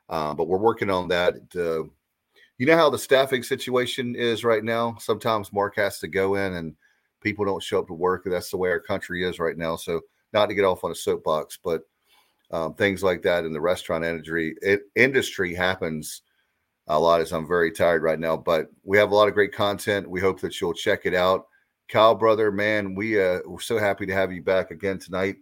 [0.09, 1.35] Uh, but we're working on that.
[1.55, 4.97] You know how the staffing situation is right now.
[4.99, 6.75] Sometimes Mark has to go in and
[7.21, 8.27] people don't show up to work.
[8.27, 9.77] and That's the way our country is right now.
[9.77, 10.01] So
[10.33, 11.83] not to get off on a soapbox, but
[12.51, 16.23] um, things like that in the restaurant industry it, industry happens
[16.89, 19.53] a lot as I'm very tired right now, but we have a lot of great
[19.53, 20.11] content.
[20.11, 21.47] We hope that you'll check it out.
[21.89, 25.37] Kyle, brother, man, we uh, we're so happy to have you back again tonight.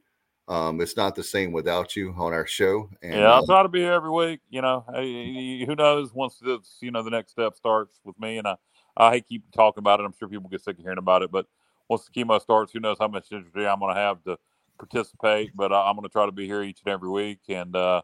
[0.46, 2.88] Um, it's not the same without you on our show.
[3.02, 4.40] And, yeah, I'll uh, try to be here every week.
[4.48, 8.46] You know, who knows once this, you know, the next step starts with me, and
[8.46, 8.56] I,
[8.96, 10.04] I keep talking about it.
[10.04, 11.46] I'm sure people get sick of hearing about it, but
[11.88, 14.38] once the chemo starts, who knows how much energy I'm going to have to
[14.78, 15.50] participate.
[15.54, 18.02] But I, I'm going to try to be here each and every week, and uh,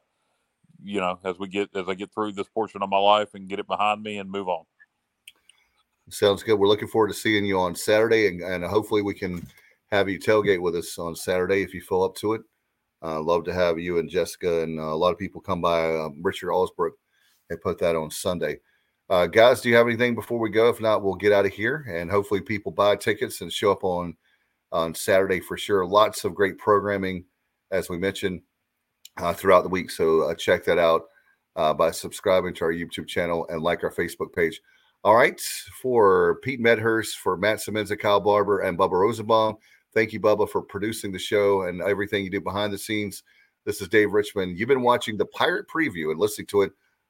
[0.83, 3.49] you know, as we get as I get through this portion of my life and
[3.49, 4.65] get it behind me and move on.
[6.11, 6.59] Sounds good.
[6.59, 9.47] We're looking forward to seeing you on Saturday, and, and hopefully we can
[9.91, 12.43] have you tailgate with us on Saturday if you feel up to it.
[13.03, 15.95] Uh, love to have you and Jessica and uh, a lot of people come by.
[15.95, 16.93] Um, Richard Allsbrook
[17.49, 18.59] they put that on Sunday.
[19.11, 20.69] Uh, guys, do you have anything before we go?
[20.71, 23.85] If not, we'll get out of here, and hopefully people buy tickets and show up
[23.85, 24.17] on
[24.73, 25.85] on Saturday for sure.
[25.87, 27.25] Lots of great programming,
[27.71, 28.41] as we mentioned,
[29.19, 29.91] uh, throughout the week.
[29.91, 31.03] So uh, check that out
[31.55, 34.61] uh, by subscribing to our YouTube channel and like our Facebook page.
[35.05, 35.39] All right,
[35.83, 39.57] for Pete Medhurst, for Matt Semenza, Kyle Barber, and Bubba Rosenbaum,
[39.93, 43.23] thank you, Bubba, for producing the show and everything you do behind the scenes.
[43.67, 44.59] This is Dave Richmond.
[44.59, 46.73] You've been watching the Pirate Preview and listening to it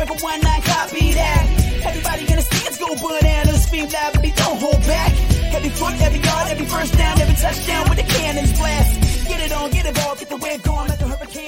[0.00, 1.44] Everyone not copy that.
[1.84, 5.12] Everybody in the stands go bananas, scream loud, baby, don't hold back.
[5.52, 9.28] Every foot, every yard, every first down, every touchdown with the cannons blast.
[9.28, 11.30] Get it on, get involved, get the wave going like a hurricane.